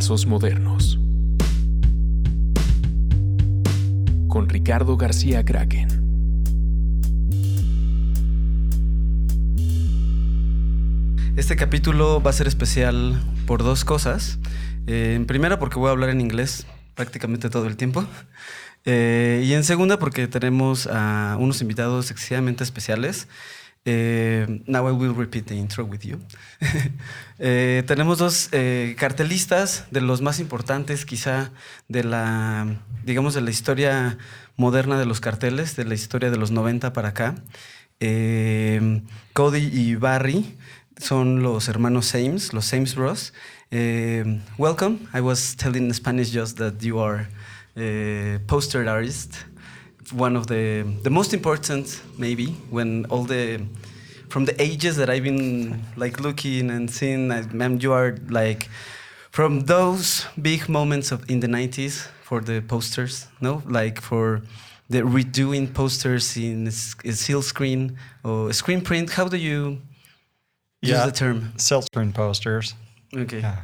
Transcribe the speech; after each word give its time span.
Modernos. 0.00 0.98
Con 4.28 4.48
Ricardo 4.48 4.96
García 4.96 5.44
Kraken. 5.44 5.88
Este 11.36 11.54
capítulo 11.54 12.22
va 12.22 12.30
a 12.30 12.32
ser 12.32 12.48
especial 12.48 13.20
por 13.46 13.62
dos 13.62 13.84
cosas. 13.84 14.38
Eh, 14.86 15.12
en 15.16 15.26
primera, 15.26 15.58
porque 15.58 15.78
voy 15.78 15.88
a 15.88 15.90
hablar 15.90 16.08
en 16.08 16.22
inglés 16.22 16.66
prácticamente 16.94 17.50
todo 17.50 17.66
el 17.66 17.76
tiempo. 17.76 18.06
Eh, 18.86 19.42
y 19.44 19.52
en 19.52 19.64
segunda, 19.64 19.98
porque 19.98 20.26
tenemos 20.28 20.86
a 20.86 21.36
unos 21.38 21.60
invitados 21.60 22.10
excesivamente 22.10 22.64
especiales. 22.64 23.28
Eh, 23.86 24.46
now 24.66 24.86
I 24.86 24.92
will 24.92 25.14
repeat 25.14 25.46
the 25.46 25.54
intro 25.54 25.84
with 25.84 26.00
you. 26.02 26.18
Eh, 27.42 27.84
tenemos 27.86 28.18
dos 28.18 28.50
eh, 28.52 28.94
cartelistas 28.98 29.86
de 29.90 30.02
los 30.02 30.20
más 30.20 30.40
importantes, 30.40 31.06
quizá 31.06 31.52
de 31.88 32.04
la, 32.04 32.82
digamos, 33.02 33.32
de 33.32 33.40
la 33.40 33.48
historia 33.48 34.18
moderna 34.58 34.98
de 34.98 35.06
los 35.06 35.20
carteles, 35.20 35.74
de 35.74 35.86
la 35.86 35.94
historia 35.94 36.30
de 36.30 36.36
los 36.36 36.50
90 36.50 36.92
para 36.92 37.08
acá. 37.08 37.36
Eh, 37.98 39.00
Cody 39.32 39.70
y 39.72 39.94
Barry 39.94 40.58
son 40.98 41.42
los 41.42 41.68
hermanos 41.68 42.06
Sames, 42.06 42.52
los 42.52 42.66
Sames 42.66 42.94
Bros. 42.94 43.32
Eh, 43.70 44.40
welcome. 44.58 44.98
I 45.14 45.20
was 45.20 45.56
telling 45.56 45.86
in 45.86 45.94
Spanish 45.94 46.30
just 46.30 46.58
that 46.58 46.82
you 46.82 46.98
are 47.00 47.26
a 47.76 48.38
poster 48.46 48.86
artist, 48.86 49.36
one 50.12 50.36
of 50.36 50.46
the 50.46 50.82
the 51.02 51.10
most 51.10 51.32
important 51.34 52.02
maybe 52.18 52.46
when 52.70 53.04
all 53.10 53.24
the 53.24 53.60
from 54.28 54.44
the 54.44 54.54
ages 54.62 54.96
that 54.96 55.08
I've 55.10 55.24
been 55.24 55.82
like 55.96 56.20
looking 56.20 56.70
and 56.70 56.88
seeing, 56.90 57.32
I, 57.32 57.42
man, 57.52 57.80
you 57.80 57.92
are 57.92 58.16
like 58.28 58.68
from 59.32 59.60
those 59.66 60.24
big 60.40 60.68
moments 60.68 61.10
of 61.12 61.28
in 61.28 61.40
the 61.40 61.48
90s 61.48 62.06
for 62.22 62.40
the 62.40 62.60
posters, 62.60 63.26
no, 63.40 63.62
like 63.66 64.00
for 64.00 64.42
the 64.88 64.98
redoing 65.02 65.72
posters 65.74 66.36
in 66.36 66.68
s- 66.68 66.94
a 67.04 67.12
seal 67.12 67.42
screen 67.42 67.96
or 68.22 68.52
screen 68.52 68.80
print. 68.82 69.10
How 69.10 69.26
do 69.28 69.36
you 69.36 69.80
use 70.82 70.92
Yeah. 70.92 71.06
the 71.06 71.12
term? 71.12 71.52
Silk 71.56 71.84
screen 71.84 72.12
posters. 72.12 72.74
Okay. 73.12 73.40
Yeah. 73.40 73.56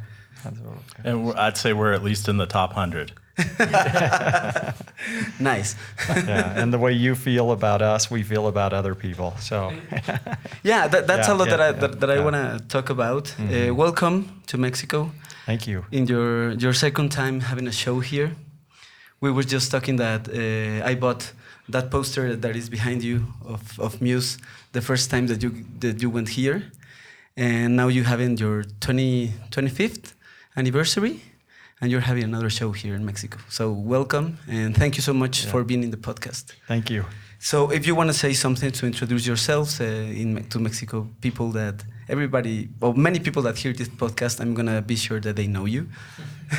And 1.05 1.33
I'd 1.37 1.57
say 1.57 1.73
we're 1.73 1.93
at 1.95 2.03
least 2.03 2.29
in 2.29 2.37
the 2.39 2.47
top 2.47 2.71
100. 2.75 3.13
Nice. 5.39 5.77
yeah. 6.09 6.61
And 6.63 6.73
the 6.73 6.79
way 6.79 6.93
you 6.93 7.15
feel 7.15 7.51
about 7.53 7.83
us, 7.83 8.11
we 8.11 8.23
feel 8.23 8.47
about 8.47 8.73
other 8.73 8.95
people. 8.95 9.35
So 9.41 9.73
yeah, 10.63 10.89
that, 10.89 11.07
that's 11.07 11.29
Yeah, 11.29 11.35
a 11.35 11.37
lot 11.37 11.49
yeah, 11.49 11.57
that 11.57 11.61
I 11.61 11.73
that, 11.81 12.01
that 12.01 12.11
I 12.11 12.21
want 12.21 12.37
to 12.37 12.61
talk 12.69 12.91
about. 12.91 13.35
Uh, 13.39 13.43
Mhm. 13.43 13.77
welcome 13.77 14.25
to 14.47 14.59
Mexico. 14.59 15.11
thank 15.47 15.67
you. 15.67 15.85
in 15.91 16.07
your 16.07 16.53
your 16.59 16.75
second 16.75 17.11
time 17.13 17.41
having 17.41 17.67
a 17.69 17.73
show 17.73 18.01
here. 18.01 18.31
We 19.21 19.31
were 19.31 19.47
just 19.53 19.71
talking 19.71 19.99
that 19.99 20.29
uh, 20.29 20.91
I 20.91 20.95
bought 20.97 21.33
that 21.73 21.91
poster 21.91 22.37
that 22.37 22.57
is 22.57 22.69
behind 22.69 23.03
you 23.03 23.21
of, 23.45 23.79
of 23.79 24.01
Muse 24.01 24.39
the 24.73 24.81
first 24.81 25.11
time 25.11 25.27
that 25.29 25.43
you 25.43 25.51
that 25.81 26.03
you 26.03 26.11
went 26.13 26.29
here, 26.31 26.63
and 27.37 27.77
now 27.77 27.89
you 27.89 28.05
having 28.05 28.39
your 28.41 28.65
20, 28.81 29.31
25th 29.51 30.15
anniversary, 30.57 31.21
and 31.81 31.91
you're 31.91 32.01
having 32.11 32.25
another 32.25 32.51
show 32.51 32.73
here 32.73 32.95
in 32.95 33.05
Mexico. 33.05 33.39
So 33.49 33.71
welcome 33.73 34.39
and 34.49 34.75
thank 34.75 34.97
you 34.97 35.03
so 35.03 35.13
much 35.13 35.45
Yeah. 35.45 35.51
for 35.53 35.65
being 35.65 35.83
in 35.83 35.91
the 35.91 35.97
podcast. 36.09 36.45
Thank 36.69 36.91
you. 36.91 37.05
So, 37.39 37.71
if 37.71 37.87
you 37.87 37.95
want 37.95 38.09
to 38.09 38.15
say 38.15 38.33
something 38.33 38.73
to 38.73 38.87
introduce 38.87 39.27
yourselves 39.27 39.79
uh, 39.81 39.85
in 39.85 40.43
to 40.49 40.59
Mexico, 40.59 41.07
people 41.21 41.53
that 41.53 41.85
everybody, 42.09 42.71
or 42.81 42.95
many 42.95 43.19
people 43.21 43.43
that 43.43 43.59
hear 43.59 43.75
this 43.75 43.89
podcast, 43.91 44.41
I'm 44.41 44.55
gonna 44.55 44.81
be 44.81 44.97
sure 44.97 45.21
that 45.21 45.37
they 45.37 45.47
know 45.47 45.67
you. 45.67 45.87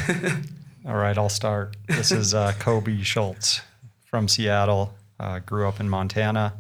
All 0.85 0.95
right, 0.95 1.17
I'll 1.17 1.29
start. 1.29 1.75
This 1.87 2.11
is 2.11 2.33
uh, 2.33 2.53
Coby 2.59 3.03
Schultz 3.03 3.61
from 4.05 4.27
Seattle. 4.27 4.93
Uh, 5.19 5.39
grew 5.39 5.67
up 5.67 5.79
in 5.79 5.89
Montana 5.89 6.53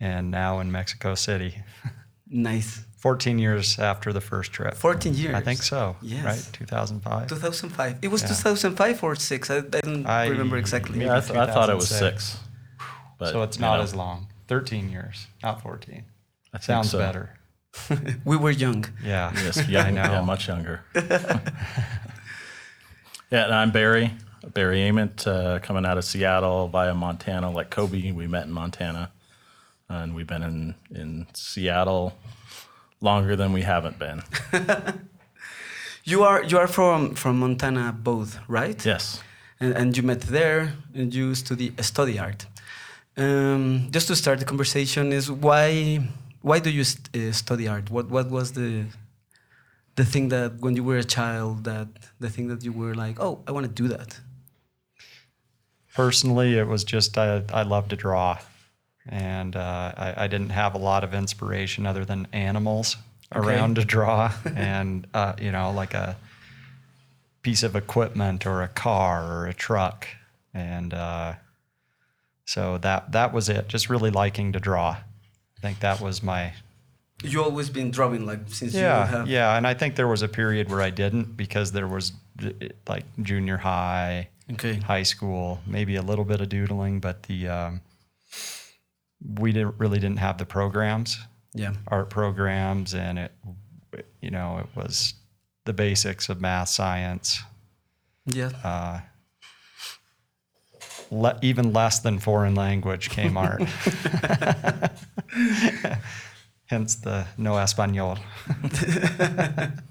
and 0.00 0.30
now 0.30 0.60
in 0.60 0.70
Mexico 0.70 1.14
City. 1.16 1.52
Nice. 2.30 2.84
14 2.98 3.38
years 3.38 3.78
after 3.78 4.12
the 4.12 4.20
first 4.20 4.52
trip. 4.52 4.74
14 4.74 5.14
years. 5.14 5.34
I 5.34 5.40
think 5.40 5.62
so. 5.62 5.96
Yes. 6.02 6.24
Right? 6.24 6.48
2005. 6.52 7.28
2005. 7.28 7.98
It 8.02 8.08
was 8.08 8.22
Yeah. 8.22 8.28
2005 8.28 9.02
or 9.04 9.14
six. 9.14 9.50
I, 9.50 9.58
I 9.58 9.60
don't 9.60 10.06
I- 10.06 10.26
remember 10.26 10.56
exactly. 10.58 11.00
Yeah, 11.04 11.16
I, 11.16 11.20
th- 11.20 11.38
I 11.38 11.46
thought 11.46 11.70
it 11.70 11.76
was 11.76 11.88
2006. 11.88 12.24
six. 12.24 12.44
But, 13.18 13.32
so 13.32 13.42
it's 13.42 13.56
you 13.56 13.62
not 13.62 13.76
know, 13.78 13.82
as 13.84 13.94
long. 13.94 14.26
13 14.48 14.90
years, 14.90 15.26
not 15.42 15.62
14. 15.62 16.04
I 16.52 16.58
think 16.58 16.64
Sounds 16.64 16.90
so. 16.90 16.98
better. 16.98 17.30
we 18.24 18.36
were 18.36 18.50
young. 18.50 18.84
Yeah. 19.04 19.32
Yes, 19.34 19.68
yeah, 19.72 19.82
I 19.84 19.90
know. 19.90 20.02
yeah, 20.02 20.20
much 20.22 20.48
younger. 20.48 20.80
yeah, 20.94 21.40
and 23.44 23.54
I'm 23.54 23.70
Barry, 23.70 24.12
Barry 24.54 24.86
Ament, 24.88 25.26
uh, 25.26 25.58
coming 25.60 25.84
out 25.84 25.98
of 25.98 26.04
Seattle 26.04 26.68
via 26.68 26.94
Montana. 26.94 27.50
Like 27.50 27.70
Coby, 27.70 28.14
we 28.14 28.26
met 28.26 28.46
in 28.46 28.52
Montana, 28.52 29.10
and 29.88 30.14
we've 30.14 30.26
been 30.26 30.42
in, 30.42 30.74
in 30.90 31.26
Seattle 31.34 32.14
longer 33.00 33.36
than 33.36 33.52
we 33.52 33.62
haven't 33.62 33.98
been. 33.98 34.22
You 36.08 36.22
are 36.24 36.42
you 36.42 36.56
are 36.56 36.66
from 36.66 37.14
from 37.14 37.38
Montana, 37.38 37.92
both, 37.92 38.38
right? 38.48 38.82
Yes. 38.86 39.22
And, 39.60 39.74
and 39.76 39.94
you 39.94 40.02
met 40.02 40.22
there, 40.22 40.72
and 40.94 41.14
you 41.14 41.34
study 41.34 41.74
study 41.82 42.18
art. 42.18 42.46
Um, 43.18 43.88
just 43.90 44.06
to 44.08 44.16
start 44.16 44.38
the 44.38 44.46
conversation, 44.46 45.12
is 45.12 45.30
why 45.30 46.00
why 46.40 46.60
do 46.60 46.70
you 46.70 46.84
st- 46.84 47.14
uh, 47.14 47.32
study 47.32 47.68
art? 47.68 47.90
What 47.90 48.08
what 48.08 48.30
was 48.30 48.52
the 48.52 48.86
the 49.96 50.04
thing 50.04 50.30
that 50.30 50.60
when 50.60 50.76
you 50.76 50.84
were 50.84 50.96
a 50.96 51.04
child 51.04 51.64
that 51.64 51.88
the 52.20 52.30
thing 52.30 52.48
that 52.48 52.64
you 52.64 52.72
were 52.72 52.94
like, 52.94 53.20
oh, 53.20 53.42
I 53.46 53.52
want 53.52 53.66
to 53.66 53.82
do 53.82 53.88
that. 53.88 54.18
Personally, 55.94 56.56
it 56.56 56.68
was 56.68 56.84
just 56.84 57.18
I, 57.18 57.42
I 57.52 57.64
love 57.64 57.88
to 57.88 57.96
draw, 57.96 58.38
and 59.08 59.56
uh, 59.56 59.92
I, 59.96 60.24
I 60.24 60.26
didn't 60.28 60.50
have 60.50 60.74
a 60.74 60.78
lot 60.78 61.04
of 61.04 61.14
inspiration 61.14 61.86
other 61.86 62.04
than 62.04 62.26
animals 62.32 62.96
Okay. 63.34 63.46
around 63.46 63.74
to 63.76 63.84
draw, 63.84 64.32
and 64.56 65.06
uh, 65.14 65.34
you 65.40 65.52
know, 65.52 65.70
like 65.72 65.94
a 65.94 66.16
piece 67.42 67.62
of 67.62 67.76
equipment 67.76 68.46
or 68.46 68.62
a 68.62 68.68
car 68.68 69.24
or 69.32 69.46
a 69.46 69.54
truck, 69.54 70.06
and 70.54 70.94
uh, 70.94 71.34
so 72.46 72.78
that 72.78 73.12
that 73.12 73.32
was 73.32 73.48
it. 73.48 73.68
Just 73.68 73.90
really 73.90 74.10
liking 74.10 74.52
to 74.52 74.60
draw. 74.60 74.90
I 74.96 75.60
think 75.60 75.80
that 75.80 76.00
was 76.00 76.22
my 76.22 76.52
You 77.22 77.42
always 77.42 77.68
been 77.68 77.90
drawing 77.90 78.24
like 78.26 78.40
since 78.48 78.74
you 78.74 78.80
yeah 78.80 79.06
have. 79.06 79.28
yeah, 79.28 79.56
and 79.56 79.66
I 79.66 79.74
think 79.74 79.96
there 79.96 80.08
was 80.08 80.22
a 80.22 80.28
period 80.28 80.70
where 80.70 80.80
I 80.80 80.90
didn't 80.90 81.36
because 81.36 81.72
there 81.72 81.86
was 81.88 82.12
like 82.88 83.04
junior 83.22 83.58
high 83.58 84.28
Okay. 84.52 84.76
high 84.76 85.02
school, 85.02 85.60
maybe 85.66 85.96
a 85.96 86.02
little 86.02 86.24
bit 86.24 86.40
of 86.40 86.48
doodling, 86.48 87.00
but 87.00 87.24
the 87.24 87.48
um, 87.48 87.80
we 89.24 89.52
didn't 89.52 89.74
really 89.78 89.98
didn't 89.98 90.18
have 90.18 90.38
the 90.38 90.44
programs, 90.46 91.18
Yeah. 91.54 91.72
art 91.88 92.10
programs, 92.10 92.94
and 92.94 93.18
it, 93.18 93.32
you 94.20 94.30
know, 94.30 94.58
it 94.58 94.66
was 94.76 95.14
the 95.64 95.72
basics 95.72 96.28
of 96.28 96.40
math, 96.40 96.68
science, 96.68 97.40
Yeah. 98.26 98.50
uh, 98.64 99.00
le- 101.10 101.38
even 101.42 101.72
less 101.72 101.98
than 102.00 102.18
foreign 102.18 102.54
language 102.54 103.10
came 103.10 103.36
art. 103.46 103.62
Hence 106.66 106.96
the 106.96 107.26
no 107.36 107.52
español. 107.54 108.18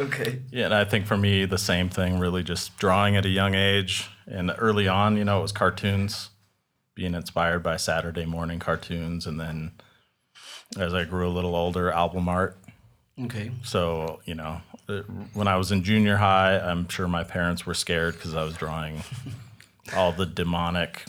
Okay. 0.00 0.40
Yeah, 0.50 0.64
and 0.64 0.74
I 0.74 0.84
think 0.86 1.04
for 1.06 1.18
me, 1.18 1.44
the 1.44 1.58
same 1.58 1.90
thing, 1.90 2.18
really 2.18 2.42
just 2.42 2.78
drawing 2.78 3.14
at 3.16 3.26
a 3.26 3.28
young 3.28 3.54
age. 3.54 4.08
And 4.26 4.50
early 4.56 4.88
on, 4.88 5.18
you 5.18 5.24
know, 5.26 5.40
it 5.40 5.42
was 5.42 5.52
cartoons, 5.52 6.29
being 6.94 7.14
inspired 7.14 7.62
by 7.62 7.76
Saturday 7.76 8.26
morning 8.26 8.58
cartoons. 8.58 9.26
And 9.26 9.40
then 9.40 9.72
as 10.78 10.94
I 10.94 11.04
grew 11.04 11.28
a 11.28 11.30
little 11.30 11.54
older, 11.54 11.90
album 11.90 12.28
art. 12.28 12.56
Okay. 13.20 13.50
So, 13.62 14.20
you 14.24 14.34
know, 14.34 14.60
when 15.34 15.48
I 15.48 15.56
was 15.56 15.72
in 15.72 15.82
junior 15.82 16.16
high, 16.16 16.58
I'm 16.58 16.88
sure 16.88 17.06
my 17.06 17.24
parents 17.24 17.66
were 17.66 17.74
scared 17.74 18.14
because 18.14 18.34
I 18.34 18.44
was 18.44 18.54
drawing 18.54 19.02
all 19.96 20.12
the 20.12 20.26
demonic 20.26 21.04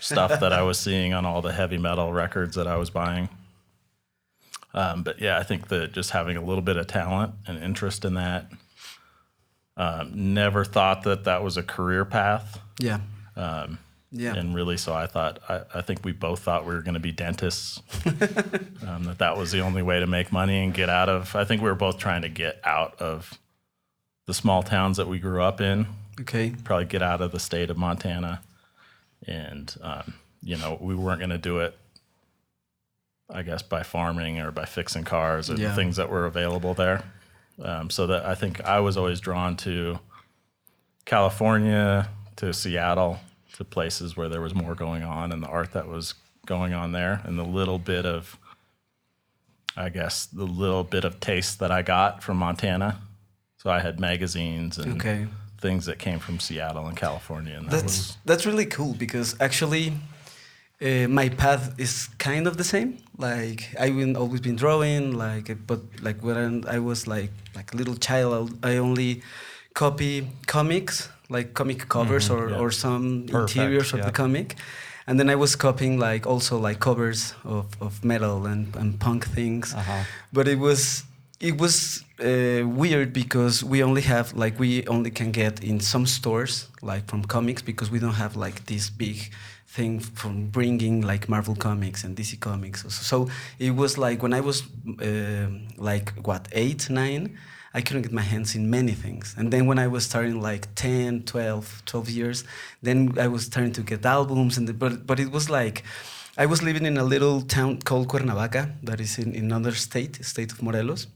stuff 0.00 0.40
that 0.40 0.52
I 0.52 0.62
was 0.62 0.78
seeing 0.78 1.12
on 1.12 1.24
all 1.26 1.42
the 1.42 1.52
heavy 1.52 1.78
metal 1.78 2.12
records 2.12 2.56
that 2.56 2.66
I 2.66 2.76
was 2.76 2.90
buying. 2.90 3.28
Um, 4.74 5.02
but 5.02 5.20
yeah, 5.20 5.38
I 5.38 5.42
think 5.42 5.68
that 5.68 5.92
just 5.92 6.10
having 6.10 6.36
a 6.36 6.42
little 6.42 6.62
bit 6.62 6.76
of 6.76 6.86
talent 6.86 7.32
and 7.46 7.62
interest 7.62 8.04
in 8.04 8.14
that. 8.14 8.50
Um, 9.78 10.34
never 10.34 10.64
thought 10.64 11.02
that 11.02 11.24
that 11.24 11.42
was 11.42 11.56
a 11.56 11.62
career 11.62 12.04
path. 12.04 12.60
Yeah. 12.78 13.00
Um, 13.36 13.78
Yeah. 14.18 14.34
And 14.34 14.54
really, 14.54 14.76
so 14.76 14.94
I 14.94 15.06
thought, 15.06 15.38
I, 15.48 15.60
I 15.74 15.80
think 15.82 16.04
we 16.04 16.12
both 16.12 16.40
thought 16.40 16.64
we 16.66 16.74
were 16.74 16.80
going 16.82 16.94
to 16.94 17.00
be 17.00 17.12
dentists, 17.12 17.82
um, 18.86 19.04
that 19.04 19.16
that 19.18 19.36
was 19.36 19.52
the 19.52 19.60
only 19.60 19.82
way 19.82 20.00
to 20.00 20.06
make 20.06 20.32
money 20.32 20.62
and 20.64 20.72
get 20.72 20.88
out 20.88 21.08
of. 21.08 21.36
I 21.36 21.44
think 21.44 21.60
we 21.62 21.68
were 21.68 21.74
both 21.74 21.98
trying 21.98 22.22
to 22.22 22.28
get 22.28 22.60
out 22.64 23.00
of 23.00 23.38
the 24.26 24.34
small 24.34 24.62
towns 24.62 24.96
that 24.96 25.06
we 25.06 25.18
grew 25.18 25.42
up 25.42 25.60
in, 25.60 25.86
okay. 26.20 26.54
probably 26.64 26.86
get 26.86 27.02
out 27.02 27.20
of 27.20 27.30
the 27.32 27.38
state 27.40 27.68
of 27.70 27.76
Montana. 27.76 28.40
And, 29.26 29.74
um, 29.82 30.14
you 30.42 30.56
know, 30.56 30.78
we 30.80 30.94
weren't 30.94 31.18
going 31.20 31.30
to 31.30 31.38
do 31.38 31.58
it, 31.60 31.76
I 33.30 33.42
guess, 33.42 33.62
by 33.62 33.82
farming 33.82 34.40
or 34.40 34.50
by 34.50 34.64
fixing 34.64 35.04
cars 35.04 35.50
or 35.50 35.54
Yeah. 35.56 35.68
the 35.68 35.74
things 35.74 35.96
that 35.96 36.08
were 36.10 36.26
available 36.26 36.74
there. 36.74 37.02
Um, 37.62 37.88
so 37.90 38.06
that 38.08 38.24
I 38.26 38.34
think 38.34 38.60
I 38.64 38.80
was 38.80 38.96
always 38.96 39.20
drawn 39.20 39.56
to 39.58 39.98
California 41.06 42.08
to 42.36 42.52
Seattle 42.52 43.18
to 43.56 43.64
places 43.64 44.16
where 44.16 44.28
there 44.28 44.40
was 44.40 44.54
more 44.54 44.74
going 44.74 45.02
on 45.02 45.32
and 45.32 45.42
the 45.42 45.48
art 45.48 45.72
that 45.72 45.88
was 45.88 46.14
going 46.46 46.72
on 46.74 46.92
there 46.92 47.20
and 47.24 47.38
the 47.38 47.44
little 47.44 47.78
bit 47.78 48.06
of 48.06 48.38
I 49.76 49.90
guess 49.90 50.26
the 50.26 50.44
little 50.44 50.84
bit 50.84 51.04
of 51.04 51.20
taste 51.20 51.58
that 51.58 51.70
I 51.70 51.82
got 51.82 52.22
from 52.22 52.38
Montana. 52.38 52.98
So 53.58 53.70
I 53.70 53.80
had 53.80 54.00
magazines 54.00 54.78
and 54.78 54.92
Okay. 54.96 55.26
things 55.60 55.84
that 55.86 55.98
came 55.98 56.18
from 56.18 56.38
Seattle 56.40 56.86
and 56.86 56.96
California 56.96 57.54
and 57.56 57.66
that 57.66 57.72
That's 57.72 57.84
was 57.84 58.16
that's 58.24 58.46
really 58.46 58.66
cool 58.66 58.94
because 58.94 59.34
actually, 59.40 59.92
uh, 60.80 61.08
my 61.08 61.28
path 61.28 61.74
is 61.78 62.08
kind 62.18 62.46
of 62.46 62.56
the 62.56 62.64
same. 62.64 62.98
Like 63.18 63.74
I've 63.78 64.16
always 64.16 64.40
been 64.40 64.56
drawing, 64.56 65.12
like 65.16 65.48
but 65.66 65.80
like 66.00 66.22
when 66.22 66.64
I 66.68 66.78
was 66.78 67.06
like 67.06 67.32
like 67.54 67.72
a 67.74 67.76
little 67.76 67.96
child, 67.96 68.46
I 68.62 68.76
only 68.76 69.22
copy 69.76 70.12
comics, 70.46 71.08
like 71.28 71.48
comic 71.52 71.80
covers 71.88 72.30
or 72.30 72.42
yeah. 72.50 72.60
or 72.62 72.70
some 72.72 73.26
Perfect, 73.28 73.56
interiors 73.56 73.92
of 73.92 73.98
yeah. 73.98 74.06
the 74.06 74.12
comic. 74.22 74.48
And 75.08 75.18
then 75.20 75.28
I 75.30 75.36
was 75.36 75.56
copying 75.56 76.00
like 76.00 76.26
also 76.26 76.58
like 76.68 76.78
covers 76.80 77.34
of, 77.44 77.66
of 77.80 77.92
metal 78.04 78.46
and, 78.52 78.74
and 78.76 78.98
punk 78.98 79.24
things 79.36 79.72
Uh-huh. 79.74 80.02
but 80.32 80.46
it 80.48 80.58
was 80.58 81.04
it 81.48 81.54
was 81.60 82.02
uh, 82.18 82.62
weird 82.82 83.12
because 83.12 83.56
we 83.72 83.78
only 83.84 84.02
have 84.02 84.26
like 84.44 84.54
we 84.58 84.70
only 84.88 85.10
can 85.10 85.30
get 85.32 85.62
in 85.62 85.80
some 85.80 86.06
stores 86.06 86.52
like 86.82 87.04
from 87.10 87.22
comics 87.36 87.62
because 87.62 87.88
we 87.94 87.98
don't 88.04 88.18
have 88.24 88.32
like 88.46 88.56
this 88.66 88.90
big 88.90 89.18
thing 89.76 90.00
from 90.20 90.34
bringing 90.50 91.06
like 91.10 91.28
Marvel 91.28 91.54
comics 91.54 92.04
and 92.04 92.16
DC 92.16 92.32
comics. 92.40 92.82
So, 92.82 92.88
so 92.88 93.16
it 93.58 93.72
was 93.76 93.92
like 93.98 94.18
when 94.24 94.32
I 94.32 94.40
was 94.40 94.62
um 95.08 95.68
like 95.90 96.06
what 96.28 96.42
eight 96.52 96.82
nine. 96.90 97.24
I 97.76 97.82
couldn't 97.82 98.02
get 98.02 98.12
my 98.12 98.22
hands 98.22 98.54
in 98.54 98.70
many 98.70 98.92
things. 98.92 99.34
And 99.36 99.52
then 99.52 99.66
when 99.66 99.78
I 99.78 99.86
was 99.86 100.06
starting 100.06 100.40
like 100.40 100.74
10, 100.76 101.24
12, 101.24 101.82
12 101.84 102.08
years, 102.10 102.44
then 102.82 102.98
I 103.20 103.28
was 103.28 103.44
starting 103.44 103.74
to 103.74 103.82
get 103.82 104.06
albums. 104.06 104.56
And 104.56 104.66
the, 104.66 104.72
but, 104.72 105.06
but 105.06 105.20
it 105.20 105.30
was 105.30 105.50
like, 105.50 105.84
I 106.38 106.46
was 106.46 106.62
living 106.62 106.86
in 106.86 106.96
a 106.96 107.04
little 107.04 107.42
town 107.42 107.82
called 107.82 108.08
Cuernavaca 108.08 108.70
that 108.82 108.98
is 108.98 109.18
in, 109.18 109.34
in 109.34 109.44
another 109.44 109.72
state, 109.72 110.24
state 110.24 110.52
of 110.52 110.62
Morelos. 110.62 111.06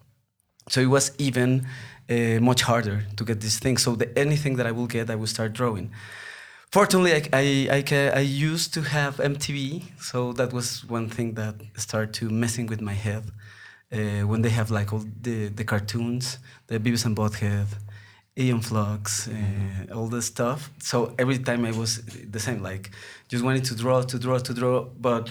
So 0.68 0.82
it 0.82 0.90
was 0.96 1.12
even 1.16 1.66
uh, 2.10 2.40
much 2.40 2.60
harder 2.60 3.06
to 3.16 3.24
get 3.24 3.40
these 3.40 3.58
things. 3.58 3.82
So 3.82 3.96
the, 3.96 4.18
anything 4.18 4.56
that 4.56 4.66
I 4.66 4.72
will 4.72 4.86
get, 4.86 5.08
I 5.08 5.14
will 5.14 5.26
start 5.26 5.54
drawing. 5.54 5.90
Fortunately, 6.70 7.14
I, 7.14 7.22
I, 7.32 7.84
I, 7.90 8.10
I 8.16 8.20
used 8.20 8.74
to 8.74 8.82
have 8.82 9.16
MTV, 9.16 9.82
so 9.98 10.32
that 10.34 10.52
was 10.52 10.84
one 10.84 11.08
thing 11.08 11.34
that 11.34 11.54
started 11.76 12.12
to 12.14 12.28
messing 12.28 12.66
with 12.66 12.82
my 12.82 12.92
head. 12.92 13.24
Uh, 13.92 14.22
when 14.22 14.40
they 14.42 14.50
have 14.50 14.70
like 14.70 14.92
all 14.92 15.04
the, 15.22 15.48
the 15.48 15.64
cartoons, 15.64 16.38
the 16.68 16.78
Beavis 16.78 17.04
and 17.06 17.16
Butthead, 17.16 17.66
Aeon 18.38 18.60
Flux, 18.60 19.28
uh, 19.28 19.92
all 19.94 20.06
this 20.06 20.26
stuff. 20.26 20.70
So 20.78 21.14
every 21.18 21.38
time 21.38 21.64
I 21.64 21.72
was 21.72 22.00
the 22.30 22.38
same, 22.38 22.62
like 22.62 22.90
just 23.28 23.42
wanted 23.42 23.64
to 23.64 23.74
draw, 23.74 24.02
to 24.02 24.18
draw, 24.18 24.38
to 24.38 24.54
draw, 24.54 24.84
but 24.84 25.28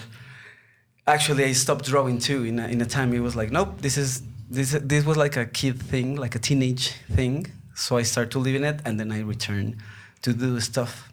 actually 1.06 1.44
I 1.44 1.52
stopped 1.52 1.86
drawing 1.86 2.18
too. 2.18 2.44
In 2.44 2.58
a, 2.58 2.68
in 2.68 2.80
a 2.80 2.86
time, 2.86 3.12
it 3.14 3.20
was 3.20 3.34
like, 3.34 3.50
nope, 3.50 3.80
this 3.80 3.96
is 3.96 4.22
this 4.50 4.72
this 4.82 5.04
was 5.04 5.16
like 5.16 5.36
a 5.36 5.46
kid 5.46 5.80
thing, 5.80 6.16
like 6.16 6.34
a 6.34 6.38
teenage 6.38 6.90
thing. 7.12 7.46
So 7.74 7.96
I 7.96 8.02
started 8.02 8.30
to 8.32 8.38
live 8.38 8.56
in 8.56 8.64
it, 8.64 8.80
and 8.84 9.00
then 9.00 9.10
I 9.10 9.20
returned 9.20 9.76
to 10.22 10.34
do 10.34 10.60
stuff. 10.60 11.09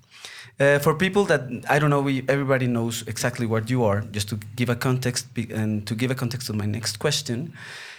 Uh, 0.60 0.80
for 0.80 0.96
people 0.96 1.24
that 1.26 1.42
I 1.70 1.78
don't 1.78 1.92
know, 1.92 2.02
we, 2.02 2.24
everybody 2.28 2.66
knows 2.66 3.04
exactly 3.08 3.46
what 3.46 3.70
you 3.70 3.84
are. 3.84 4.02
Just 4.12 4.30
to 4.30 4.40
give 4.56 4.70
a 4.70 4.76
context 4.76 5.28
and 5.52 5.86
to 5.86 5.94
give 5.94 6.10
a 6.10 6.16
context 6.16 6.48
to 6.48 6.54
my 6.54 6.66
next 6.66 6.98
question, 6.98 7.54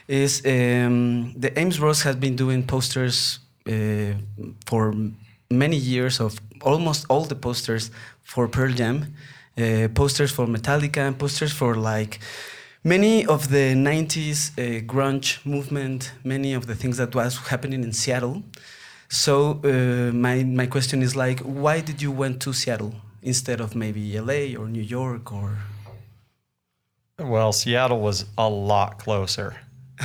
is 0.08 0.42
um, 0.44 1.34
the 1.36 1.56
Ames 1.56 1.78
Bros 1.78 2.02
has 2.02 2.16
been 2.16 2.34
doing 2.34 2.64
posters 2.64 3.38
uh, 3.68 4.14
for 4.66 4.94
many 5.50 5.76
years 5.76 6.20
of 6.20 6.40
almost 6.62 7.06
all 7.08 7.24
the 7.24 7.36
posters 7.36 7.90
for 8.22 8.48
Pearl 8.48 8.72
Jam, 8.72 9.14
uh, 9.56 9.88
posters 9.94 10.32
for 10.32 10.46
Metallica, 10.46 11.06
and 11.06 11.18
posters 11.18 11.52
for 11.52 11.76
like 11.76 12.18
many 12.82 13.24
of 13.26 13.50
the 13.50 13.74
90s 13.74 14.50
uh, 14.58 14.80
grunge 14.84 15.44
movement, 15.46 16.12
many 16.24 16.54
of 16.54 16.66
the 16.66 16.74
things 16.74 16.96
that 16.96 17.14
was 17.14 17.36
happening 17.48 17.84
in 17.84 17.92
Seattle. 17.92 18.42
So 19.08 19.60
uh, 19.64 20.12
my 20.12 20.44
my 20.44 20.66
question 20.66 21.02
is 21.02 21.16
like, 21.16 21.40
why 21.40 21.80
did 21.80 22.02
you 22.02 22.12
went 22.12 22.40
to 22.42 22.52
Seattle 22.52 22.94
instead 23.22 23.60
of 23.60 23.74
maybe 23.74 24.18
LA 24.20 24.54
or 24.60 24.68
New 24.68 24.82
York 24.82 25.32
or? 25.32 25.58
Well, 27.18 27.52
Seattle 27.52 28.00
was 28.00 28.26
a 28.36 28.48
lot 28.48 28.98
closer 28.98 29.56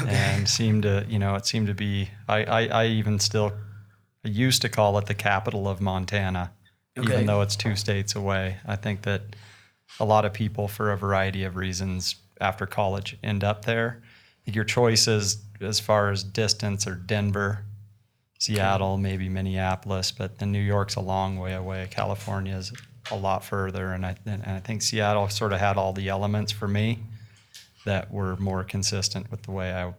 and 0.08 0.50
seemed 0.50 0.84
to, 0.84 1.06
you 1.08 1.20
know, 1.20 1.36
it 1.36 1.46
seemed 1.46 1.68
to 1.68 1.76
be, 1.76 2.10
I, 2.28 2.44
I, 2.44 2.66
I 2.66 2.86
even 2.88 3.20
still 3.20 3.54
I 4.26 4.30
used 4.30 4.62
to 4.64 4.70
call 4.70 4.98
it 4.98 5.06
the 5.06 5.14
capital 5.14 5.68
of 5.68 5.80
Montana, 5.80 6.52
Okay. 6.98 7.08
even 7.14 7.26
though 7.28 7.42
it's 7.42 7.56
two 7.56 7.76
states 7.76 8.16
away. 8.16 8.58
I 8.66 8.76
think 8.78 9.04
that 9.04 9.22
a 10.00 10.06
lot 10.06 10.26
of 10.26 10.34
people, 10.34 10.68
for 10.68 10.92
a 10.92 10.98
variety 10.98 11.44
of 11.44 11.56
reasons, 11.56 12.16
after 12.42 12.66
college 12.66 13.18
end 13.22 13.44
up 13.44 13.66
there. 13.66 14.02
Your 14.46 14.64
choices 14.64 15.38
as 15.62 15.80
far 15.80 16.10
as 16.10 16.24
distance 16.24 16.88
are 16.88 16.96
Denver, 16.96 17.64
Seattle, 18.44 18.98
maybe 18.98 19.30
Minneapolis, 19.30 20.12
but 20.12 20.38
then 20.40 20.52
New 20.52 20.60
York's 20.60 20.96
a 20.96 21.00
long 21.02 21.38
way 21.40 21.54
away. 21.54 21.88
California's 21.90 22.74
a 23.10 23.16
lot 23.16 23.44
further, 23.46 23.94
and 23.94 24.06
I 24.06 24.16
and 24.26 24.44
I 24.46 24.60
think 24.60 24.82
Seattle 24.82 25.30
sort 25.30 25.54
of 25.54 25.60
had 25.60 25.78
all 25.78 25.94
the 25.94 26.10
elements 26.10 26.52
for 26.52 26.68
me 26.68 27.00
that 27.86 28.12
were 28.12 28.36
more 28.38 28.64
consistent 28.64 29.32
with 29.32 29.44
the 29.44 29.52
way 29.52 29.72
I 29.74 29.94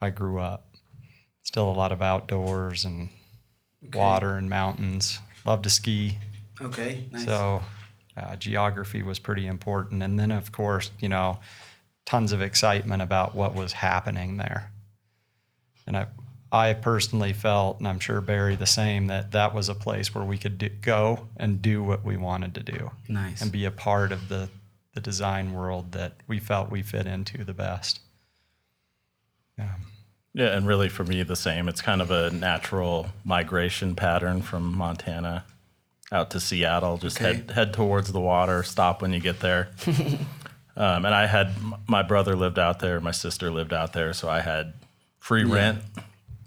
I 0.00 0.10
grew 0.10 0.38
up. 0.38 0.68
Still 1.42 1.68
a 1.68 1.72
lot 1.72 1.90
of 1.92 2.00
outdoors 2.02 2.84
and 2.84 3.08
water 3.92 4.36
and 4.36 4.48
mountains. 4.48 5.18
Love 5.44 5.62
to 5.62 5.70
ski, 5.70 6.18
Okay, 6.60 7.06
nice. 7.10 7.24
so 7.24 7.62
uh, 8.16 8.36
geography 8.36 9.02
was 9.02 9.18
pretty 9.18 9.46
important. 9.48 10.02
And 10.04 10.18
then, 10.20 10.30
of 10.30 10.52
course, 10.52 10.92
you 11.00 11.08
know, 11.08 11.40
tons 12.06 12.30
of 12.30 12.40
excitement 12.40 13.02
about 13.02 13.34
what 13.34 13.54
was 13.56 13.72
happening 13.72 14.36
there. 14.36 14.70
And 15.86 15.96
I, 15.96 16.06
I 16.54 16.74
personally 16.74 17.32
felt, 17.32 17.78
and 17.78 17.88
I'm 17.88 17.98
sure 17.98 18.20
Barry 18.20 18.56
the 18.56 18.66
same, 18.66 19.06
that 19.06 19.32
that 19.32 19.54
was 19.54 19.70
a 19.70 19.74
place 19.74 20.14
where 20.14 20.22
we 20.22 20.36
could 20.36 20.58
do, 20.58 20.68
go 20.68 21.26
and 21.38 21.62
do 21.62 21.82
what 21.82 22.04
we 22.04 22.18
wanted 22.18 22.54
to 22.56 22.62
do 22.62 22.90
nice. 23.08 23.40
and 23.40 23.50
be 23.50 23.64
a 23.64 23.70
part 23.70 24.12
of 24.12 24.28
the, 24.28 24.50
the 24.94 25.00
design 25.00 25.54
world 25.54 25.92
that 25.92 26.12
we 26.28 26.38
felt 26.38 26.70
we 26.70 26.82
fit 26.82 27.06
into 27.06 27.42
the 27.42 27.54
best. 27.54 28.00
Yeah. 29.58 29.76
Yeah, 30.34 30.56
and 30.56 30.66
really 30.66 30.88
for 30.90 31.04
me 31.04 31.22
the 31.22 31.36
same. 31.36 31.68
It's 31.68 31.80
kind 31.82 32.00
of 32.02 32.10
a 32.10 32.30
natural 32.30 33.08
migration 33.24 33.94
pattern 33.94 34.42
from 34.42 34.76
Montana 34.76 35.44
out 36.10 36.30
to 36.30 36.40
Seattle. 36.40 36.98
Just 36.98 37.16
Okay. 37.20 37.34
head 37.36 37.50
head 37.50 37.72
towards 37.74 38.12
the 38.12 38.20
water. 38.20 38.62
Stop 38.62 39.00
when 39.02 39.12
you 39.12 39.20
get 39.20 39.40
there. 39.40 39.68
um, 40.76 41.04
and 41.04 41.14
I 41.14 41.26
had 41.26 41.52
my 41.86 42.02
brother 42.02 42.34
lived 42.36 42.58
out 42.58 42.80
there, 42.80 42.98
my 43.00 43.10
sister 43.10 43.50
lived 43.50 43.72
out 43.72 43.92
there, 43.94 44.12
so 44.12 44.28
I 44.28 44.40
had 44.40 44.72
free 45.18 45.44
rent. 45.44 45.82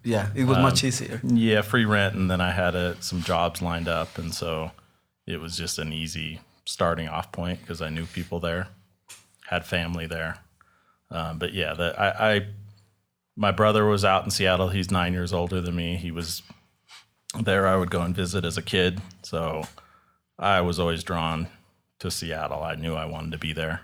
Yeah, 0.06 0.30
it 0.36 0.46
was 0.46 0.58
much 0.58 0.84
easier. 0.84 1.20
Yeah, 1.24 1.62
free 1.62 1.86
rent, 1.86 2.16
and 2.16 2.30
then 2.30 2.40
I 2.40 2.52
had 2.52 2.76
uh 2.76 3.00
some 3.02 3.22
jobs 3.22 3.62
lined 3.62 3.88
up, 3.88 4.18
and 4.18 4.34
so 4.34 4.72
it 5.26 5.42
was 5.42 5.58
just 5.58 5.80
an 5.80 5.92
easy 5.92 6.40
starting 6.66 7.08
off 7.08 7.32
point 7.32 7.60
because 7.62 7.82
I 7.82 7.90
knew 7.90 8.06
people 8.06 8.40
there, 8.40 8.68
had 9.48 9.66
family 9.66 10.08
there. 10.08 10.38
Um, 11.12 11.38
but 11.38 11.54
yeah, 11.54 11.74
the, 11.74 12.00
I, 12.00 12.34
I, 12.36 12.48
my 13.36 13.52
brother 13.52 13.86
was 13.86 14.06
out 14.06 14.24
in 14.24 14.32
Seattle. 14.32 14.70
He's 14.70 14.92
nine 14.92 15.14
years 15.14 15.34
older 15.34 15.62
than 15.62 15.76
me. 15.76 15.98
He 15.98 16.12
was 16.12 16.42
there. 17.40 17.68
I 17.68 17.76
would 17.76 17.92
go 17.92 18.02
and 18.02 18.16
visit 18.16 18.46
as 18.46 18.58
a 18.58 18.62
kid, 18.62 19.02
so 19.24 19.64
I 20.38 20.62
was 20.62 20.80
always 20.80 21.04
drawn 21.04 21.48
to 22.00 22.12
Seattle. 22.12 22.64
I 22.64 22.76
knew 22.76 22.96
I 22.96 23.06
wanted 23.06 23.32
to 23.32 23.38
be 23.38 23.54
there 23.54 23.82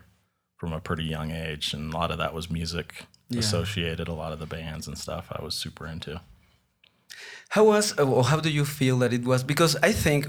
from 0.57 0.73
a 0.73 0.79
pretty 0.79 1.03
young 1.03 1.31
age, 1.31 1.73
and 1.73 1.93
a 1.93 1.97
lot 1.97 2.11
of 2.11 2.17
that 2.19 2.33
was 2.33 2.49
music 2.49 3.05
Yeah. 3.33 3.39
associated. 3.39 4.07
A 4.07 4.13
lot 4.13 4.31
of 4.31 4.39
the 4.39 4.45
bands 4.45 4.87
and 4.87 4.97
stuff 4.97 5.27
I 5.31 5.43
was 5.43 5.55
super 5.55 5.87
into. 5.87 6.21
How 7.49 7.65
was 7.65 7.93
or 7.99 8.23
how 8.23 8.39
do 8.39 8.49
you 8.49 8.65
feel 8.65 8.97
that 8.99 9.11
it 9.13 9.23
was? 9.25 9.43
Because 9.43 9.75
I 9.83 9.91
think, 9.91 10.27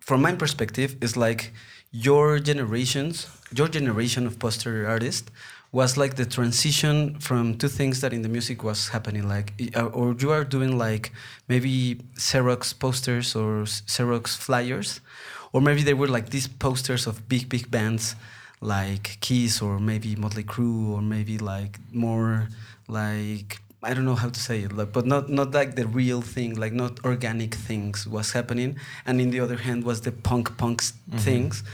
from 0.00 0.22
my 0.22 0.34
perspective, 0.34 0.96
it's 1.00 1.16
like 1.16 1.52
your 1.90 2.38
generations, 2.38 3.26
your 3.54 3.68
generation 3.68 4.26
of 4.26 4.38
poster 4.38 4.88
artists 4.88 5.30
was 5.72 5.96
like 5.96 6.16
the 6.16 6.26
transition 6.26 7.18
from 7.18 7.56
two 7.56 7.68
things 7.68 8.00
that 8.02 8.12
in 8.12 8.22
the 8.22 8.28
music 8.28 8.62
was 8.62 8.88
happening, 8.88 9.26
like 9.26 9.54
uh, 9.74 9.86
or 9.86 10.14
you 10.18 10.30
are 10.30 10.44
doing 10.44 10.76
like 10.78 11.12
maybe 11.48 11.96
Xerox 12.16 12.78
posters 12.78 13.34
or 13.34 13.64
Xerox 13.64 14.36
flyers, 14.36 15.00
or 15.52 15.60
maybe 15.60 15.82
they 15.82 15.94
were 15.94 16.08
like 16.08 16.28
these 16.28 16.46
posters 16.46 17.06
of 17.06 17.26
big 17.28 17.48
big 17.48 17.70
bands 17.70 18.14
like 18.62 19.18
Kiss 19.20 19.60
or 19.60 19.78
maybe 19.78 20.16
Motley 20.16 20.44
Crue 20.44 20.90
or 20.92 21.02
maybe 21.02 21.36
like 21.36 21.78
more 21.92 22.48
like 22.88 23.60
I 23.84 23.94
don't 23.94 24.04
know 24.04 24.14
how 24.14 24.28
to 24.28 24.38
say 24.38 24.60
it, 24.60 24.72
like, 24.72 24.92
but 24.92 25.06
not 25.06 25.28
not 25.28 25.52
like 25.52 25.74
the 25.74 25.88
real 25.88 26.22
thing, 26.22 26.54
like 26.54 26.72
not 26.72 27.04
organic 27.04 27.52
things 27.52 28.06
was 28.06 28.30
happening, 28.32 28.78
and 29.04 29.20
in 29.20 29.30
the 29.30 29.40
other 29.40 29.56
hand 29.56 29.82
was 29.82 30.02
the 30.02 30.12
punk 30.12 30.56
punks 30.56 30.92
things, 31.16 31.64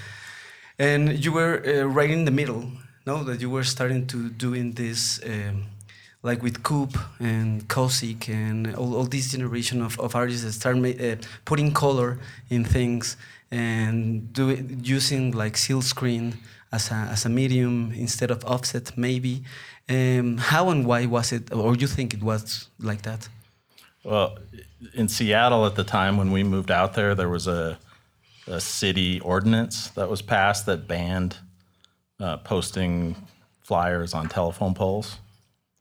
and 0.79 1.23
you 1.23 1.33
were 1.33 1.63
uh, 1.67 1.85
right 1.85 2.11
in 2.11 2.25
the 2.25 2.31
middle, 2.31 2.73
no, 3.07 3.23
that 3.25 3.43
you 3.43 3.51
were 3.51 3.65
starting 3.65 4.07
to 4.07 4.31
doing 4.31 4.73
this 4.73 5.21
um, 5.27 5.67
like 6.23 6.43
with 6.43 6.63
Coop 6.63 6.99
and 7.21 7.69
Kozik 7.69 8.29
and 8.29 8.75
all, 8.75 8.97
all 8.97 9.05
this 9.05 9.31
generation 9.31 9.83
of, 9.83 9.99
of 10.01 10.15
artists 10.17 10.45
that 10.45 10.53
start 10.53 10.77
uh, 10.77 11.17
putting 11.45 11.73
color 11.73 12.19
in 12.51 12.65
things 12.65 13.17
and 13.51 14.33
do 14.33 14.51
it 14.51 14.65
using 14.83 15.33
like 15.33 15.57
seal 15.57 15.83
screen 15.83 16.35
as 16.73 16.91
a, 16.91 16.95
as 16.95 17.25
a 17.25 17.29
medium 17.29 17.93
instead 17.97 18.31
of 18.31 18.45
offset 18.45 18.97
maybe. 18.97 19.43
Um, 19.89 20.37
how 20.37 20.69
and 20.69 20.85
why 20.85 21.07
was 21.07 21.33
it, 21.33 21.53
or 21.53 21.75
you 21.75 21.87
think 21.87 22.13
it 22.13 22.23
was 22.23 22.69
like 22.79 23.03
that? 23.03 23.29
Well, 24.05 24.39
in 24.95 25.09
Seattle 25.09 25.67
at 25.67 25.75
the 25.75 25.85
time 25.85 26.17
when 26.17 26.31
we 26.31 26.45
moved 26.45 26.71
out 26.71 26.95
there, 26.95 27.15
there 27.15 27.29
was 27.29 27.47
a, 27.47 27.79
a 28.47 28.61
city 28.61 29.21
ordinance 29.21 29.89
that 29.91 30.09
was 30.09 30.23
passed 30.23 30.67
that 30.67 30.87
banned 30.87 31.39
uh, 32.21 32.37
posting 32.39 33.17
flyers 33.63 34.15
on 34.15 34.29
telephone 34.29 34.75
poles. 34.75 35.19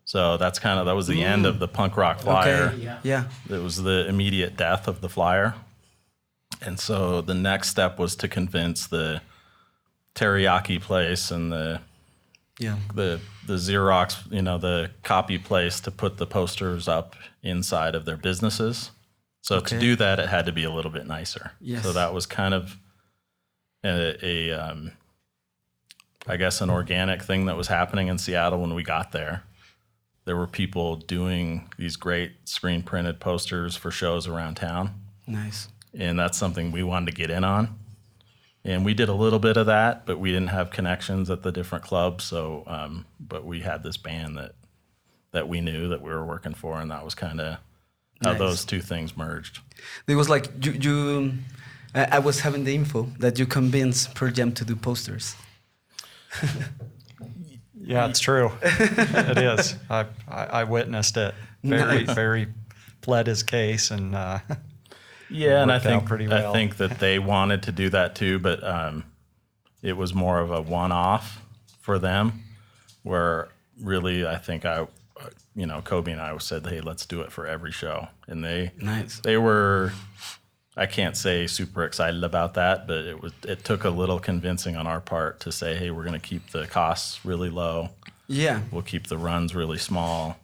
So 0.06 0.38
that's 0.38 0.58
kind 0.58 0.80
of 0.80 0.86
that 0.86 0.96
was 0.96 1.08
the 1.08 1.22
end 1.22 1.46
of 1.46 1.60
the 1.60 1.68
punk 1.68 1.98
rock 1.98 2.22
flyer. 2.22 2.72
Okay. 2.74 2.98
Yeah. 3.04 3.26
It 3.50 3.62
was 3.62 3.84
the 3.84 4.08
immediate 4.08 4.56
death 4.56 4.88
of 4.88 5.02
the 5.02 5.10
flyer. 5.10 5.54
And 6.62 6.80
so 6.80 7.22
the 7.22 7.34
next 7.34 7.70
step 7.70 8.00
was 8.00 8.16
to 8.18 8.28
convince 8.28 8.88
the 8.88 9.22
teriyaki 10.16 10.82
place 10.82 11.30
and 11.32 11.52
the 11.52 11.82
Yeah. 12.60 12.78
the 12.94 13.20
the 13.46 13.54
Xerox, 13.56 14.30
you 14.32 14.42
know, 14.42 14.58
the 14.58 14.92
copy 15.04 15.38
place 15.38 15.80
to 15.82 15.92
put 15.92 16.18
the 16.18 16.26
posters 16.26 16.88
up 16.88 17.16
inside 17.44 17.96
of 17.96 18.06
their 18.06 18.18
businesses. 18.18 18.92
So 19.42 19.62
to 19.62 19.80
do 19.80 19.96
that, 19.96 20.20
it 20.20 20.28
had 20.28 20.46
to 20.48 20.52
be 20.52 20.66
a 20.66 20.72
little 20.72 20.92
bit 20.92 21.08
nicer. 21.08 21.52
Yes. 21.62 21.84
So 21.84 21.94
that 21.94 22.14
was 22.14 22.26
kind 22.26 22.54
of 22.54 22.76
a, 23.86 24.18
a 24.26 24.52
um, 24.52 24.92
I 26.28 26.36
guess, 26.36 26.60
an 26.60 26.70
organic 26.70 27.24
thing 27.24 27.46
that 27.46 27.56
was 27.56 27.68
happening 27.68 28.08
in 28.10 28.18
Seattle 28.18 28.60
when 28.60 28.74
we 28.74 28.84
got 28.84 29.14
there. 29.14 29.44
There 30.26 30.36
were 30.36 30.48
people 30.48 30.98
doing 30.98 31.70
these 31.78 31.96
great 31.96 32.34
screen 32.50 32.84
printed 32.84 33.22
posters 33.22 33.78
for 33.78 33.92
shows 33.92 34.28
around 34.28 34.56
town 34.56 34.96
Nice. 35.26 35.70
And 35.98 36.18
that's 36.20 36.38
something 36.38 36.72
we 36.72 36.84
wanted 36.84 37.08
to 37.08 37.12
get 37.18 37.30
in 37.30 37.44
on. 37.44 37.78
And 38.64 38.84
we 38.84 38.94
did 38.94 39.08
a 39.10 39.14
little 39.14 39.40
bit 39.40 39.56
of 39.58 39.68
that, 39.68 40.06
but 40.06 40.20
we 40.20 40.30
didn't 40.32 40.50
have 40.50 40.72
connections 40.72 41.30
at 41.30 41.42
the 41.44 41.52
different 41.52 41.86
clubs. 41.86 42.24
So, 42.26 42.64
um, 42.68 43.06
but 43.20 43.46
we 43.46 43.62
had 43.62 43.84
this 43.84 43.98
band 43.98 44.38
that 44.38 44.54
that 45.32 45.48
we 45.48 45.62
knew 45.62 45.90
that 45.90 46.02
we 46.02 46.10
were 46.10 46.26
working 46.26 46.54
for, 46.54 46.80
and 46.80 46.90
that 46.92 47.04
was 47.04 47.16
kind 47.16 47.40
of 47.40 47.58
how 48.24 48.32
Nice. 48.32 48.40
those 48.40 48.66
two 48.66 48.82
things 48.82 49.16
merged. 49.16 49.60
It 50.08 50.16
was 50.16 50.30
like 50.30 50.66
you. 50.66 50.72
you 50.74 51.34
I 51.96 52.18
I 52.18 52.20
was 52.20 52.42
having 52.42 52.64
the 52.66 52.76
info 52.76 53.04
that 53.20 53.40
you 53.40 53.46
convinced 53.46 54.14
Pearl 54.16 54.32
Jam 54.32 54.52
to 54.54 54.66
do 54.66 54.76
posters. 54.76 55.36
Yeah, 57.80 58.10
it's 58.10 58.20
true. 58.20 58.52
it 58.62 59.38
is. 59.38 59.76
I, 59.90 60.08
I, 60.28 60.44
I 60.46 60.64
witnessed 60.66 61.16
it. 61.16 61.34
Very, 61.64 62.04
Nice. 62.04 62.16
very 62.16 62.48
pled 63.02 63.28
his 63.28 63.44
case, 63.44 63.92
and 63.92 64.14
uh, 64.14 64.40
Yeah, 65.30 65.62
and 65.62 65.72
I 65.72 65.80
think 65.80 66.06
pretty 66.06 66.32
I 66.32 66.52
think 66.52 66.78
that 66.78 67.00
they 67.00 67.20
wanted 67.34 67.64
to 67.64 67.72
do 67.72 67.90
that 67.90 68.16
too, 68.16 68.40
but 68.40 68.64
um, 68.64 69.04
it 69.82 69.94
was 69.94 70.14
more 70.14 70.40
of 70.40 70.52
a 70.52 70.62
one-off 70.62 71.42
for 71.80 72.00
them. 72.00 72.44
Where 73.04 73.50
really, 73.82 74.26
I 74.26 74.38
think 74.38 74.66
I, 74.66 74.88
you 75.56 75.66
know, 75.66 75.82
Coby 75.82 76.12
and 76.12 76.22
I 76.22 76.38
said, 76.38 76.66
"Hey, 76.66 76.82
let's 76.82 77.06
do 77.06 77.22
it 77.22 77.32
for 77.32 77.48
every 77.48 77.72
show," 77.72 78.08
and 78.28 78.44
they 78.44 78.72
Nice. 78.78 79.20
they 79.20 79.38
were 79.38 79.94
I 80.78 80.86
can't 80.86 81.18
say 81.18 81.48
super 81.48 81.84
excited 81.84 82.24
about 82.24 82.54
that, 82.54 82.86
but 82.86 83.00
it 83.00 83.20
was 83.22 83.34
it 83.44 83.66
took 83.66 83.84
a 83.84 83.90
little 83.90 84.20
convincing 84.20 84.76
on 84.78 84.86
our 84.86 85.02
part 85.02 85.40
to 85.42 85.52
say, 85.52 85.76
hey, 85.76 85.90
we're 85.90 86.04
going 86.04 86.20
to 86.20 86.26
keep 86.28 86.52
the 86.52 86.68
costs 86.68 87.26
really 87.26 87.50
low. 87.50 87.90
Yeah. 88.28 88.62
We'll 88.72 88.84
keep 88.84 89.08
the 89.08 89.18
runs 89.18 89.56
really 89.56 89.80
small. 89.80 90.38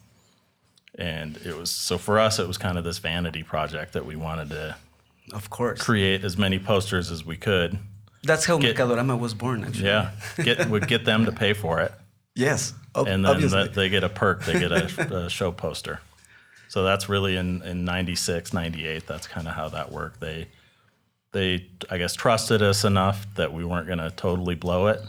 And 0.98 1.38
it 1.38 1.58
was 1.58 1.72
so 1.72 1.98
for 1.98 2.20
us 2.20 2.38
it 2.40 2.48
was 2.48 2.58
kind 2.58 2.78
of 2.78 2.84
this 2.84 3.00
vanity 3.00 3.42
project 3.44 3.94
that 3.94 4.06
we 4.06 4.16
wanted 4.16 4.50
to 4.50 4.76
Of 5.32 5.50
course. 5.50 5.82
create 5.82 6.24
as 6.24 6.38
many 6.38 6.60
posters 6.60 7.10
as 7.12 7.26
we 7.26 7.36
could. 7.38 7.80
That's 8.24 8.46
how 8.46 8.58
Get- 8.58 8.76
Mercadorama 8.78 9.20
was 9.20 9.34
born, 9.34 9.64
actually. 9.64 9.86
Yeah. 9.86 10.12
Get 10.42 10.70
would 10.70 10.88
get 10.88 11.04
them 11.06 11.26
to 11.26 11.32
pay 11.32 11.54
for 11.54 11.80
it. 11.82 11.92
Yes. 12.36 12.74
ob- 12.96 13.08
and 13.08 13.26
then 13.26 13.32
obviously. 13.36 13.68
they 13.70 13.90
get 13.90 14.04
a 14.04 14.10
perk, 14.10 14.46
they 14.46 14.60
get 14.60 14.72
a, 14.72 15.26
a 15.26 15.30
show 15.30 15.52
poster. 15.52 16.00
So 16.70 16.84
that's 16.84 17.08
really 17.10 17.36
in, 17.36 17.62
in 17.64 17.86
96, 17.86 18.54
98, 18.54 19.06
that's 19.06 19.28
kind 19.28 19.48
of 19.48 19.54
how 19.54 19.70
that 19.70 19.92
worked. 19.92 20.20
They, 20.20 20.48
they, 21.32 21.68
I 21.92 21.98
guess, 22.00 22.16
trusted 22.16 22.62
us 22.64 22.84
enough 22.84 23.28
that 23.36 23.54
we 23.54 23.64
weren't 23.66 23.86
going 23.86 24.00
to 24.00 24.10
totally 24.10 24.56
blow 24.56 24.88
it. 24.88 25.02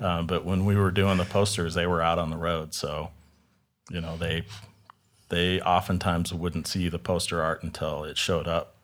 um, 0.00 0.26
but 0.28 0.44
when 0.44 0.64
we 0.66 0.76
were 0.76 0.90
doing 0.92 1.16
the 1.18 1.24
posters, 1.24 1.74
they 1.74 1.86
were 1.86 2.00
out 2.02 2.18
on 2.20 2.30
the 2.30 2.36
road. 2.36 2.74
So, 2.74 3.10
you 3.90 4.00
know, 4.00 4.16
they, 4.16 4.44
they 5.28 5.60
oftentimes 5.60 6.32
wouldn't 6.32 6.66
see 6.66 6.88
the 6.88 6.98
poster 6.98 7.42
art 7.42 7.62
until 7.62 8.04
it 8.04 8.16
showed 8.16 8.48
up 8.48 8.76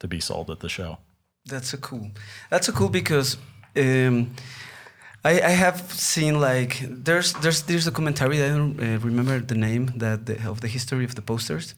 to 0.00 0.08
be 0.08 0.20
sold 0.20 0.50
at 0.50 0.60
the 0.60 0.68
show. 0.68 0.98
That's 1.46 1.72
a 1.74 1.76
cool. 1.76 2.10
That's 2.50 2.68
a 2.68 2.72
cool 2.72 2.88
because 2.88 3.36
um, 3.76 4.34
I, 5.24 5.40
I 5.40 5.50
have 5.50 5.80
seen 5.92 6.40
like 6.40 6.82
there's 6.88 7.32
there's 7.34 7.62
there's 7.62 7.86
a 7.86 7.92
commentary 7.92 8.42
I 8.42 8.48
don't 8.48 8.78
uh, 8.80 8.98
remember 9.00 9.38
the 9.40 9.54
name 9.54 9.92
that 9.96 10.26
the, 10.26 10.48
of 10.48 10.60
the 10.60 10.68
history 10.68 11.04
of 11.04 11.14
the 11.14 11.22
posters, 11.22 11.74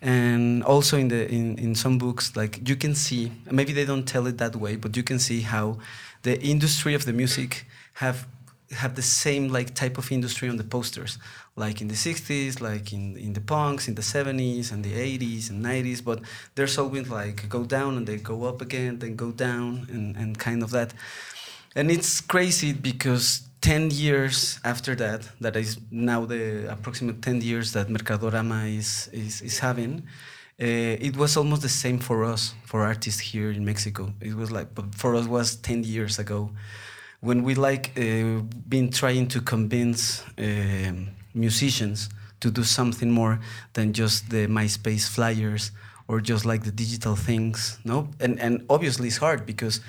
and 0.00 0.62
also 0.64 0.96
in 0.98 1.08
the 1.08 1.30
in, 1.30 1.58
in 1.58 1.74
some 1.74 1.98
books 1.98 2.36
like 2.36 2.68
you 2.68 2.76
can 2.76 2.94
see 2.94 3.32
maybe 3.50 3.72
they 3.72 3.84
don't 3.84 4.06
tell 4.06 4.26
it 4.26 4.38
that 4.38 4.56
way, 4.56 4.76
but 4.76 4.96
you 4.96 5.02
can 5.02 5.18
see 5.18 5.40
how 5.42 5.78
the 6.22 6.40
industry 6.40 6.94
of 6.94 7.04
the 7.04 7.12
music 7.12 7.66
have 7.94 8.26
have 8.72 8.94
the 8.94 9.02
same 9.02 9.48
like 9.48 9.74
type 9.74 9.98
of 9.98 10.10
industry 10.10 10.48
on 10.48 10.56
the 10.56 10.64
posters 10.64 11.18
like 11.56 11.82
in 11.82 11.88
the 11.88 11.94
60s 11.94 12.60
like 12.60 12.92
in 12.92 13.16
in 13.16 13.34
the 13.34 13.40
punks 13.40 13.86
in 13.86 13.94
the 13.94 14.02
70s 14.02 14.72
and 14.72 14.82
the 14.84 14.92
80s 14.92 15.50
and 15.50 15.64
90s 15.64 16.02
but 16.02 16.20
there's 16.54 16.78
always 16.78 17.08
like 17.08 17.48
go 17.48 17.64
down 17.64 17.96
and 17.96 18.06
they 18.06 18.16
go 18.16 18.44
up 18.44 18.62
again 18.62 18.98
then 18.98 19.16
go 19.16 19.30
down 19.32 19.86
and, 19.90 20.16
and 20.16 20.38
kind 20.38 20.62
of 20.62 20.70
that. 20.70 20.94
And 21.74 21.90
it's 21.90 22.20
crazy 22.20 22.72
because 22.72 23.42
10 23.60 23.90
years 23.90 24.60
after 24.64 24.94
that 24.96 25.28
that 25.40 25.56
is 25.56 25.78
now 25.90 26.24
the 26.24 26.70
approximate 26.70 27.22
10 27.22 27.42
years 27.42 27.72
that 27.72 27.88
mercadorama 27.88 28.76
is 28.76 29.08
is, 29.12 29.42
is 29.42 29.58
having 29.58 30.02
uh, 30.60 31.06
it 31.08 31.16
was 31.16 31.36
almost 31.36 31.62
the 31.62 31.68
same 31.68 31.98
for 31.98 32.24
us 32.24 32.54
for 32.64 32.82
artists 32.82 33.20
here 33.20 33.50
in 33.50 33.64
mexico. 33.64 34.12
It 34.20 34.34
was 34.34 34.50
like 34.50 34.74
but 34.74 34.94
for 34.94 35.14
us 35.16 35.26
was 35.26 35.56
10 35.56 35.84
years 35.84 36.18
ago. 36.18 36.50
When 37.20 37.42
we 37.44 37.54
like 37.54 37.92
uh, 37.96 38.40
been 38.68 38.90
trying 38.90 39.28
to 39.28 39.40
convince 39.40 40.24
um 40.38 41.10
musicians 41.34 42.08
to 42.40 42.50
do 42.50 42.64
something 42.64 43.10
more 43.10 43.40
than 43.74 43.92
just 43.92 44.30
the 44.30 44.46
MySpace 44.46 45.08
flyers 45.08 45.70
or 46.08 46.20
just 46.20 46.44
like 46.44 46.64
the 46.64 46.72
digital 46.72 47.16
things. 47.16 47.78
No, 47.84 48.08
and 48.20 48.38
and 48.40 48.64
obviously 48.68 49.08
it's 49.08 49.18
hard 49.18 49.46
because 49.46 49.80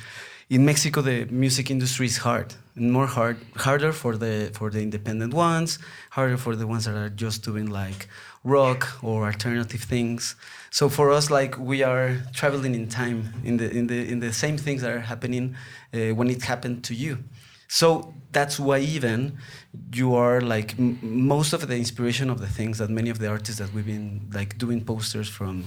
in 0.50 0.65
Mexico 0.65 1.01
the 1.01 1.25
music 1.25 1.71
industry 1.71 2.05
is 2.05 2.17
hard 2.17 2.53
and 2.75 2.91
more 2.91 3.07
hard 3.07 3.38
harder 3.55 3.91
for 3.91 4.17
the 4.17 4.51
for 4.53 4.69
the 4.69 4.81
independent 4.81 5.33
ones, 5.33 5.79
harder 6.12 6.38
for 6.38 6.55
the 6.55 6.67
ones 6.67 6.85
that 6.85 6.95
are 6.95 7.09
just 7.09 7.43
doing 7.43 7.67
like 7.69 8.07
rock 8.43 8.81
or 9.01 9.25
alternative 9.25 9.81
things. 9.81 10.35
So 10.69 10.89
for 10.89 11.12
us, 11.12 11.29
like 11.29 11.57
we 11.57 11.83
are 11.83 12.17
traveling 12.33 12.75
in 12.75 12.88
time 12.88 13.33
in 13.43 13.57
the 13.57 13.69
in 13.69 13.88
the 13.88 14.00
in 14.12 14.19
the 14.19 14.33
same 14.33 14.57
things 14.57 14.81
that 14.81 14.91
are 14.91 15.01
happening 15.01 15.55
uh, 15.93 16.09
when 16.17 16.29
it 16.29 16.43
happened 16.43 16.83
to 16.85 16.93
you. 16.93 17.17
So 17.74 18.13
that's 18.32 18.60
why 18.60 18.80
even 18.80 19.39
you 19.92 20.13
are 20.13 20.42
like 20.42 20.77
most 20.77 21.53
of 21.53 21.68
the 21.68 21.75
inspiration 21.75 22.30
of 22.30 22.39
the 22.39 22.46
things 22.46 22.77
that 22.77 22.92
many 22.92 23.10
of 23.10 23.18
the 23.18 23.27
artists 23.27 23.60
that 23.60 23.74
we've 23.74 23.88
been 23.88 24.30
like 24.32 24.60
doing 24.60 24.86
posters 24.86 25.27
from. 25.27 25.63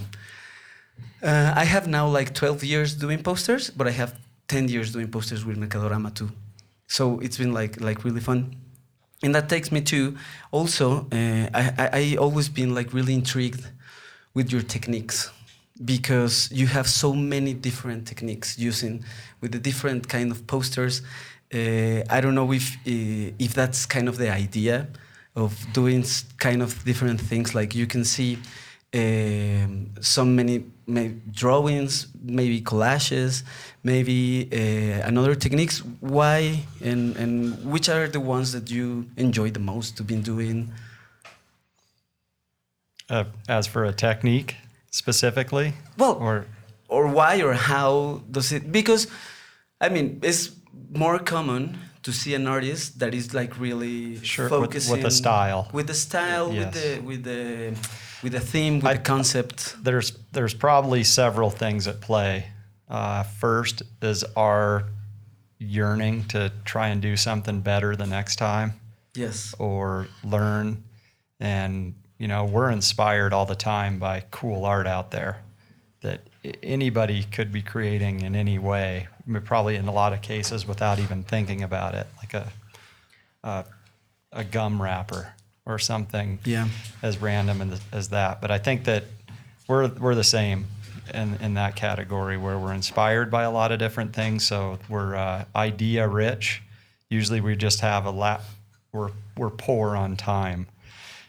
Uh, 1.20 1.52
I 1.56 1.64
have 1.64 1.88
now 1.88 2.06
like 2.06 2.32
12 2.32 2.62
years 2.62 2.94
doing 2.94 3.24
posters, 3.24 3.70
but 3.70 3.88
I 3.88 3.90
have 3.90 4.14
10 4.46 4.68
years 4.68 4.92
doing 4.92 5.10
posters 5.10 5.44
with 5.44 5.56
Mercadorama 5.58 6.14
too. 6.14 6.30
So 6.86 7.18
it's 7.18 7.38
been 7.38 7.52
like 7.52 7.80
like 7.80 8.04
really 8.04 8.20
fun. 8.20 8.54
And 9.24 9.34
that 9.34 9.48
takes 9.48 9.72
me 9.72 9.80
to 9.80 10.16
also 10.52 11.08
uh, 11.10 11.48
I, 11.60 11.62
I 11.76 11.88
I 11.92 12.16
always 12.20 12.48
been 12.48 12.72
like 12.72 12.92
really 12.92 13.14
intrigued 13.14 13.66
with 14.32 14.52
your 14.52 14.62
techniques 14.62 15.32
because 15.84 16.48
you 16.52 16.66
have 16.66 16.88
so 16.88 17.12
many 17.12 17.52
different 17.52 18.06
techniques 18.06 18.58
using 18.58 19.04
with 19.40 19.52
the 19.52 19.58
different 19.58 20.08
kind 20.08 20.30
of 20.30 20.46
posters. 20.46 21.02
Uh, 21.52 22.02
I 22.10 22.20
don't 22.20 22.34
know 22.34 22.52
if 22.52 22.76
uh, 22.86 23.32
if 23.38 23.54
that's 23.54 23.86
kind 23.86 24.08
of 24.08 24.16
the 24.18 24.30
idea 24.30 24.88
of 25.34 25.54
doing 25.72 26.04
kind 26.38 26.62
of 26.62 26.84
different 26.84 27.20
things. 27.20 27.54
Like 27.54 27.74
you 27.74 27.86
can 27.86 28.04
see 28.04 28.38
um, 28.94 29.90
so 30.00 30.24
many 30.24 30.64
drawings, 31.30 32.08
maybe 32.22 32.60
collages, 32.60 33.42
maybe 33.82 34.48
uh, 34.52 35.06
another 35.06 35.34
techniques. 35.34 35.78
Why 36.00 36.64
and 36.82 37.16
and 37.16 37.64
which 37.64 37.88
are 37.88 38.08
the 38.08 38.20
ones 38.20 38.52
that 38.52 38.70
you 38.70 39.06
enjoy 39.16 39.50
the 39.50 39.60
most 39.60 39.96
to 39.98 40.02
be 40.02 40.16
doing? 40.16 40.72
uh, 43.10 43.24
as 43.48 43.66
for 43.66 43.84
a 43.84 43.92
technique 43.92 44.56
specifically, 44.90 45.74
Well, 45.98 46.14
or 46.14 46.46
or 46.88 47.06
why 47.08 47.42
or 47.42 47.52
how 47.54 48.22
does 48.30 48.52
it 48.52 48.70
because 48.70 49.08
i 49.80 49.88
mean 49.88 50.20
it's 50.22 50.50
more 50.92 51.18
common 51.18 51.78
to 52.02 52.12
see 52.12 52.34
an 52.34 52.46
artist 52.46 52.98
that 53.00 53.14
is 53.14 53.34
like 53.34 53.58
really 53.58 54.20
Sure, 54.22 54.44
with- 54.48 54.52
with 54.52 54.60
focusing 54.70 55.02
the 55.02 55.10
style. 55.10 55.68
with 55.72 55.86
the 55.88 55.94
style, 55.94 56.52
Yes. 56.52 56.64
with 56.64 56.74
the 56.74 57.00
with 57.00 57.24
the 57.24 57.76
with 58.22 58.32
the 58.32 58.40
theme, 58.40 58.76
with 58.76 58.86
I- 58.86 58.94
the 58.94 59.00
concept. 59.02 59.76
there's 59.82 60.12
there's 60.32 60.54
probably 60.54 61.04
several 61.04 61.50
things 61.50 61.86
at 61.88 62.00
play. 62.00 62.46
Uh, 62.88 63.24
first 63.24 63.82
is 64.02 64.22
our 64.36 64.84
yearning 65.58 66.24
to 66.28 66.52
try 66.64 66.88
and 66.88 67.00
do 67.02 67.16
something 67.16 67.60
better 67.60 67.96
the 67.96 68.06
next 68.06 68.36
time 68.36 68.74
Yes. 69.14 69.54
or 69.58 70.06
learn 70.22 70.84
and 71.40 71.94
you 72.18 72.28
know 72.28 72.44
we're 72.44 72.70
inspired 72.70 73.32
all 73.32 73.46
the 73.46 73.56
time 73.56 73.98
by 73.98 74.20
cool 74.30 74.64
art 74.64 74.86
out 74.86 75.10
there 75.10 75.38
that 76.02 76.20
anybody 76.62 77.24
could 77.24 77.50
be 77.52 77.62
creating 77.62 78.20
in 78.20 78.36
any 78.36 78.58
way 78.58 79.08
probably 79.44 79.76
in 79.76 79.88
a 79.88 79.92
lot 79.92 80.12
of 80.12 80.22
cases 80.22 80.66
without 80.66 80.98
even 80.98 81.22
thinking 81.22 81.62
about 81.62 81.94
it 81.94 82.06
like 82.18 82.34
a 82.34 82.48
a, 83.44 83.64
a 84.32 84.44
gum 84.44 84.80
wrapper 84.80 85.32
or 85.64 85.78
something 85.78 86.38
Yeah. 86.44 86.68
as 87.02 87.18
random 87.18 87.60
as, 87.72 87.80
as 87.92 88.08
that 88.10 88.40
but 88.40 88.50
i 88.50 88.58
think 88.58 88.84
that 88.84 89.04
we're 89.68 89.88
we're 89.88 90.14
the 90.14 90.24
same 90.24 90.66
in, 91.14 91.34
in 91.40 91.54
that 91.54 91.76
category 91.76 92.36
where 92.36 92.58
we're 92.58 92.72
inspired 92.74 93.30
by 93.30 93.42
a 93.44 93.50
lot 93.50 93.72
of 93.72 93.78
different 93.78 94.12
things 94.14 94.46
so 94.46 94.78
we're 94.88 95.14
uh, 95.14 95.44
idea 95.54 96.06
rich 96.08 96.62
usually 97.10 97.40
we 97.40 97.54
just 97.56 97.80
have 97.80 98.06
a 98.06 98.10
lap. 98.10 98.42
we're 98.92 99.10
we're 99.36 99.50
poor 99.50 99.96
on 99.96 100.16
time 100.16 100.66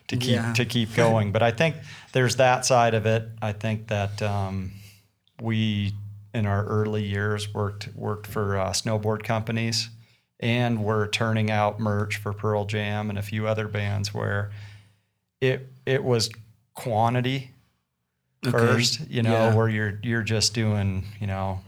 to 0.08 0.16
keep 0.18 0.36
Yeah. 0.36 0.54
to 0.54 0.66
keep 0.66 0.94
going 0.96 1.32
but 1.32 1.42
i 1.44 1.52
think 1.52 1.76
there's 2.14 2.36
that 2.38 2.66
side 2.66 2.94
of 2.94 3.06
it 3.06 3.24
i 3.42 3.52
think 3.54 3.88
that 3.88 4.22
um, 4.22 4.72
we 5.42 5.94
in 6.34 6.46
our 6.46 6.66
early 6.66 7.04
years 7.04 7.54
worked 7.54 7.90
worked 7.96 8.28
for 8.28 8.58
uh, 8.58 8.70
snowboard 8.72 9.24
companies 9.24 9.90
and 10.40 10.84
were 10.84 11.08
turning 11.08 11.50
out 11.50 11.80
merch 11.80 12.18
for 12.18 12.32
pearl 12.34 12.66
jam 12.66 13.10
and 13.10 13.18
a 13.18 13.24
few 13.24 13.48
other 13.48 13.68
bands 13.68 14.14
where 14.14 14.52
it 15.42 15.72
it 15.86 16.04
was 16.04 16.30
quantity 16.74 17.52
Okay. 18.46 18.52
first, 18.56 19.10
you 19.10 19.24
know, 19.24 19.48
Yeah. 19.50 19.56
where 19.56 19.68
you're 19.68 20.00
you're 20.04 20.22
just 20.22 20.54
doing, 20.54 21.06
you 21.20 21.26
know, 21.26 21.60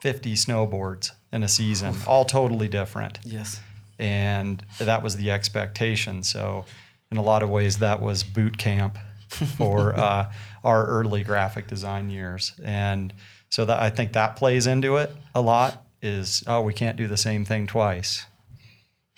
50 0.00 0.34
snowboards 0.34 1.10
in 1.32 1.42
a 1.42 1.48
season, 1.48 1.94
all 2.06 2.24
totally 2.24 2.66
different. 2.66 3.18
Yes. 3.24 3.60
And 3.98 4.64
that 4.78 5.02
was 5.02 5.16
the 5.16 5.30
expectation. 5.30 6.22
So 6.22 6.64
in 7.10 7.18
a 7.18 7.22
lot 7.22 7.42
of 7.42 7.50
ways 7.50 7.78
that 7.78 8.00
was 8.00 8.22
boot 8.24 8.56
camp 8.56 8.96
for 9.28 9.94
uh, 9.94 10.32
our 10.64 10.86
early 10.86 11.22
graphic 11.24 11.66
design 11.68 12.08
years. 12.10 12.52
And 12.64 13.12
so 13.52 13.66
that 13.66 13.78
I 13.82 13.90
think 13.90 14.14
that 14.14 14.34
plays 14.36 14.66
into 14.66 14.96
it 14.96 15.14
a 15.34 15.42
lot 15.42 15.84
is 16.00 16.42
oh, 16.46 16.62
we 16.62 16.72
can't 16.72 16.96
do 16.96 17.06
the 17.06 17.18
same 17.18 17.44
thing 17.44 17.66
twice. 17.66 18.24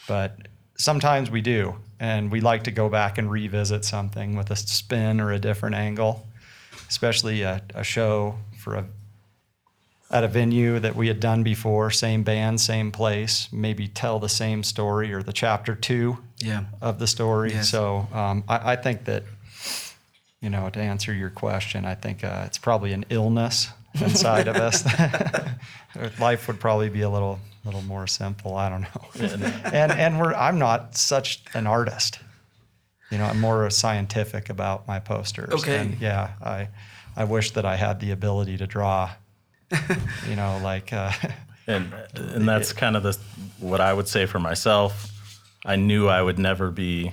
But 0.09 0.49
sometimes 0.77 1.31
we 1.31 1.41
do. 1.41 1.77
And 2.01 2.33
we 2.33 2.41
like 2.41 2.65
to 2.65 2.73
go 2.73 2.89
back 2.89 3.17
and 3.17 3.31
revisit 3.31 3.85
something 3.85 4.37
with 4.37 4.51
a 4.51 4.57
spin 4.57 5.21
or 5.21 5.31
a 5.31 5.39
different 5.39 5.77
angle, 5.77 6.27
especially 6.89 7.43
a, 7.43 7.63
a 7.77 7.85
show 7.85 8.35
for 8.59 8.75
a 8.75 8.85
at 10.11 10.25
a 10.25 10.29
venue 10.29 10.81
that 10.81 10.97
we 10.97 11.07
had 11.09 11.21
done 11.21 11.45
before, 11.45 11.91
same 11.93 12.25
band, 12.25 12.61
same 12.61 12.91
place, 12.91 13.49
maybe 13.53 13.87
tell 13.87 14.19
the 14.19 14.29
same 14.29 14.63
story 14.65 15.13
or 15.13 15.23
the 15.23 15.33
chapter 15.33 15.75
two 15.77 16.19
Yeah. 16.41 16.65
of 16.83 16.99
the 16.99 17.07
story. 17.07 17.53
Yes. 17.53 17.71
So 17.71 18.09
um, 18.13 18.43
I, 18.49 18.73
I 18.73 18.77
think 18.77 19.05
that, 19.05 19.23
you 20.41 20.51
know, 20.51 20.69
to 20.71 20.81
answer 20.81 21.13
your 21.15 21.31
question, 21.31 21.85
I 21.85 21.95
think 21.95 22.23
uh, 22.25 22.43
it's 22.47 22.59
probably 22.59 22.93
an 22.93 23.05
illness 23.11 23.69
inside 24.01 24.49
of 24.49 24.57
us. 24.57 24.85
Life 26.19 26.49
would 26.49 26.61
probably 26.61 26.89
be 26.89 27.03
a 27.03 27.11
little, 27.11 27.39
little 27.65 27.83
more 27.83 28.07
simple. 28.07 28.57
I 28.57 28.69
don't 28.69 28.83
know. 28.83 29.31
and 29.73 29.93
and 29.93 30.19
we're 30.19 30.35
I'm 30.35 30.59
not 30.59 30.97
such 30.97 31.43
an 31.55 31.67
artist. 31.67 32.19
You 33.11 33.19
know, 33.19 33.25
I'm 33.25 33.41
more 33.41 33.69
scientific 33.71 34.51
about 34.51 34.89
my 34.89 34.99
posters. 34.99 35.53
Okay. 35.53 35.79
And 35.79 36.01
yeah, 36.01 36.33
I 36.43 36.69
I 37.17 37.25
wish 37.25 37.53
that 37.53 37.65
I 37.65 37.77
had 37.77 38.01
the 38.01 38.11
ability 38.11 38.57
to 38.59 38.67
draw. 38.67 39.11
you 40.29 40.37
know, 40.37 40.61
like 40.63 40.93
uh, 40.93 41.13
and 41.67 41.93
and 42.15 42.49
that's 42.49 42.73
kind 42.73 42.97
of 42.97 43.03
the 43.03 43.19
what 43.61 43.81
I 43.81 43.93
would 43.93 44.09
say 44.09 44.27
for 44.27 44.39
myself. 44.39 45.11
I 45.65 45.77
knew 45.77 46.09
I 46.09 46.21
would 46.21 46.39
never 46.39 46.71
be 46.71 47.13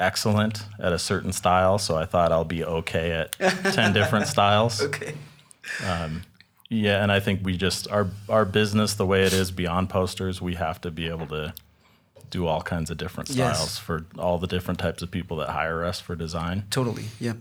excellent 0.00 0.64
at 0.78 0.92
a 0.92 0.98
certain 0.98 1.32
style, 1.32 1.78
so 1.78 1.96
I 1.96 2.06
thought 2.06 2.32
I'll 2.32 2.44
be 2.44 2.64
okay 2.64 3.12
at 3.12 3.32
ten 3.72 3.92
different 3.92 4.26
styles. 4.26 4.80
Okay. 4.80 5.14
Yeah, 6.70 7.02
and 7.02 7.10
I 7.10 7.20
think 7.20 7.40
we 7.44 7.56
just 7.56 7.88
our 7.90 8.06
our 8.28 8.44
business 8.44 8.94
the 8.94 9.06
way 9.06 9.24
it 9.24 9.32
is 9.32 9.50
beyond 9.50 9.88
posters, 9.88 10.42
we 10.42 10.54
have 10.54 10.80
to 10.80 10.90
be 10.90 11.08
able 11.08 11.26
to 11.28 11.52
do 12.30 12.46
all 12.46 12.62
kinds 12.62 12.90
of 12.90 12.96
different 12.98 13.30
Yes. 13.30 13.56
styles 13.56 13.78
for 13.78 14.04
all 14.18 14.38
the 14.38 14.46
different 14.46 14.78
types 14.80 15.02
of 15.02 15.10
people 15.10 15.38
that 15.38 15.48
hire 15.48 15.82
us 15.88 16.00
for 16.00 16.14
design. 16.16 16.64
Totally, 16.70 17.04
yeah. 17.20 17.34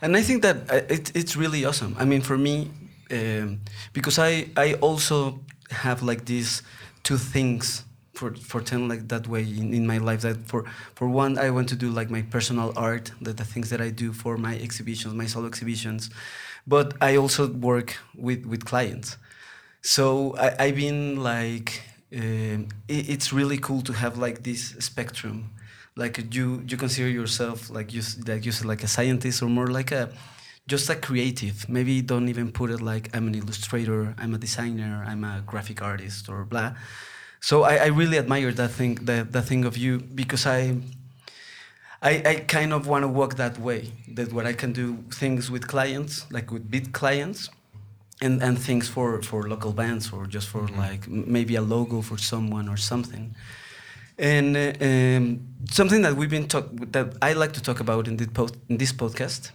And 0.00 0.16
I 0.16 0.22
think 0.22 0.42
that 0.42 0.56
uh, 0.70 0.80
it, 0.88 1.12
it's 1.14 1.36
really 1.36 1.66
awesome. 1.66 1.94
I 1.98 2.04
mean, 2.06 2.22
for 2.22 2.38
me, 2.38 2.70
um, 3.10 3.60
because 3.92 4.18
I 4.18 4.48
I 4.56 4.74
also 4.80 5.40
have 5.70 6.02
like 6.02 6.24
these 6.24 6.62
two 7.02 7.18
things 7.18 7.84
for 8.14 8.34
for 8.36 8.62
ten 8.62 8.88
like 8.88 9.08
that 9.08 9.26
way 9.28 9.42
in, 9.42 9.74
in 9.74 9.86
my 9.86 9.98
life. 9.98 10.20
That 10.22 10.36
for 10.48 10.64
for 10.94 11.08
one, 11.08 11.36
I 11.36 11.50
want 11.50 11.68
to 11.68 11.76
do 11.76 11.90
like 11.90 12.08
my 12.10 12.22
personal 12.22 12.72
art, 12.74 13.12
the, 13.20 13.32
the 13.34 13.44
things 13.44 13.68
that 13.68 13.80
I 13.80 13.90
do 13.90 14.12
for 14.12 14.38
my 14.38 14.54
exhibitions, 14.62 15.12
my 15.14 15.26
solo 15.26 15.46
exhibitions, 15.46 16.10
but 16.66 16.94
I 17.00 17.16
also 17.16 17.48
work 17.48 17.96
with 18.14 18.46
with 18.46 18.64
clients. 18.64 19.16
So 19.82 20.36
I, 20.36 20.54
I've 20.64 20.76
been 20.76 21.22
like, 21.22 21.82
um, 22.14 22.68
it, 22.88 23.10
it's 23.10 23.32
really 23.32 23.58
cool 23.58 23.82
to 23.82 23.92
have 23.92 24.16
like 24.16 24.44
this 24.44 24.76
spectrum. 24.78 25.50
Like 25.96 26.34
you, 26.34 26.62
you 26.66 26.76
consider 26.76 27.08
yourself 27.08 27.68
like 27.68 27.92
you, 27.92 28.02
like 28.26 28.46
you 28.46 28.52
said, 28.52 28.66
like 28.66 28.82
a 28.82 28.88
scientist 28.88 29.42
or 29.42 29.48
more 29.48 29.66
like 29.66 29.90
a, 29.92 30.10
just 30.68 30.88
a 30.88 30.94
creative. 30.94 31.68
Maybe 31.68 32.00
don't 32.00 32.28
even 32.28 32.52
put 32.52 32.70
it 32.70 32.80
like 32.80 33.14
I'm 33.14 33.26
an 33.26 33.34
illustrator, 33.34 34.14
I'm 34.18 34.32
a 34.34 34.38
designer, 34.38 35.04
I'm 35.06 35.24
a 35.24 35.42
graphic 35.44 35.82
artist 35.82 36.28
or 36.28 36.44
blah. 36.44 36.74
So 37.40 37.64
I, 37.64 37.76
I 37.76 37.86
really 37.86 38.18
admire 38.18 38.52
that 38.52 38.70
thing, 38.70 38.94
that, 39.02 39.32
that 39.32 39.42
thing 39.42 39.64
of 39.64 39.76
you 39.76 39.98
because 39.98 40.46
I, 40.46 40.76
I, 42.02 42.22
I 42.26 42.34
kind 42.46 42.72
of 42.72 42.88
want 42.88 43.04
to 43.04 43.08
work 43.08 43.36
that 43.36 43.58
way. 43.58 43.92
That 44.08 44.32
where 44.32 44.44
I 44.44 44.54
can 44.54 44.72
do 44.72 44.98
things 45.10 45.50
with 45.50 45.68
clients, 45.68 46.26
like 46.32 46.50
with 46.50 46.68
big 46.70 46.92
clients, 46.92 47.48
and 48.20 48.42
and 48.42 48.58
things 48.58 48.88
for 48.88 49.22
for 49.22 49.48
local 49.48 49.72
bands 49.72 50.12
or 50.12 50.26
just 50.26 50.48
for 50.48 50.66
like 50.68 51.08
maybe 51.08 51.54
a 51.56 51.62
logo 51.62 52.02
for 52.02 52.18
someone 52.18 52.68
or 52.68 52.76
something. 52.76 53.34
And 54.18 54.56
uh, 54.56 54.72
um, 54.80 55.40
something 55.70 56.02
that 56.02 56.14
we've 56.16 56.30
been 56.30 56.48
talk 56.48 56.66
that 56.92 57.14
I 57.22 57.32
like 57.34 57.52
to 57.52 57.62
talk 57.62 57.80
about 57.80 58.08
in 58.08 58.16
this 58.16 58.28
post 58.28 58.56
in 58.68 58.78
this 58.78 58.92
podcast 58.92 59.52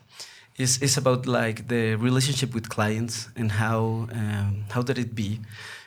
is 0.58 0.82
is 0.82 0.98
about 0.98 1.26
like 1.26 1.68
the 1.68 1.96
relationship 1.96 2.54
with 2.54 2.70
clients 2.70 3.30
and 3.36 3.52
how 3.52 4.08
um, 4.12 4.64
how 4.70 4.82
did 4.82 4.98
it 4.98 5.14
be, 5.14 5.40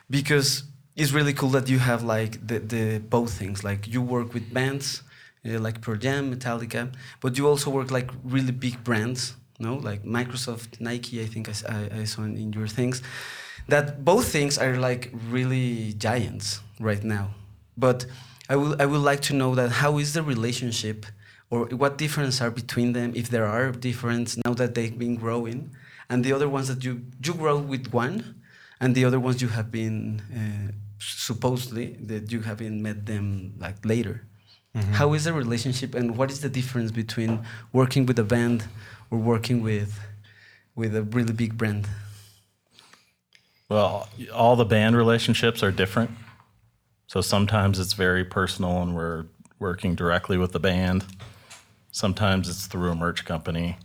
because 0.09 0.63
it's 0.95 1.11
really 1.11 1.33
cool 1.33 1.49
that 1.49 1.69
you 1.69 1.79
have 1.79 2.03
like 2.03 2.47
the 2.47 2.59
the 2.59 2.99
both 2.99 3.33
things 3.33 3.63
like 3.63 3.87
you 3.87 4.01
work 4.01 4.33
with 4.33 4.53
bands 4.53 5.03
uh, 5.45 5.59
like 5.59 5.81
Pearl 5.81 5.97
Jam, 5.97 6.33
Metallica, 6.33 6.93
but 7.19 7.37
you 7.37 7.47
also 7.47 7.69
work 7.69 7.91
like 7.91 8.09
really 8.23 8.51
big 8.51 8.83
brands, 8.83 9.35
no, 9.59 9.75
like 9.75 10.03
Microsoft, 10.03 10.79
Nike. 10.79 11.21
I 11.21 11.25
think 11.25 11.49
I 11.49 12.03
saw 12.05 12.23
in, 12.23 12.37
in 12.37 12.53
your 12.53 12.67
things 12.67 13.01
that 13.67 14.03
both 14.03 14.27
things 14.31 14.57
are 14.57 14.77
like 14.77 15.11
really 15.29 15.93
giants 15.93 16.61
right 16.79 17.03
now. 17.03 17.35
But 17.77 18.05
I 18.49 18.55
will 18.55 18.75
I 18.81 18.85
would 18.85 19.01
like 19.01 19.21
to 19.21 19.33
know 19.33 19.55
that 19.55 19.71
how 19.71 19.97
is 19.97 20.13
the 20.13 20.23
relationship, 20.23 21.05
or 21.49 21.65
what 21.67 21.97
difference 21.97 22.41
are 22.41 22.51
between 22.51 22.93
them, 22.93 23.13
if 23.15 23.29
there 23.29 23.45
are 23.45 23.71
difference 23.71 24.37
now 24.45 24.53
that 24.55 24.75
they've 24.75 24.97
been 24.97 25.15
growing, 25.15 25.71
and 26.09 26.23
the 26.23 26.33
other 26.33 26.49
ones 26.49 26.67
that 26.67 26.83
you 26.83 27.05
you 27.23 27.33
grow 27.33 27.57
with 27.57 27.93
one, 27.93 28.41
and 28.79 28.95
the 28.95 29.05
other 29.05 29.19
ones 29.19 29.41
you 29.41 29.49
have 29.49 29.71
been 29.71 30.21
uh, 30.35 30.71
supposedly 30.99 31.97
that 32.07 32.31
you 32.31 32.41
haven't 32.41 32.81
met 32.81 33.05
them 33.05 33.53
like 33.57 33.85
later. 33.85 34.27
Mm-hmm. 34.75 34.93
How 34.93 35.13
is 35.13 35.25
the 35.25 35.33
relationship, 35.33 35.95
and 35.95 36.17
what 36.17 36.31
is 36.31 36.41
the 36.41 36.49
difference 36.49 36.91
between 36.91 37.41
working 37.73 38.05
with 38.05 38.17
a 38.19 38.23
band 38.23 38.65
or 39.09 39.17
working 39.17 39.61
with 39.61 39.99
with 40.75 40.95
a 40.95 41.03
really 41.03 41.33
big 41.33 41.57
brand? 41.57 41.87
Well, 43.69 44.09
all 44.33 44.55
the 44.55 44.65
band 44.65 44.97
relationships 44.97 45.63
are 45.63 45.71
different. 45.71 46.11
So 47.07 47.21
sometimes 47.21 47.79
it's 47.79 47.93
very 47.93 48.23
personal 48.23 48.81
and 48.81 48.95
we're 48.95 49.25
working 49.59 49.95
directly 49.95 50.37
with 50.37 50.51
the 50.53 50.59
band. 50.59 51.05
Sometimes 51.91 52.49
it's 52.49 52.67
through 52.67 52.91
a 52.91 52.95
merch 52.95 53.25
company. 53.25 53.77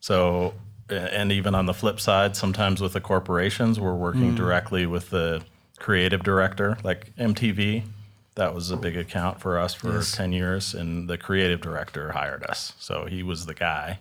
So, 0.00 0.54
and 0.88 1.32
even 1.32 1.54
on 1.54 1.66
the 1.66 1.74
flip 1.74 2.00
side, 2.00 2.36
sometimes 2.36 2.80
with 2.80 2.92
the 2.92 3.00
corporations, 3.00 3.80
we're 3.80 3.94
working 3.94 4.32
mm. 4.32 4.36
directly 4.36 4.86
with 4.86 5.10
the 5.10 5.42
creative 5.78 6.22
director, 6.22 6.78
like 6.82 7.12
MTV. 7.16 7.84
That 8.38 8.54
was 8.54 8.70
a 8.70 8.76
big 8.76 8.96
account 8.96 9.40
for 9.40 9.58
us 9.58 9.74
for 9.74 9.94
Yes. 9.96 10.12
10 10.12 10.30
years, 10.30 10.72
and 10.72 11.10
the 11.10 11.18
creative 11.18 11.60
director 11.60 12.12
hired 12.12 12.44
us. 12.44 12.72
So 12.78 13.06
he 13.06 13.24
was 13.24 13.46
the 13.46 13.54
guy 13.54 13.98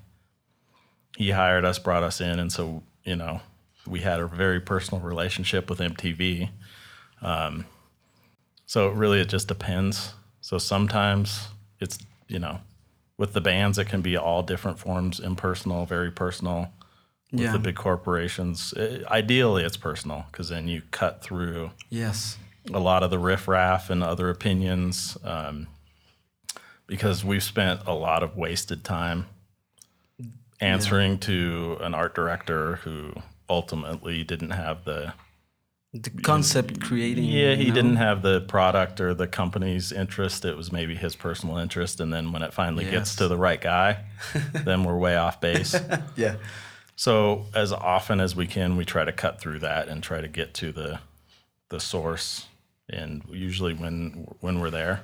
he 1.18 1.32
hired 1.32 1.66
us, 1.66 1.80
brought 1.80 2.04
us 2.04 2.22
in, 2.22 2.38
and 2.38 2.52
so 2.52 2.84
you 3.04 3.16
know 3.16 3.42
we 3.88 4.02
had 4.02 4.20
a 4.20 4.28
very 4.28 4.60
personal 4.62 5.02
relationship 5.02 5.70
with 5.72 5.80
MTV. 5.80 6.52
Um, 7.22 7.66
So 8.68 8.90
really, 8.90 9.20
it 9.22 9.28
just 9.30 9.48
depends. 9.48 10.14
So 10.42 10.60
sometimes 10.60 11.48
it's 11.80 11.98
you 12.28 12.38
know, 12.38 12.60
with 13.18 13.34
the 13.34 13.42
bands, 13.42 13.80
it 13.80 13.86
can 13.86 14.02
be 14.02 14.16
all 14.18 14.44
different 14.44 14.78
forms, 14.78 15.20
impersonal, 15.20 15.86
very 15.88 16.12
personal. 16.12 16.72
With 17.32 17.42
Yeah. 17.42 17.54
the 17.54 17.60
big 17.60 17.76
corporations, 17.76 18.74
eh, 18.78 19.00
ideally 19.10 19.64
it's 19.64 19.78
personal 19.78 20.26
because 20.32 20.50
then 20.50 20.68
you 20.68 20.82
cut 20.92 21.24
through 21.24 21.72
Yes. 21.90 22.38
A 22.74 22.80
lot 22.80 23.04
of 23.04 23.10
the 23.10 23.20
riffraff 23.20 23.90
and 23.90 24.04
other 24.04 24.30
opinions 24.30 25.18
um, 25.24 25.68
because 26.86 27.24
we've 27.24 27.44
spent 27.44 27.82
a 27.86 27.94
lot 27.94 28.24
of 28.24 28.36
wasted 28.38 28.84
time 28.84 29.26
answering 30.60 31.20
to 31.20 31.78
an 31.82 31.94
art 31.94 32.16
director 32.16 32.78
who 32.78 33.14
ultimately 33.50 34.24
didn't 34.24 34.50
have 34.52 34.84
the 34.86 35.14
The 35.94 36.10
concept 36.10 36.82
creating. 36.82 37.24
yeah 37.26 37.54
he 37.56 37.70
know? 37.70 37.76
didn't 37.76 37.96
have 37.98 38.22
the 38.22 38.42
product 38.42 39.00
or 39.00 39.14
the 39.14 39.28
company's 39.28 39.92
interest 39.92 40.44
it 40.46 40.58
was 40.58 40.72
maybe 40.72 40.96
his 40.96 41.16
personal 41.16 41.58
interest 41.58 42.00
and 42.00 42.12
then 42.12 42.32
when 42.32 42.42
it 42.42 42.54
finally 42.54 42.86
gets 42.86 43.16
to 43.18 43.28
the 43.28 43.38
right 43.38 43.62
guy 43.62 44.04
then 44.66 44.84
we're 44.84 44.98
way 44.98 45.16
off 45.16 45.40
base 45.40 45.76
Yeah. 46.16 46.36
so 46.96 47.46
as 47.54 47.72
often 47.72 48.20
as 48.20 48.36
we 48.36 48.48
can, 48.48 48.76
we 48.76 48.84
try 48.86 49.06
to 49.06 49.12
cut 49.14 49.40
through 49.40 49.60
that 49.60 49.88
and 49.88 50.02
try 50.04 50.20
to 50.22 50.28
get 50.28 50.54
to 50.56 50.72
the 50.72 51.00
the 51.70 51.80
source. 51.82 52.48
And 52.90 53.24
usually, 53.32 53.74
when 53.74 54.28
when 54.40 54.60
we're 54.60 54.70
there, 54.72 55.02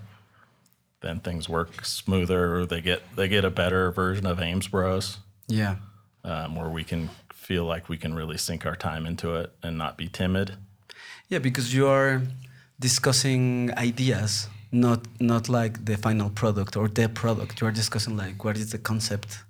then 1.02 1.20
things 1.20 1.50
work 1.50 1.84
smoother. 1.86 2.56
Or 2.56 2.66
they 2.66 2.82
get 2.82 3.02
they 3.16 3.28
get 3.28 3.44
a 3.46 3.50
better 3.50 3.92
version 3.92 4.26
of 4.26 4.40
Ames 4.42 4.68
Bros, 4.70 5.18
Yeah. 5.48 5.76
um, 6.24 6.56
where 6.56 6.70
we 6.70 6.84
can 6.84 7.10
feel 7.34 7.66
like 7.66 7.90
we 7.90 7.98
can 7.98 8.14
really 8.14 8.38
sink 8.38 8.66
our 8.66 8.76
time 8.78 9.06
into 9.06 9.36
it 9.36 9.52
and 9.62 9.78
not 9.78 9.98
be 9.98 10.08
timid. 10.08 10.56
Yeah, 11.30 11.40
because 11.40 11.74
you 11.74 11.88
are 11.88 12.22
discussing 12.80 13.72
ideas, 13.78 14.48
not 14.72 15.00
not 15.20 15.50
like 15.50 15.86
the 15.86 15.98
final 15.98 16.30
product 16.30 16.76
or 16.78 16.88
the 16.88 17.10
product. 17.10 17.60
You 17.62 17.68
are 17.68 17.72
discussing 17.74 18.16
like 18.18 18.44
what 18.46 18.58
is 18.58 18.72
the 18.72 18.78
concept. 18.78 19.44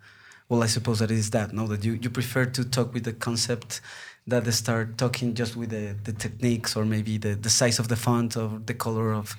Well, 0.49 0.63
I 0.63 0.67
suppose 0.67 0.99
that 0.99 1.11
is 1.11 1.29
that. 1.31 1.53
No, 1.53 1.67
that 1.67 1.83
you, 1.85 1.93
you 1.93 2.09
prefer 2.09 2.45
to 2.45 2.63
talk 2.65 2.93
with 2.93 3.03
the 3.05 3.13
concept 3.13 3.81
that 4.27 4.45
they 4.45 4.51
start 4.51 4.97
talking 4.97 5.33
just 5.33 5.55
with 5.55 5.69
the, 5.69 5.95
the 6.03 6.13
techniques 6.13 6.75
or 6.75 6.85
maybe 6.85 7.17
the, 7.17 7.35
the 7.35 7.49
size 7.49 7.79
of 7.79 7.87
the 7.87 7.95
font 7.95 8.37
or 8.37 8.61
the 8.65 8.73
color 8.73 9.13
of 9.13 9.35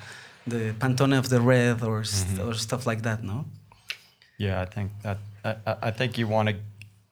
the 0.47 0.75
Pantone 0.79 1.19
of 1.19 1.31
the 1.31 1.41
red 1.41 1.83
or 1.83 2.05
st- 2.05 2.39
mm-hmm. 2.39 2.49
or 2.49 2.55
stuff 2.55 2.87
like 2.87 3.03
that. 3.03 3.23
No. 3.23 3.47
Yeah, 4.39 4.61
I 4.61 4.67
think 4.67 4.93
that 5.03 5.19
I- 5.45 5.77
I 5.83 5.91
think 5.91 6.19
you 6.19 6.27
want 6.29 6.51
to 6.51 6.57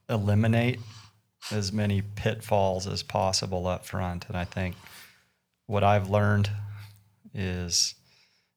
eliminate 0.09 0.81
as 1.51 1.73
many 1.73 2.03
pitfalls 2.03 2.87
as 2.87 3.03
possible 3.03 3.67
up 3.67 3.85
front, 3.87 4.27
and 4.29 4.37
I 4.37 4.45
think 4.45 4.77
what 5.67 5.83
I've 5.83 6.09
learned 6.11 6.51
is, 7.35 7.95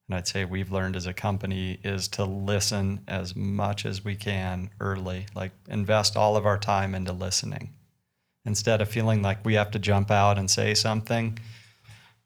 and 0.07 0.17
I'd 0.17 0.27
say 0.27 0.45
we've 0.45 0.71
learned 0.71 0.95
as 0.95 1.07
a 1.07 1.13
company, 1.13 1.79
is 1.83 2.07
to 2.09 2.25
listen 2.25 3.01
as 3.07 3.35
much 3.35 3.85
as 3.85 4.03
we 4.03 4.15
can 4.15 4.69
early. 4.79 5.25
Like 5.33 5.51
invest 5.69 6.17
all 6.17 6.35
of 6.35 6.45
our 6.45 6.57
time 6.57 6.93
into 6.93 7.13
listening 7.13 7.74
instead 8.45 8.81
of 8.81 8.89
feeling 8.89 9.21
like 9.21 9.43
we 9.43 9.55
have 9.55 9.71
to 9.71 9.79
jump 9.79 10.11
out 10.11 10.37
and 10.37 10.49
say 10.49 10.73
something. 10.73 11.37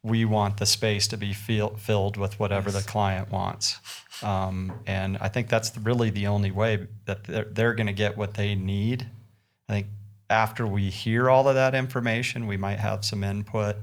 We 0.03 0.25
want 0.25 0.57
the 0.57 0.65
space 0.65 1.07
to 1.09 1.17
be 1.17 1.33
feel, 1.33 1.75
filled 1.75 2.17
with 2.17 2.39
whatever 2.39 2.71
the 2.71 2.81
client 2.81 3.31
wants. 3.31 3.77
Um, 4.21 4.73
and 4.85 5.17
I 5.19 5.27
think 5.29 5.49
that's 5.49 5.77
really 5.77 6.09
the 6.09 6.27
only 6.27 6.51
way 6.51 6.87
that 7.05 7.23
they're, 7.23 7.45
they're 7.45 7.73
going 7.73 7.87
to 7.87 7.93
get 7.93 8.17
what 8.17 8.33
they 8.33 8.55
need. 8.55 9.07
I 9.67 9.73
think 9.73 9.87
after 10.29 10.67
we 10.67 10.89
hear 10.89 11.29
all 11.29 11.47
of 11.47 11.55
that 11.55 11.75
information, 11.75 12.47
we 12.47 12.57
might 12.57 12.79
have 12.79 13.03
some 13.03 13.23
input 13.23 13.77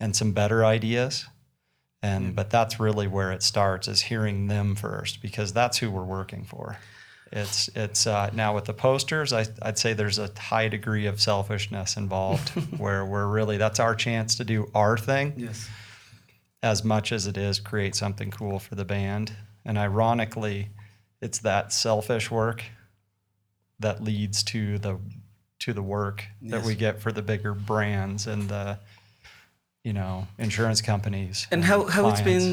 and 0.00 0.14
some 0.16 0.32
better 0.32 0.64
ideas. 0.64 1.26
And 2.02 2.36
but 2.36 2.50
that's 2.50 2.78
really 2.78 3.06
where 3.06 3.32
it 3.32 3.42
starts 3.42 3.88
is 3.88 4.02
hearing 4.02 4.48
them 4.48 4.74
first 4.74 5.22
because 5.22 5.54
that's 5.54 5.78
who 5.78 5.90
we're 5.90 6.04
working 6.04 6.44
for. 6.44 6.76
It's 7.36 7.68
it's 7.74 8.06
uh, 8.06 8.30
now 8.32 8.54
with 8.54 8.64
the 8.66 8.72
posters. 8.72 9.32
I, 9.32 9.44
I'd 9.60 9.76
say 9.76 9.92
there's 9.92 10.20
a 10.20 10.30
high 10.38 10.68
degree 10.68 11.06
of 11.06 11.20
selfishness 11.20 11.96
involved 11.96 12.48
where 12.78 13.04
we're 13.04 13.26
really 13.26 13.56
that's 13.56 13.80
our 13.80 13.96
chance 13.96 14.36
to 14.36 14.44
do 14.44 14.70
our 14.72 14.96
thing 14.96 15.34
Yes. 15.36 15.68
as 16.62 16.84
much 16.84 17.10
as 17.10 17.26
it 17.26 17.36
is 17.36 17.58
create 17.58 17.96
something 17.96 18.30
cool 18.30 18.60
for 18.60 18.76
the 18.76 18.84
band. 18.84 19.32
And 19.64 19.76
ironically, 19.76 20.68
it's 21.20 21.38
that 21.40 21.72
selfish 21.72 22.30
work 22.30 22.62
that 23.80 24.00
leads 24.02 24.44
to 24.44 24.78
the 24.78 25.00
to 25.58 25.72
the 25.72 25.82
work 25.82 26.24
that 26.42 26.62
we 26.62 26.76
get 26.76 27.00
for 27.00 27.10
the 27.10 27.22
bigger 27.22 27.52
brands 27.54 28.28
and 28.28 28.48
the 28.48 28.78
you 29.82 29.92
know 29.92 30.28
insurance 30.38 30.80
companies. 30.80 31.48
And 31.50 31.64
how, 31.64 31.86
how 31.86 32.08
it's 32.10 32.20
clients. 32.20 32.44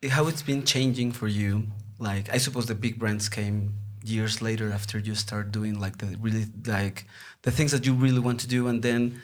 been 0.00 0.10
how 0.10 0.28
it's 0.28 0.42
been 0.42 0.64
changing 0.64 1.12
for 1.12 1.28
you? 1.28 1.64
Like 1.98 2.32
I 2.32 2.38
suppose 2.38 2.64
the 2.64 2.74
big 2.74 2.98
brands 2.98 3.28
came 3.28 3.74
years 4.08 4.42
later 4.42 4.72
after 4.72 4.98
you 4.98 5.14
start 5.14 5.52
doing 5.52 5.78
like 5.78 5.98
the 5.98 6.16
really 6.20 6.46
like 6.66 7.06
the 7.42 7.50
things 7.50 7.72
that 7.72 7.86
you 7.86 7.94
really 7.94 8.18
want 8.18 8.40
to 8.40 8.48
do 8.48 8.66
and 8.68 8.82
then 8.82 9.20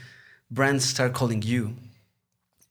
brands 0.51 0.85
start 0.85 1.13
calling 1.13 1.43
you. 1.43 1.75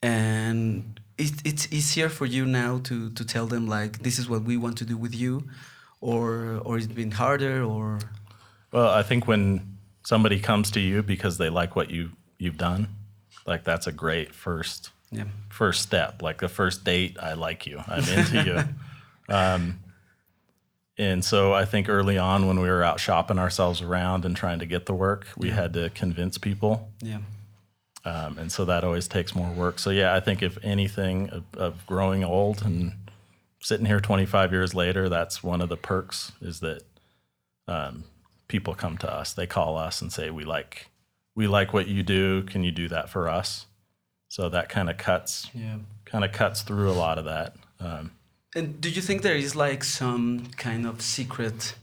And 0.02 1.00
it, 1.18 1.32
it's 1.46 1.72
easier 1.72 2.10
for 2.10 2.26
you 2.26 2.46
now 2.46 2.80
to 2.84 3.10
to 3.12 3.26
tell 3.26 3.48
them 3.48 3.68
like 3.68 4.00
this 4.00 4.20
is 4.20 4.30
what 4.30 4.44
we 4.44 4.58
want 4.58 4.78
to 4.78 4.86
do 4.86 4.98
with 4.98 5.16
you 5.16 5.44
or 6.02 6.62
or 6.66 6.78
it's 6.78 6.88
been 6.88 7.12
harder 7.12 7.64
or 7.64 8.00
Well, 8.72 8.90
I 8.90 9.04
think 9.04 9.28
when 9.28 9.78
somebody 10.04 10.40
comes 10.40 10.72
to 10.72 10.80
you 10.80 11.04
because 11.04 11.38
they 11.38 11.50
like 11.50 11.76
what 11.76 11.90
you 11.90 12.12
you've 12.38 12.58
done, 12.58 12.88
like 13.46 13.64
that's 13.64 13.88
a 13.88 13.92
great 13.92 14.34
first 14.34 14.90
yeah. 15.12 15.26
first 15.50 15.82
step. 15.82 16.22
Like 16.22 16.40
the 16.40 16.50
first 16.50 16.84
date, 16.84 17.18
I 17.22 17.34
like 17.34 17.66
you. 17.68 17.82
I'm 17.88 18.04
into 18.04 18.44
you. 18.44 18.64
Um, 19.30 19.80
and 20.98 21.24
so 21.26 21.54
I 21.54 21.66
think 21.66 21.90
early 21.90 22.18
on 22.18 22.48
when 22.48 22.60
we 22.60 22.70
were 22.70 22.84
out 22.84 23.00
shopping 23.00 23.40
ourselves 23.40 23.82
around 23.82 24.26
and 24.26 24.36
trying 24.36 24.60
to 24.60 24.66
get 24.66 24.86
the 24.86 24.94
work, 24.94 25.28
we 25.38 25.50
had 25.50 25.74
to 25.74 25.90
convince 25.90 26.38
people. 26.38 26.90
Yeah. 27.02 27.20
Um, 28.06 28.38
and 28.38 28.52
so 28.52 28.66
that 28.66 28.84
always 28.84 29.08
takes 29.08 29.34
more 29.34 29.50
work. 29.52 29.80
So 29.80 29.90
yeah, 29.90 30.14
I 30.14 30.20
think 30.20 30.44
if 30.44 30.58
anything 30.64 31.30
of, 31.30 31.44
of 31.56 31.88
growing 31.88 32.24
old 32.24 32.62
and 32.64 32.94
sitting 33.62 33.86
here 33.86 34.02
25 34.02 34.52
years 34.52 34.76
later, 34.76 35.08
that's 35.10 35.42
one 35.42 35.62
of 35.62 35.70
the 35.70 35.78
perks 35.78 36.34
is 36.42 36.60
that 36.60 36.84
um, 37.68 38.04
people 38.50 38.76
come 38.76 38.98
to 39.00 39.12
us. 39.12 39.32
They 39.34 39.48
call 39.48 39.78
us 39.78 40.02
and 40.02 40.12
say, 40.12 40.30
"We 40.30 40.44
like, 40.44 40.88
we 41.34 41.48
like 41.48 41.72
what 41.74 41.88
you 41.88 42.04
do. 42.04 42.44
Can 42.44 42.66
you 42.66 42.72
do 42.72 42.90
that 42.90 43.10
for 43.10 43.30
us?" 43.30 43.68
So 44.28 44.50
that 44.50 44.68
kind 44.68 44.90
of 44.90 44.98
cuts, 44.98 45.50
Yeah. 45.54 45.78
kind 46.04 46.26
of 46.26 46.34
cuts 46.34 46.62
through 46.62 46.92
a 46.92 46.94
lot 46.94 47.18
of 47.18 47.24
that. 47.26 47.56
Um, 47.80 48.12
And 48.56 48.80
do 48.80 48.90
you 48.90 49.02
think 49.02 49.24
there 49.24 49.36
is 49.36 49.56
like 49.56 49.84
some 49.84 50.48
kind 50.58 50.86
of 50.86 51.02
secret, 51.02 51.74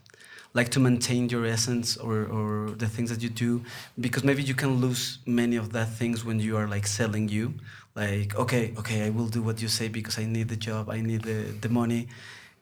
like 0.54 0.68
to 0.70 0.80
maintain 0.80 1.28
your 1.28 1.44
essence 1.44 1.96
or, 1.96 2.24
or 2.24 2.70
the 2.70 2.86
things 2.86 3.10
that 3.10 3.22
you 3.22 3.28
do? 3.28 3.62
Because 3.98 4.22
maybe 4.22 4.42
you 4.42 4.54
can 4.54 4.76
lose 4.76 5.18
many 5.26 5.56
of 5.56 5.72
that 5.72 5.88
things 5.88 6.24
when 6.24 6.38
you 6.38 6.56
are 6.56 6.68
like 6.68 6.86
selling 6.86 7.28
you. 7.28 7.54
Like, 7.96 8.36
okay, 8.36 8.72
okay, 8.78 9.04
I 9.06 9.10
will 9.10 9.26
do 9.26 9.42
what 9.42 9.60
you 9.60 9.66
say 9.66 9.88
because 9.88 10.16
I 10.18 10.26
need 10.26 10.48
the 10.48 10.56
job, 10.56 10.88
I 10.90 11.00
need 11.00 11.22
the, 11.22 11.52
the 11.60 11.68
money. 11.68 12.06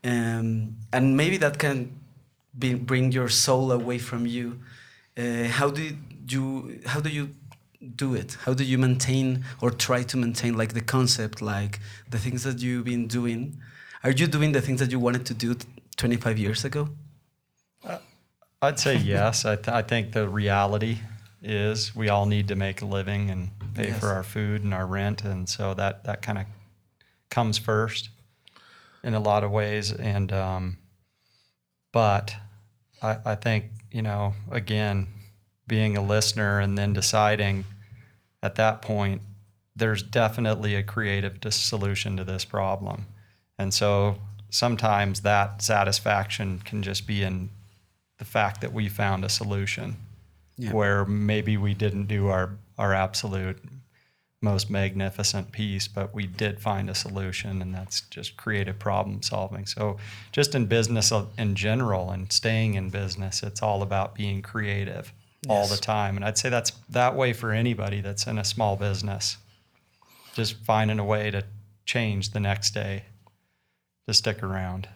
Um, 0.03 0.77
and 0.91 1.17
maybe 1.17 1.37
that 1.39 1.59
can 1.59 1.93
be, 2.59 2.75
bring 2.75 3.13
your 3.13 3.29
soul 3.29 3.73
away 3.73 3.99
from 3.99 4.25
you. 4.27 4.59
Uh, 5.19 5.45
how 5.49 5.69
do 5.69 5.97
you 6.29 6.81
how 6.87 7.01
do 7.01 7.11
you 7.11 7.35
do 7.97 8.15
it? 8.15 8.39
How 8.45 8.55
do 8.55 8.65
you 8.65 8.79
maintain 8.79 9.45
or 9.61 9.71
try 9.71 10.03
to 10.05 10.17
maintain 10.17 10.57
like 10.57 10.73
the 10.73 10.81
concept, 10.81 11.43
like 11.43 11.81
the 12.09 12.19
things 12.19 12.45
that 12.45 12.61
you've 12.61 12.85
been 12.85 13.07
doing? 13.07 13.59
Are 14.05 14.11
you 14.11 14.27
doing 14.27 14.53
the 14.53 14.61
things 14.61 14.81
that 14.81 14.91
you 14.93 14.99
wanted 15.01 15.27
to 15.27 15.35
do 15.35 15.57
25 15.97 16.39
years 16.39 16.65
ago? 16.65 16.89
I'd 18.61 18.79
say 18.81 18.97
yes. 18.97 19.45
I, 19.45 19.55
th- 19.57 19.69
I 19.69 19.83
think 19.83 20.13
the 20.13 20.29
reality 20.29 20.99
is 21.43 21.95
we 21.95 22.09
all 22.09 22.27
need 22.27 22.49
to 22.49 22.57
make 22.57 22.83
a 22.83 22.87
living 22.87 23.31
and 23.31 23.51
pay 23.75 23.89
Yes. 23.89 24.01
for 24.01 24.09
our 24.09 24.25
food 24.25 24.65
and 24.65 24.75
our 24.75 24.87
rent, 24.87 25.23
and 25.25 25.49
so 25.49 25.75
that 25.75 26.03
that 26.05 26.23
kind 26.23 26.39
of 26.39 26.47
comes 27.31 27.57
first 27.59 28.09
in 29.05 29.15
a 29.15 29.21
lot 29.21 29.45
of 29.45 29.53
ways. 29.53 29.93
And 29.93 30.33
um, 30.33 30.79
but 31.93 32.35
I, 33.01 33.19
I 33.25 33.35
think 33.37 33.67
you 33.93 34.03
know 34.03 34.35
again 34.51 35.07
being 35.69 35.97
a 35.97 36.03
listener 36.03 36.59
and 36.59 36.77
then 36.77 36.93
deciding 36.93 37.65
at 38.43 38.57
that 38.57 38.83
point 38.83 39.23
there's 39.77 40.03
definitely 40.03 40.75
a 40.75 40.83
creative 40.83 41.39
solution 41.55 42.17
to 42.17 42.25
this 42.25 42.45
problem, 42.45 43.07
and 43.59 43.73
so 43.75 44.17
sometimes 44.51 45.21
that 45.23 45.61
satisfaction 45.63 46.61
can 46.65 46.83
just 46.83 47.07
be 47.07 47.23
in 47.23 47.51
the 48.19 48.25
fact 48.25 48.61
that 48.61 48.73
we 48.73 48.89
found 48.89 49.25
a 49.25 49.29
solution 49.29 49.97
Yeah. 50.57 50.73
where 50.73 51.05
maybe 51.05 51.57
we 51.57 51.75
didn't 51.75 52.07
do 52.07 52.29
our, 52.29 52.51
our 52.79 52.95
absolute 52.95 53.59
most 54.41 54.71
magnificent 54.71 55.51
piece, 55.53 55.89
but 55.89 56.15
we 56.15 56.25
did 56.27 56.61
find 56.61 56.89
a 56.89 56.95
solution, 56.95 57.61
and 57.61 57.75
that's 57.75 58.03
just 58.03 58.37
creative 58.37 58.79
problem 58.79 59.21
solving. 59.23 59.67
So, 59.67 59.97
just 60.33 60.55
in 60.55 60.67
business 60.67 61.13
in 61.37 61.55
general 61.57 62.11
and 62.13 62.33
staying 62.33 62.75
in 62.75 62.89
business, 62.91 63.43
it's 63.43 63.63
all 63.63 63.83
about 63.83 64.15
being 64.15 64.41
creative 64.43 65.13
all 65.49 65.67
the 65.67 65.77
time. 65.77 66.15
And 66.17 66.25
I'd 66.25 66.39
say 66.39 66.49
that's 66.51 66.71
that 66.89 67.15
way 67.17 67.33
for 67.33 67.51
anybody 67.53 68.01
that's 68.01 68.27
in 68.29 68.39
a 68.39 68.45
small 68.45 68.77
business. 68.77 69.37
Just 70.35 70.57
finding 70.65 70.99
a 71.01 71.05
way 71.05 71.31
to 71.33 71.43
change 71.85 72.31
the 72.31 72.41
next 72.41 72.73
day 72.75 73.05
to 74.09 74.15
stick 74.15 74.43
around. 74.43 74.89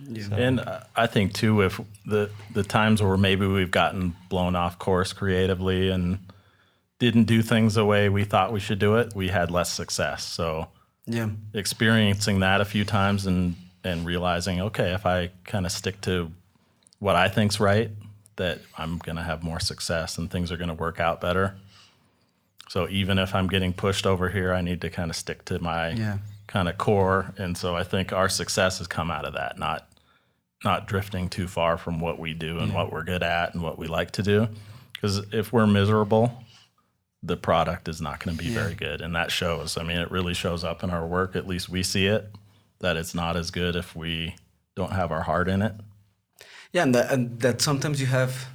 Yeah. 0.00 0.24
So- 0.28 0.34
And 0.34 0.64
I 0.96 1.06
think 1.06 1.34
too, 1.34 1.60
if 1.62 1.80
the 2.04 2.30
the 2.52 2.64
times 2.64 3.00
where 3.02 3.16
maybe 3.16 3.46
we've 3.46 3.70
gotten 3.70 4.16
blown 4.28 4.56
off 4.56 4.78
course 4.78 5.12
creatively 5.12 5.90
and 5.90 6.18
didn't 6.98 7.24
do 7.24 7.42
things 7.42 7.74
the 7.74 7.84
way 7.84 8.08
we 8.08 8.24
thought 8.24 8.52
we 8.52 8.60
should 8.60 8.78
do 8.78 8.96
it, 8.96 9.14
we 9.14 9.28
had 9.28 9.50
less 9.50 9.72
success. 9.72 10.24
So 10.24 10.68
yeah. 11.06 11.28
experiencing 11.52 12.40
that 12.40 12.60
a 12.60 12.64
few 12.64 12.84
times 12.84 13.26
and 13.26 13.54
and 13.84 14.06
realizing, 14.06 14.60
okay, 14.62 14.94
if 14.94 15.04
I 15.06 15.30
kind 15.44 15.66
of 15.66 15.72
stick 15.72 16.00
to 16.02 16.30
what 17.00 17.16
I 17.16 17.28
think's 17.28 17.60
right, 17.60 17.90
that 18.36 18.60
I'm 18.78 18.96
going 18.98 19.16
to 19.16 19.22
have 19.22 19.42
more 19.42 19.60
success 19.60 20.16
and 20.18 20.30
things 20.30 20.50
are 20.50 20.56
going 20.56 20.68
to 20.68 20.74
work 20.74 20.98
out 20.98 21.20
better. 21.20 21.54
So 22.70 22.88
even 22.88 23.18
if 23.18 23.34
I'm 23.34 23.46
getting 23.46 23.74
pushed 23.74 24.06
over 24.06 24.30
here, 24.30 24.54
I 24.54 24.62
need 24.62 24.80
to 24.80 24.88
kind 24.90 25.10
of 25.10 25.16
stick 25.16 25.44
to 25.44 25.58
my 25.58 25.90
Yeah. 25.90 26.18
Kind 26.46 26.68
of 26.68 26.78
core. 26.78 27.32
And 27.38 27.56
so 27.56 27.74
I 27.74 27.84
think 27.84 28.12
our 28.12 28.28
success 28.28 28.78
has 28.78 28.86
come 28.86 29.10
out 29.10 29.24
of 29.24 29.34
that, 29.34 29.58
not 29.58 29.88
not 30.64 30.86
drifting 30.86 31.28
too 31.28 31.46
far 31.46 31.76
from 31.76 32.00
what 32.00 32.18
we 32.18 32.32
do 32.32 32.58
and 32.58 32.72
what 32.72 32.90
we're 32.90 33.04
good 33.04 33.22
at 33.22 33.52
and 33.52 33.62
what 33.62 33.78
we 33.78 33.86
like 33.86 34.12
to 34.12 34.22
do. 34.22 34.48
Because 34.94 35.18
if 35.30 35.52
we're 35.52 35.66
miserable, 35.66 36.42
the 37.22 37.36
product 37.36 37.88
is 37.88 38.00
not 38.00 38.24
going 38.24 38.36
to 38.36 38.42
be 38.42 38.50
very 38.50 38.74
good, 38.74 39.00
and 39.00 39.14
that 39.14 39.30
shows. 39.30 39.76
I 39.76 39.82
mean, 39.82 39.98
it 39.98 40.10
really 40.10 40.34
shows 40.34 40.64
up 40.64 40.82
in 40.82 40.90
our 40.90 41.06
work. 41.06 41.36
At 41.36 41.46
least 41.46 41.68
we 41.68 41.82
see 41.82 42.06
it 42.06 42.30
that 42.80 42.96
it's 42.96 43.14
not 43.14 43.36
as 43.36 43.50
good 43.50 43.76
if 43.76 43.94
we 43.94 44.36
don't 44.74 44.92
have 44.92 45.12
our 45.12 45.22
heart 45.22 45.48
in 45.48 45.62
it. 45.62 45.74
Yeah, 46.72 46.82
and 46.82 46.94
that, 46.94 47.12
and 47.12 47.40
that 47.40 47.60
sometimes 47.62 48.00
you 48.00 48.06
have, 48.08 48.46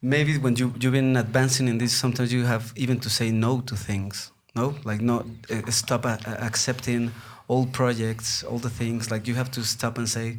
maybe 0.00 0.38
when 0.38 0.56
you 0.56 0.74
you've 0.80 0.92
been 0.92 1.16
advancing 1.16 1.68
in 1.68 1.78
this, 1.78 1.92
sometimes 1.92 2.32
you 2.32 2.44
have 2.44 2.72
even 2.76 2.98
to 3.00 3.10
say 3.10 3.30
no 3.30 3.60
to 3.60 3.76
things. 3.76 4.32
No, 4.54 4.74
like 4.84 5.00
no, 5.00 5.24
uh, 5.50 5.70
stop 5.70 6.04
a- 6.04 6.18
a- 6.26 6.44
accepting 6.44 7.10
all 7.48 7.66
projects, 7.66 8.42
all 8.44 8.58
the 8.58 8.70
things. 8.70 9.10
Like 9.10 9.26
you 9.26 9.34
have 9.34 9.50
to 9.52 9.64
stop 9.64 9.98
and 9.98 10.08
say, 10.08 10.38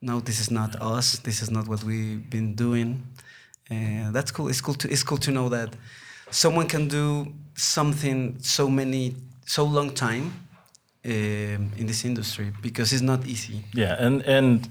no, 0.00 0.20
this 0.20 0.40
is 0.40 0.50
not 0.50 0.80
us. 0.80 1.18
This 1.18 1.42
is 1.42 1.50
not 1.50 1.68
what 1.68 1.84
we've 1.84 2.28
been 2.30 2.54
doing. 2.54 3.02
And 3.68 4.14
that's 4.14 4.30
cool. 4.30 4.48
It's 4.48 4.60
cool 4.60 4.74
to 4.74 4.88
it's 4.90 5.02
cool 5.04 5.18
to 5.18 5.30
know 5.30 5.48
that 5.50 5.76
someone 6.30 6.66
can 6.68 6.88
do 6.88 7.32
something 7.54 8.36
so 8.40 8.68
many 8.68 9.14
so 9.46 9.64
long 9.64 9.90
time 9.94 10.32
um, 11.04 11.72
in 11.76 11.86
this 11.86 12.04
industry 12.04 12.52
because 12.62 12.92
it's 12.92 13.02
not 13.02 13.26
easy. 13.26 13.64
Yeah, 13.74 13.96
and 13.98 14.22
and 14.22 14.68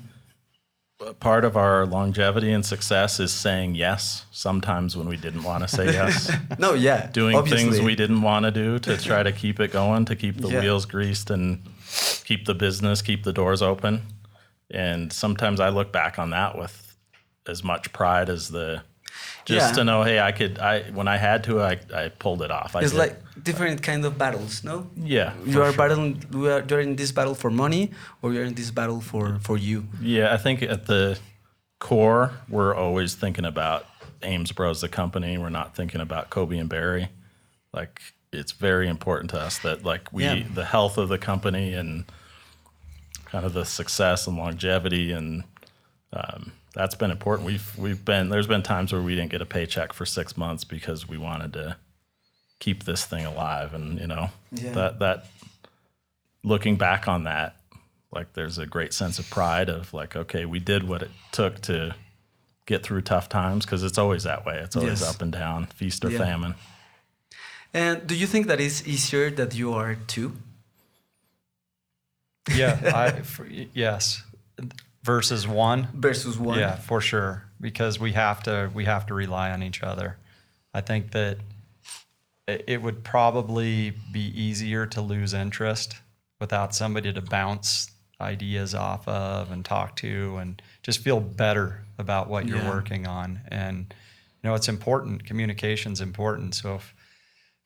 part 1.19 1.45
of 1.45 1.55
our 1.55 1.85
longevity 1.85 2.51
and 2.51 2.65
success 2.65 3.19
is 3.19 3.31
saying 3.31 3.73
yes 3.75 4.25
sometimes 4.31 4.97
when 4.97 5.07
we 5.07 5.15
didn't 5.15 5.43
want 5.43 5.61
to 5.63 5.67
say 5.67 5.85
yes. 5.93 6.31
No, 6.57 6.73
yeah, 6.73 7.07
doing 7.07 7.43
things 7.45 7.79
we 7.79 7.95
didn't 7.95 8.21
want 8.21 8.43
to 8.45 8.51
do 8.51 8.79
to 8.79 8.97
try 9.01 9.23
to 9.23 9.31
keep 9.31 9.59
it 9.59 9.71
going, 9.71 10.05
to 10.05 10.15
keep 10.15 10.37
the 10.41 10.49
Yeah. 10.49 10.59
wheels 10.61 10.85
greased 10.85 11.29
and 11.29 11.63
keep 12.25 12.45
the 12.45 12.53
business, 12.53 13.01
keep 13.01 13.23
the 13.23 13.33
doors 13.33 13.61
open. 13.61 14.01
And 14.71 15.11
sometimes 15.11 15.59
I 15.59 15.69
look 15.69 15.91
back 15.91 16.19
on 16.19 16.29
that 16.31 16.57
with 16.57 16.95
as 17.47 17.63
much 17.63 17.91
pride 17.93 18.29
as 18.29 18.49
the 18.49 18.83
just 19.45 19.69
Yeah. 19.69 19.75
to 19.77 19.83
know, 19.83 20.03
hey, 20.03 20.19
I 20.19 20.31
could 20.31 20.59
I 20.59 20.83
when 20.91 21.07
I 21.07 21.17
had 21.17 21.43
to 21.45 21.61
I, 21.61 21.79
I 21.93 22.09
pulled 22.09 22.41
it 22.41 22.51
off. 22.51 22.75
I 22.75 22.81
It's 22.81 22.91
did. 22.91 22.97
like 22.99 23.15
different 23.43 23.81
kind 23.83 24.05
of 24.05 24.17
battles, 24.17 24.63
no? 24.63 24.87
yeah. 24.95 25.33
You 25.45 25.61
are 25.61 25.71
sure. 25.71 25.77
battling. 25.77 26.23
We 26.31 26.49
are, 26.51 26.63
you're 26.69 26.81
in 26.81 26.95
this 26.95 27.11
battle 27.11 27.35
for 27.35 27.49
money, 27.51 27.91
or 28.21 28.33
you're 28.33 28.45
in 28.45 28.53
this 28.55 28.71
battle 28.71 29.01
for 29.01 29.39
for 29.41 29.57
you. 29.57 29.83
Yeah, 30.01 30.33
I 30.33 30.37
think 30.37 30.61
at 30.63 30.85
the 30.85 31.17
core, 31.79 32.31
we're 32.49 32.75
always 32.75 33.15
thinking 33.15 33.45
about 33.45 33.85
Ames 34.23 34.51
Bros, 34.51 34.81
the 34.81 34.89
company. 34.89 35.37
We're 35.37 35.49
not 35.61 35.75
thinking 35.75 36.01
about 36.01 36.29
Coby 36.29 36.59
and 36.59 36.69
Barry. 36.69 37.09
Like 37.73 38.01
it's 38.31 38.51
very 38.51 38.87
important 38.87 39.29
to 39.31 39.39
us 39.39 39.57
that 39.59 39.83
like 39.83 40.11
we 40.13 40.23
Yeah. 40.23 40.43
the 40.53 40.65
health 40.65 40.97
of 40.97 41.09
the 41.09 41.17
company 41.17 41.73
and 41.73 42.03
kind 43.25 43.45
of 43.45 43.53
the 43.53 43.63
success 43.65 44.27
and 44.27 44.37
longevity 44.37 45.11
and 45.11 45.43
um, 46.13 46.51
that's 46.73 46.95
been 46.95 47.11
important. 47.11 47.45
We've 47.47 47.77
we've 47.77 48.03
been 48.03 48.29
there's 48.29 48.47
been 48.47 48.63
times 48.63 48.91
where 48.93 49.01
we 49.01 49.15
didn't 49.15 49.31
get 49.31 49.41
a 49.41 49.45
paycheck 49.45 49.93
for 49.93 50.05
six 50.05 50.37
months 50.37 50.63
because 50.63 51.07
we 51.07 51.17
wanted 51.17 51.53
to 51.53 51.77
keep 52.59 52.83
this 52.83 53.05
thing 53.05 53.25
alive 53.25 53.73
and 53.73 53.99
you 53.99 54.07
know 54.07 54.29
Yeah. 54.51 54.71
that 54.73 54.99
that 54.99 55.25
looking 56.43 56.75
back 56.77 57.07
on 57.07 57.23
that 57.23 57.55
like 58.11 58.33
there's 58.33 58.57
a 58.57 58.65
great 58.65 58.93
sense 58.93 59.17
of 59.19 59.29
pride 59.29 59.69
of 59.69 59.93
like 59.93 60.15
okay 60.15 60.45
we 60.45 60.59
did 60.59 60.83
what 60.87 61.01
it 61.01 61.11
took 61.31 61.61
to 61.61 61.95
get 62.65 62.83
through 62.83 63.01
tough 63.01 63.29
times 63.29 63.65
because 63.65 63.81
it's 63.83 63.97
always 63.97 64.23
that 64.23 64.45
way 64.45 64.57
it's 64.59 64.75
always 64.75 65.01
Yes. 65.01 65.15
up 65.15 65.21
and 65.21 65.31
down 65.31 65.67
feast 65.67 66.03
or 66.05 66.09
Yeah. 66.11 66.17
famine 66.19 66.55
And 67.73 68.05
do 68.07 68.15
you 68.15 68.27
think 68.27 68.47
that 68.47 68.59
it's 68.59 68.85
easier 68.87 69.29
that 69.31 69.53
you 69.55 69.73
are 69.73 69.95
two? 70.07 70.33
Yeah, 72.53 72.79
I, 72.95 73.07
f 73.19 73.41
yes, 73.73 74.23
versus 75.09 75.47
one. 75.47 75.87
versus 75.93 76.37
one? 76.37 76.59
Yeah, 76.59 76.75
for 76.75 77.01
sure. 77.01 77.43
Because 77.59 77.99
we 77.99 78.13
have 78.13 78.43
to 78.43 78.69
we 78.73 78.85
have 78.85 79.05
to 79.07 79.13
rely 79.13 79.51
on 79.51 79.63
each 79.63 79.81
other. 79.81 80.17
I 80.73 80.81
think 80.81 81.11
that 81.11 81.37
it 82.47 82.81
would 82.81 83.03
probably 83.03 83.93
be 84.11 84.25
easier 84.39 84.85
to 84.87 85.01
lose 85.01 85.33
interest 85.33 85.97
without 86.39 86.75
somebody 86.75 87.11
to 87.13 87.21
bounce 87.21 87.91
ideas 88.21 88.75
off 88.75 89.07
of 89.07 89.51
and 89.51 89.63
talk 89.65 89.95
to 89.95 90.37
and 90.37 90.61
just 90.83 90.99
feel 90.99 91.19
better 91.19 91.81
about 91.97 92.29
what 92.29 92.47
you're 92.47 92.63
working 92.65 93.07
on. 93.07 93.39
And 93.47 93.93
you 94.41 94.49
know, 94.49 94.55
it's 94.55 94.69
important. 94.69 95.25
Communication's 95.25 96.01
important. 96.01 96.55
So 96.55 96.75
if, 96.75 96.93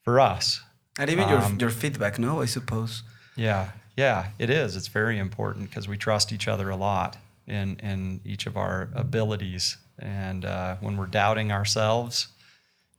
for 0.02 0.18
us, 0.18 0.60
And 0.98 1.10
even 1.10 1.28
your 1.28 1.42
Um, 1.42 1.58
your 1.60 1.70
feedback, 1.70 2.18
no? 2.18 2.42
I 2.42 2.46
suppose. 2.46 3.02
yeah, 3.36 3.70
yeah, 3.96 4.30
it 4.38 4.50
is. 4.50 4.76
It's 4.76 4.88
very 4.88 5.18
important 5.18 5.68
because 5.68 5.86
we 5.88 5.96
trust 5.96 6.32
each 6.32 6.48
other 6.48 6.70
a 6.70 6.76
lot 6.76 7.16
in 7.46 7.78
in 7.80 8.20
each 8.24 8.46
of 8.46 8.56
our 8.56 8.88
abilities, 8.94 9.76
and 9.98 10.44
uh, 10.44 10.76
when 10.80 10.96
we're 10.96 11.06
doubting 11.06 11.52
ourselves, 11.52 12.28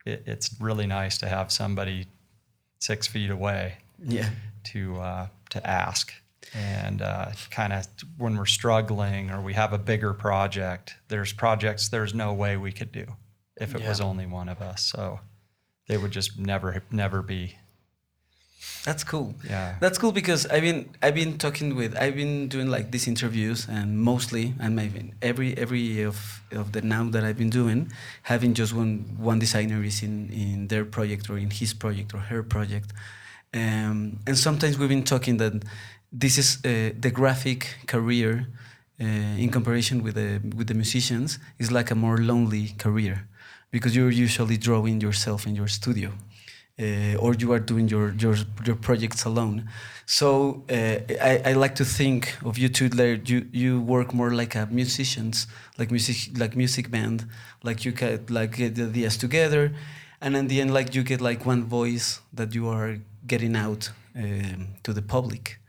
it, 0.06 0.24
it's 0.26 0.56
really 0.60 0.88
nice 0.88 1.18
to 1.20 1.28
have 1.28 1.52
somebody 1.52 2.06
six 2.80 3.08
feet 3.08 3.30
away 3.32 3.78
Yeah. 4.00 4.30
to 4.66 5.00
uh, 5.00 5.28
to 5.52 5.68
ask. 5.68 6.14
And 6.54 7.02
uh, 7.02 7.32
kind 7.50 7.74
of 7.74 7.88
when 8.18 8.38
we're 8.38 8.46
struggling 8.46 9.32
or 9.32 9.42
we 9.42 9.54
have 9.54 9.74
a 9.74 9.78
bigger 9.80 10.14
project, 10.14 10.96
there's 11.08 11.34
projects 11.34 11.90
there's 11.90 12.14
no 12.14 12.34
way 12.34 12.56
we 12.56 12.72
could 12.72 12.92
do 12.92 13.06
if 13.60 13.74
it 13.74 13.82
was 13.86 14.00
only 14.00 14.26
one 14.28 14.48
of 14.48 14.62
us. 14.62 14.84
So 14.86 15.20
they 15.88 15.98
would 15.98 16.12
just 16.12 16.38
never 16.40 16.84
never 16.92 17.22
be. 17.22 17.56
That's 18.86 19.04
cool. 19.04 19.34
Yeah. 19.50 19.76
That's 19.80 19.98
cool 19.98 20.12
because 20.12 20.46
I've 20.46 20.62
been 20.62 20.90
I've 21.02 21.16
been 21.16 21.38
talking 21.38 21.76
with 21.76 21.96
I've 21.98 22.16
been 22.16 22.48
doing 22.48 22.70
like 22.70 22.92
these 22.92 23.08
interviews 23.08 23.68
and 23.68 24.00
mostly 24.00 24.54
and 24.60 24.76
maybe 24.76 25.12
every 25.22 25.58
every 25.58 26.04
of 26.04 26.42
of 26.52 26.72
the 26.72 26.82
now 26.82 27.04
that 27.10 27.24
I've 27.24 27.38
been 27.38 27.50
doing 27.50 27.92
having 28.24 28.54
just 28.54 28.74
one 28.74 29.18
one 29.18 29.40
designer 29.40 29.84
is 29.84 30.04
in 30.04 30.30
in 30.32 30.68
their 30.68 30.86
project 30.86 31.30
or 31.30 31.38
in 31.38 31.50
his 31.50 31.74
project 31.74 32.14
or 32.14 32.20
her 32.20 32.44
project, 32.44 32.94
um, 33.54 34.20
and 34.28 34.38
sometimes 34.38 34.78
we've 34.78 34.90
been 34.90 35.04
talking 35.04 35.38
that 35.38 35.54
this 36.12 36.38
is 36.38 36.58
uh, 36.64 36.94
the 37.00 37.12
graphic 37.12 37.78
career 37.88 38.48
uh, 39.02 39.44
in 39.44 39.50
comparison 39.50 40.04
with 40.04 40.14
the 40.14 40.40
with 40.56 40.68
the 40.68 40.76
musicians 40.76 41.40
is 41.58 41.72
like 41.72 41.90
a 41.90 41.96
more 41.96 42.18
lonely 42.18 42.76
career 42.78 43.28
because 43.72 43.96
you're 43.96 44.12
usually 44.12 44.58
drawing 44.58 45.02
yourself 45.02 45.48
in 45.48 45.56
your 45.56 45.68
studio 45.68 46.12
uh, 46.80 47.16
or 47.20 47.34
you 47.36 47.52
are 47.54 47.60
doing 47.60 47.88
your 47.88 48.14
your, 48.20 48.36
your 48.66 48.76
projects 48.76 49.26
alone. 49.26 49.70
So 50.06 50.64
uh, 50.70 51.00
I, 51.22 51.42
I 51.46 51.54
like 51.54 51.76
to 51.76 51.86
think 51.86 52.36
of 52.44 52.58
you 52.58 52.70
two 52.70 52.90
like 52.90 53.30
you 53.30 53.48
you 53.52 53.82
work 53.82 54.14
more 54.14 54.32
like 54.32 54.56
a 54.56 54.68
musicians, 54.72 55.48
like 55.78 55.92
music 55.92 56.38
like 56.38 56.56
music 56.56 56.92
band, 56.92 57.28
like 57.64 57.86
you 57.86 57.92
get 57.92 58.30
like 58.30 58.58
get 58.58 58.76
the 58.76 58.84
ideas 58.84 59.18
together, 59.18 59.74
and 60.22 60.36
in 60.36 60.48
the 60.48 60.62
end 60.62 60.74
like 60.74 60.94
you 60.96 61.04
get 61.04 61.22
like 61.22 61.46
one 61.46 61.64
voice 61.64 62.22
that 62.34 62.54
you 62.54 62.68
are 62.68 62.98
getting 63.26 63.56
out 63.56 63.92
um, 64.16 64.68
to 64.84 64.94
the 64.94 65.02
public. 65.02 65.60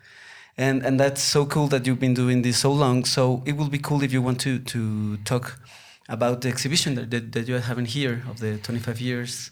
And, 0.59 0.83
and 0.87 0.99
that's 0.99 1.21
so 1.21 1.45
cool 1.45 1.69
that 1.69 1.87
you've 1.87 2.01
been 2.01 2.15
doing 2.15 2.41
this 2.41 2.59
so 2.59 2.73
long. 2.73 3.05
So 3.05 3.43
it 3.45 3.59
will 3.59 3.69
be 3.69 3.79
cool 3.79 4.03
if 4.03 4.11
you 4.11 4.23
want 4.23 4.41
to, 4.41 4.59
to 4.59 5.19
talk 5.19 5.61
about 6.09 6.41
the 6.41 6.49
exhibition 6.49 6.95
that, 6.95 7.11
that, 7.11 7.33
that 7.33 7.47
you're 7.47 7.61
having 7.61 7.85
here 7.85 8.23
of 8.29 8.41
the 8.41 8.57
25 8.59 8.99
years 8.99 9.51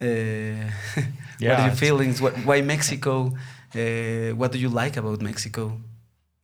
uh, 0.00 0.06
what 1.38 1.58
are 1.58 1.66
your 1.66 1.76
feelings? 1.76 2.20
What, 2.20 2.34
why 2.44 2.60
Mexico? 2.62 3.32
Uh, 3.74 4.30
what 4.34 4.52
do 4.52 4.58
you 4.58 4.68
like 4.68 4.96
about 4.96 5.20
Mexico? 5.20 5.80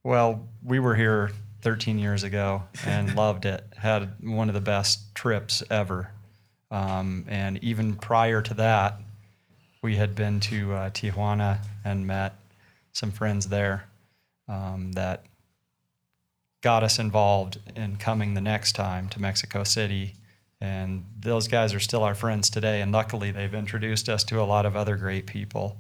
Well, 0.03 0.49
we 0.65 0.79
were 0.79 0.95
here 0.95 1.31
13 1.63 1.99
years 1.99 2.23
ago 2.23 2.63
and 2.85 3.15
loved 3.25 3.45
it. 3.45 3.65
Had 3.77 4.15
one 4.23 4.49
of 4.49 4.55
the 4.55 4.61
best 4.61 5.15
trips 5.15 5.63
ever. 5.71 6.11
Um, 6.71 7.25
and 7.29 7.63
even 7.63 7.95
prior 7.95 8.43
to 8.43 8.55
that, 8.55 9.01
we 9.83 9.97
had 9.97 10.15
been 10.15 10.41
to 10.41 10.73
uh, 10.75 10.91
Tijuana 10.91 11.59
and 11.85 12.07
met 12.07 12.35
some 12.93 13.11
friends 13.11 13.49
there 13.49 13.85
um, 14.49 14.93
that 14.93 15.25
got 16.63 16.83
us 16.83 16.99
involved 16.99 17.59
in 17.75 17.97
coming 17.97 18.35
the 18.35 18.41
next 18.41 18.73
time 18.73 19.09
to 19.09 19.21
Mexico 19.21 19.65
City. 19.65 20.15
And 20.61 21.05
those 21.19 21.49
guys 21.49 21.73
are 21.73 21.81
still 21.81 22.03
our 22.05 22.15
friends 22.15 22.51
today. 22.51 22.81
And 22.83 22.93
luckily, 22.93 23.31
they've 23.31 23.55
introduced 23.55 24.09
us 24.09 24.25
to 24.25 24.41
a 24.41 24.45
lot 24.45 24.67
of 24.67 24.77
other 24.77 24.97
great 24.97 25.27
people, 25.27 25.79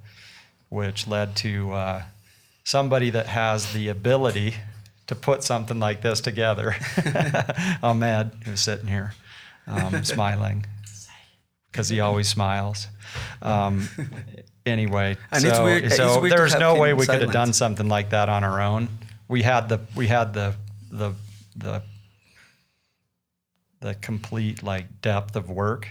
which 0.71 1.07
led 1.07 1.37
to 1.37 1.73
uh, 1.73 2.03
somebody 2.65 3.11
that 3.11 3.27
has 3.27 3.73
the 3.73 3.89
ability 3.89 4.55
to 5.07 5.15
put 5.15 5.43
something 5.43 5.79
like 5.79 6.01
this 6.01 6.21
together. 6.21 6.77
Ahmed, 7.83 8.31
who's 8.45 8.61
sitting 8.61 8.87
here, 8.87 9.13
um, 9.67 10.03
smiling 10.05 10.65
because 11.71 11.89
he 11.89 12.01
always 12.01 12.29
smiles. 12.29 12.89
Um, 13.43 13.89
anyway, 14.67 15.17
And 15.33 15.43
so, 15.43 15.49
it's 15.49 15.59
weird- 15.61 15.85
it's 15.85 15.97
so 15.97 16.21
weird 16.21 16.33
there's 16.37 16.57
no 16.57 16.75
way 16.77 16.95
we 16.95 17.07
could 17.07 17.23
have 17.23 17.33
done 17.33 17.53
something 17.53 17.89
like 17.89 18.11
that 18.11 18.29
on 18.29 18.45
our 18.45 18.61
own. 18.61 18.89
We 19.29 19.43
had 19.43 19.69
the 19.69 19.81
we 19.95 20.09
had 20.09 20.35
the 20.35 20.55
the 20.91 21.13
the 21.57 21.83
the 23.81 23.95
complete 23.95 24.63
like 24.63 25.01
depth 25.01 25.37
of 25.37 25.51
work. 25.51 25.89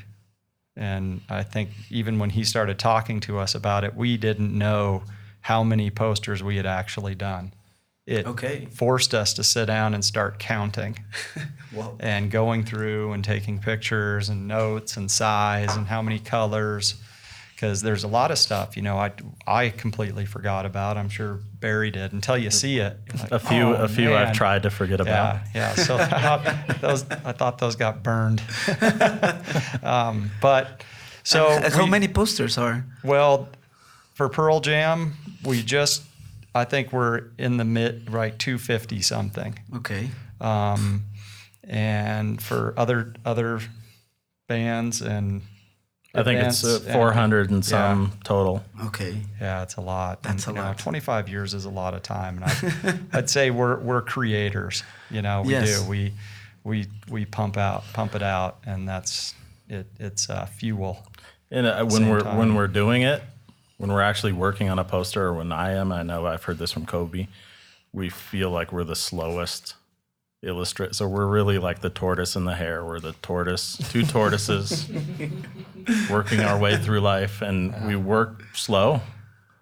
And 0.75 1.21
I 1.29 1.43
think 1.43 1.71
even 1.89 2.19
when 2.19 2.29
he 2.29 2.43
started 2.43 2.79
talking 2.79 3.19
to 3.21 3.37
us 3.39 3.53
about 3.55 3.83
it, 3.83 3.95
we 3.95 4.15
didn't 4.17 4.57
know 4.57 5.03
how 5.41 5.63
many 5.63 5.89
posters 5.89 6.41
we 6.41 6.57
had 6.57 6.65
actually 6.65 7.15
done. 7.15 7.53
It 8.05 8.25
Okay. 8.25 8.65
forced 8.71 9.13
us 9.13 9.33
to 9.35 9.43
sit 9.43 9.65
down 9.65 9.93
and 9.93 10.03
start 10.03 10.39
counting 10.39 10.97
and 11.99 12.31
going 12.31 12.63
through 12.63 13.11
and 13.13 13.23
taking 13.23 13.59
pictures 13.59 14.29
and 14.29 14.47
notes 14.47 14.97
and 14.97 15.11
size 15.11 15.75
and 15.75 15.87
how 15.87 16.01
many 16.01 16.17
colors 16.19 16.95
because 17.59 17.81
there's 17.81 18.05
a 18.05 18.07
lot 18.07 18.31
of 18.31 18.37
stuff 18.37 18.77
you 18.77 18.81
know 18.83 18.97
I, 18.97 19.11
I 19.45 19.69
completely 19.69 20.25
forgot 20.25 20.65
about 20.65 20.95
i'm 20.97 21.09
sure 21.09 21.39
barry 21.59 21.91
did 21.91 22.13
until 22.13 22.37
you 22.37 22.51
see 22.51 22.77
it 22.79 22.97
like, 23.19 23.31
A 23.33 23.39
few, 23.39 23.63
"Oh, 23.63 23.73
a 23.73 23.87
few 23.89 24.09
man." 24.11 24.27
I've 24.27 24.33
tried 24.33 24.63
to 24.63 24.69
forget 24.69 25.01
about. 25.01 25.41
yeah 25.53 25.73
yeah 25.73 25.73
so 25.73 25.97
I 25.97 26.05
thought 26.05 26.77
those 26.81 27.03
i 27.25 27.33
thought 27.33 27.57
those 27.57 27.75
got 27.75 28.01
burned 28.01 28.41
um, 29.83 30.31
but 30.41 30.83
so 31.23 31.49
And 31.49 31.73
how 31.73 31.83
we- 31.83 31.89
many 31.89 32.07
posters 32.07 32.57
are? 32.57 32.85
well, 33.03 33.49
for 34.15 34.29
Pearl 34.29 34.59
Jam, 34.61 35.13
we 35.45 35.61
just, 35.61 36.01
I 36.55 36.63
think 36.65 36.91
we're 36.91 37.25
in 37.37 37.57
the 37.57 37.63
mid, 37.65 38.09
right, 38.11 38.37
250 38.37 39.01
something. 39.01 39.59
Okay. 39.77 40.09
Um, 40.41 41.03
and 41.63 42.41
for 42.41 42.73
other 42.77 43.13
other 43.25 43.59
bands 44.47 45.01
and 45.01 45.41
I 46.15 46.23
think 46.23 46.41
it's 46.43 46.63
uh, 46.63 46.67
events 46.69 46.85
and- 46.87 46.93
400 46.93 47.51
and 47.51 47.63
some 47.63 48.11
total. 48.23 48.63
Okay. 48.85 49.21
yeah, 49.39 49.61
it's 49.63 49.75
a 49.75 49.81
lot. 49.81 50.23
That's 50.23 50.47
And, 50.47 50.57
a 50.57 50.59
you 50.59 50.63
know, 50.63 50.69
lot. 50.69 50.79
25 50.79 51.29
years 51.29 51.53
is 51.53 51.65
a 51.65 51.69
lot 51.69 51.93
of 51.93 52.01
time, 52.01 52.41
and 52.41 52.45
I, 52.45 52.99
I'd 53.19 53.29
say 53.29 53.51
we're 53.51 53.77
we're 53.79 54.01
creators. 54.01 54.83
You 55.11 55.21
know, 55.21 55.43
we 55.43 55.51
Yes. 55.51 55.81
do. 55.83 55.87
We 55.89 56.13
we 56.63 56.87
we 57.09 57.25
pump 57.25 57.57
out, 57.57 57.83
pump 57.93 58.15
it 58.15 58.23
out, 58.23 58.57
and 58.65 58.87
that's 58.89 59.35
it. 59.69 59.85
It's 59.99 60.29
uh, 60.29 60.45
fuel. 60.47 61.05
And 61.51 61.67
uh, 61.67 61.85
when 61.85 62.09
we're 62.09 62.21
time. 62.21 62.37
when 62.37 62.55
we're 62.55 62.67
doing 62.67 63.03
it, 63.03 63.21
when 63.77 63.91
we're 63.91 64.01
actually 64.01 64.33
working 64.33 64.67
on 64.69 64.79
a 64.79 64.83
poster, 64.83 65.25
or 65.27 65.33
when 65.35 65.51
I 65.51 65.73
am, 65.73 65.91
I 65.91 66.01
know 66.03 66.25
I've 66.25 66.43
heard 66.43 66.57
this 66.57 66.71
from 66.71 66.85
Coby. 66.87 67.27
We 67.93 68.09
feel 68.09 68.49
like 68.51 68.71
we're 68.71 68.83
the 68.83 68.95
slowest 68.95 69.75
illustrate. 70.41 70.95
So 70.95 71.07
we're 71.07 71.27
really 71.27 71.57
like 71.57 71.81
the 71.81 71.89
tortoise 71.89 72.35
and 72.35 72.47
the 72.47 72.55
hare. 72.55 72.85
We're 72.85 72.99
the 72.99 73.13
tortoise, 73.21 73.77
two 73.91 74.05
tortoises, 74.05 74.89
working 76.09 76.39
our 76.41 76.57
way 76.57 76.77
through 76.77 77.01
life, 77.01 77.41
and 77.41 77.73
uh-huh. 77.73 77.87
we 77.87 77.95
work 77.95 78.43
slow. 78.53 79.01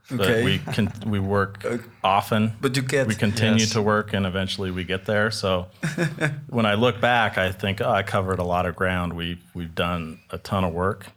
But 0.10 0.22
Okay. 0.22 0.44
we 0.46 0.60
can 0.60 0.90
we 1.06 1.20
work 1.20 1.66
uh, 1.66 1.80
often. 2.02 2.54
But 2.62 2.78
you 2.78 2.82
get 2.82 3.08
we 3.08 3.16
continue 3.16 3.64
Yes. 3.64 3.72
to 3.72 3.82
work 3.82 4.14
and 4.14 4.26
eventually 4.26 4.72
we 4.72 4.86
get 4.86 5.04
there. 5.06 5.32
So 5.32 5.68
when 6.48 6.66
I 6.66 6.76
look 6.76 7.02
back, 7.02 7.38
I 7.38 7.52
think 7.52 7.82
oh, 7.82 7.90
I 7.90 8.04
covered 8.04 8.40
a 8.40 8.44
lot 8.46 8.66
of 8.66 8.74
ground. 8.74 9.14
We 9.14 9.38
we've 9.54 9.76
done 9.76 10.20
a 10.30 10.38
ton 10.38 10.64
of 10.64 10.74
work, 10.74 11.08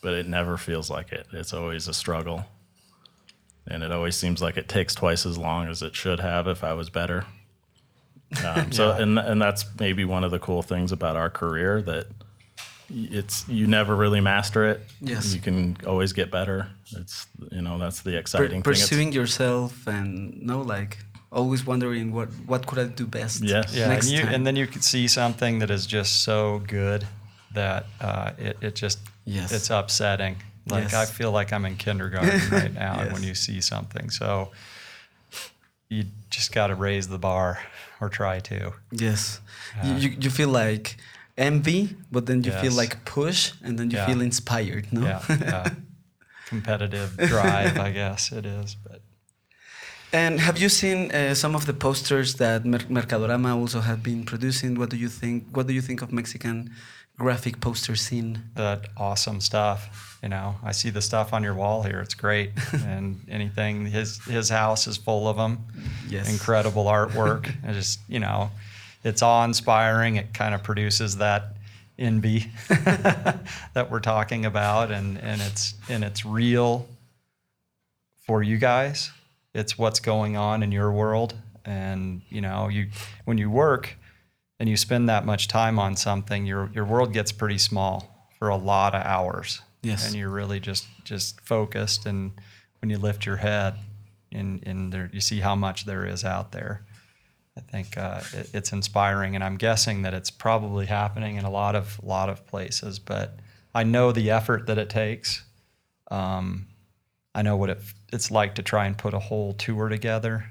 but 0.00 0.14
it 0.14 0.26
never 0.26 0.56
feels 0.56 0.88
like 0.88 1.12
it. 1.12 1.26
It's 1.34 1.52
always 1.52 1.88
a 1.88 1.92
struggle, 1.92 2.46
and 3.66 3.82
it 3.82 3.92
always 3.92 4.16
seems 4.16 4.40
like 4.40 4.56
it 4.56 4.66
takes 4.66 4.94
twice 4.94 5.26
as 5.26 5.36
long 5.36 5.68
as 5.68 5.82
it 5.82 5.94
should 5.94 6.20
have 6.20 6.48
if 6.48 6.64
I 6.64 6.72
was 6.72 6.88
better. 6.88 7.26
Um, 8.44 8.72
so 8.72 8.92
and 8.92 9.18
and 9.18 9.40
that's 9.40 9.64
maybe 9.78 10.04
one 10.04 10.24
of 10.24 10.30
the 10.30 10.38
cool 10.38 10.62
things 10.62 10.92
about 10.92 11.16
our 11.16 11.30
career 11.30 11.82
that 11.82 12.06
it's 12.90 13.48
you 13.48 13.66
never 13.66 13.96
really 13.96 14.20
master 14.20 14.68
it. 14.68 14.80
Yes. 15.00 15.34
you 15.34 15.40
can 15.40 15.76
always 15.86 16.12
get 16.12 16.30
better. 16.30 16.68
It's 16.96 17.26
you 17.50 17.62
know 17.62 17.78
that's 17.78 18.02
the 18.02 18.12
per- 18.12 18.18
exciting 18.18 18.48
thing. 18.50 18.72
It's- 18.72 18.88
pursuing 18.88 19.12
yourself 19.12 19.86
and 19.86 20.42
no 20.42 20.60
like 20.62 20.98
always 21.30 21.64
wondering 21.66 22.12
what 22.12 22.28
what 22.46 22.66
could 22.66 22.78
I 22.78 22.84
do 22.88 23.06
best. 23.06 23.42
Yes. 23.42 23.74
Yeah, 23.74 23.88
Next 23.88 24.06
and, 24.08 24.16
you, 24.16 24.22
time. 24.24 24.34
and 24.34 24.46
then 24.46 24.56
you 24.56 24.66
could 24.66 24.84
see 24.84 25.08
something 25.08 25.60
that 25.60 25.70
is 25.70 25.86
just 25.86 26.22
so 26.24 26.60
good 26.66 27.06
that 27.54 27.86
uh, 28.00 28.30
it, 28.38 28.56
it 28.60 28.74
just 28.74 28.98
Yes. 29.24 29.52
it's 29.52 29.70
upsetting. 29.70 30.36
Like 30.68 30.84
Yes. 30.92 30.94
I 30.94 31.06
feel 31.06 31.32
like 31.32 31.52
I'm 31.52 31.64
in 31.64 31.76
kindergarten 31.76 32.40
right 32.50 32.72
now 32.74 33.02
Yes. 33.02 33.12
when 33.12 33.22
you 33.22 33.34
see 33.34 33.60
something. 33.60 34.10
So 34.10 34.50
you 35.94 36.02
just 36.36 36.48
got 36.54 36.68
to 36.72 36.74
raise 36.88 37.06
the 37.14 37.18
bar 37.28 37.48
or 38.00 38.08
try 38.08 38.40
to. 38.50 38.58
Yes. 39.04 39.40
you, 39.84 39.92
you 40.02 40.08
you 40.24 40.30
feel 40.30 40.48
like 40.64 40.86
envy, 41.36 41.80
but 42.14 42.22
then 42.28 42.38
you 42.46 42.52
feel 42.62 42.76
like 42.82 42.92
push, 43.04 43.40
and 43.64 43.72
then 43.78 43.86
you 43.92 43.98
Yeah. 43.98 44.06
feel 44.08 44.20
inspired. 44.30 44.84
No. 44.92 45.00
Yeah, 45.02 45.20
yeah. 45.28 45.68
competitive 46.52 47.10
drive, 47.32 47.74
I 47.88 47.90
guess 48.00 48.32
it 48.38 48.44
is. 48.46 48.76
But 48.86 49.00
And 50.12 50.40
have 50.40 50.56
you 50.62 50.68
seen 50.68 50.98
uh, 51.10 51.34
some 51.34 51.54
of 51.58 51.64
the 51.64 51.72
posters 51.72 52.34
that 52.34 52.64
Mer- 52.72 52.88
Mercadorama 52.96 53.50
also 53.60 53.80
have 53.80 54.00
been 54.02 54.24
producing? 54.32 54.70
What 54.80 54.90
do 54.90 54.96
you 54.96 55.08
think? 55.20 55.36
What 55.56 55.66
do 55.68 55.72
you 55.72 55.82
think 55.88 56.02
of 56.02 56.08
Mexican 56.20 56.56
graphic 57.22 57.60
poster 57.60 57.94
scene? 57.94 58.42
that 58.56 58.88
awesome 58.96 59.40
stuff. 59.40 60.18
You 60.24 60.28
know, 60.28 60.56
I 60.64 60.72
see 60.72 60.90
the 60.90 61.00
stuff 61.00 61.32
on 61.32 61.44
your 61.44 61.54
wall 61.54 61.84
here. 61.84 62.00
It's 62.00 62.14
great, 62.14 62.50
and 62.72 63.20
anything 63.28 63.86
his 63.86 64.18
his 64.24 64.48
house 64.48 64.88
is 64.88 64.96
full 64.96 65.28
of 65.28 65.36
them. 65.36 65.60
Yes. 66.08 66.28
incredible 66.28 66.86
artwork. 66.86 67.46
it 67.64 67.74
just 67.74 68.00
you 68.08 68.18
know, 68.18 68.50
it's 69.04 69.22
awe 69.22 69.44
inspiring. 69.44 70.16
It 70.16 70.34
kind 70.34 70.52
of 70.52 70.64
produces 70.64 71.18
that 71.18 71.54
envy 71.96 72.50
that 72.68 73.86
we're 73.88 74.00
talking 74.00 74.44
about, 74.44 74.90
and 74.90 75.16
and 75.18 75.40
it's 75.42 75.74
and 75.88 76.02
it's 76.02 76.26
real 76.26 76.88
for 78.26 78.42
you 78.42 78.58
guys. 78.58 79.12
It's 79.54 79.78
what's 79.78 80.00
going 80.00 80.36
on 80.36 80.64
in 80.64 80.72
your 80.72 80.90
world, 80.90 81.34
and 81.64 82.22
you 82.30 82.40
know, 82.40 82.66
you 82.68 82.88
when 83.26 83.38
you 83.38 83.48
work 83.48 83.96
and 84.58 84.68
you 84.68 84.76
spend 84.76 85.08
that 85.08 85.26
much 85.26 85.48
time 85.48 85.78
on 85.78 85.96
something, 85.96 86.46
your 86.46 86.70
your 86.74 86.84
world 86.84 87.12
gets 87.12 87.32
pretty 87.32 87.58
small 87.58 88.28
for 88.38 88.48
a 88.48 88.56
lot 88.56 88.94
of 88.94 89.04
hours. 89.04 89.62
Yes. 89.82 90.06
And 90.06 90.16
you're 90.16 90.30
really 90.30 90.60
just 90.60 90.86
just 91.04 91.40
focused 91.40 92.06
and 92.06 92.32
when 92.80 92.90
you 92.90 92.98
lift 92.98 93.26
your 93.26 93.36
head 93.36 93.74
and 94.32 94.62
and 94.66 94.92
there 94.92 95.10
you 95.12 95.20
see 95.20 95.40
how 95.40 95.54
much 95.54 95.84
there 95.84 96.06
is 96.06 96.24
out 96.24 96.52
there. 96.52 96.84
I 97.56 97.60
think 97.60 97.98
uh, 97.98 98.22
it, 98.32 98.50
it's 98.54 98.72
inspiring, 98.72 99.34
and 99.34 99.44
I'm 99.44 99.58
guessing 99.58 100.02
that 100.02 100.14
it's 100.14 100.30
probably 100.30 100.86
happening 100.86 101.36
in 101.36 101.44
a 101.44 101.50
lot 101.50 101.74
of 101.74 102.02
lot 102.02 102.30
of 102.30 102.46
places. 102.46 102.98
But 102.98 103.38
I 103.74 103.84
know 103.84 104.12
the 104.12 104.30
effort 104.30 104.66
that 104.66 104.78
it 104.78 104.88
takes. 104.88 105.44
Um, 106.10 106.66
I 107.34 107.42
know 107.42 107.56
what 107.56 107.70
it, 107.70 107.80
it's 108.12 108.30
like 108.30 108.54
to 108.56 108.62
try 108.62 108.86
and 108.86 108.96
put 108.96 109.14
a 109.14 109.18
whole 109.18 109.54
tour 109.54 109.88
together 109.88 110.44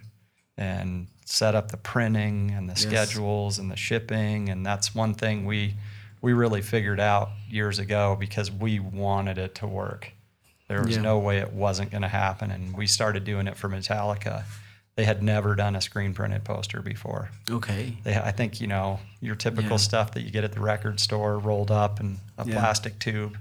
and 0.57 1.07
set 1.25 1.55
up 1.55 1.71
the 1.71 1.77
printing 1.77 2.51
and 2.51 2.67
the 2.69 2.73
Yes. 2.73 2.81
schedules 2.81 3.59
and 3.59 3.71
the 3.71 3.75
shipping. 3.77 4.49
And 4.49 4.65
that's 4.65 4.93
one 4.95 5.13
thing 5.13 5.45
we 5.45 5.75
we 6.21 6.33
really 6.33 6.61
figured 6.61 6.99
out 6.99 7.29
years 7.49 7.79
ago 7.79 8.15
because 8.19 8.51
we 8.51 8.79
wanted 8.79 9.39
it 9.39 9.55
to 9.55 9.65
work. 9.65 10.11
There 10.67 10.83
was 10.83 10.95
Yeah. 10.95 11.01
no 11.01 11.17
way 11.17 11.39
it 11.39 11.51
wasn't 11.51 11.89
going 11.89 12.03
to 12.03 12.07
happen, 12.07 12.51
and 12.51 12.77
we 12.77 12.85
started 12.85 13.23
doing 13.23 13.47
it 13.47 13.57
for 13.57 13.67
Metallica. 13.67 14.43
They 14.95 15.05
had 15.05 15.23
never 15.23 15.55
done 15.55 15.75
a 15.75 15.81
screen 15.81 16.13
printed 16.13 16.43
poster 16.43 16.79
before. 16.81 17.31
Okay. 17.49 17.97
They, 18.03 18.15
I 18.15 18.31
think, 18.31 18.61
you 18.61 18.67
know, 18.67 18.99
your 19.19 19.35
typical 19.35 19.71
Yeah. 19.71 19.77
stuff 19.77 20.11
that 20.11 20.21
you 20.21 20.29
get 20.29 20.43
at 20.43 20.51
the 20.51 20.59
record 20.59 20.99
store 20.99 21.39
rolled 21.39 21.71
up 21.71 21.99
in 21.99 22.19
a 22.37 22.45
Yeah. 22.45 22.53
plastic 22.53 22.99
tube. 22.99 23.35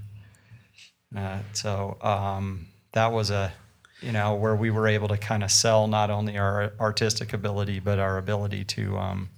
Uh, 1.15 1.39
so 1.53 1.97
um, 2.01 2.67
that 2.93 3.11
was 3.11 3.29
a, 3.29 3.53
you 4.01 4.11
know, 4.11 4.35
where 4.35 4.55
we 4.55 4.71
were 4.71 4.87
able 4.87 5.07
to 5.07 5.17
kind 5.17 5.43
of 5.43 5.51
sell 5.51 5.87
not 5.87 6.09
only 6.09 6.37
our 6.37 6.73
artistic 6.79 7.33
ability, 7.33 7.79
but 7.79 7.99
our 7.99 8.17
ability 8.17 8.63
to 8.65 8.97
um, 8.97 9.29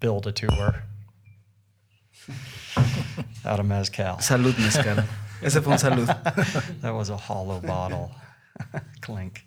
build 0.00 0.26
a 0.26 0.32
tour 0.32 0.82
out 3.44 3.60
of 3.60 3.66
mezcal. 3.66 4.16
Salud, 4.16 4.58
mezcal. 4.58 5.04
Ese 5.42 5.58
fue 5.62 5.72
un 5.72 5.78
salud. 5.78 6.06
that 6.80 6.94
was 6.94 7.10
a 7.10 7.16
hollow 7.16 7.60
bottle. 7.60 8.10
Clink. 9.00 9.46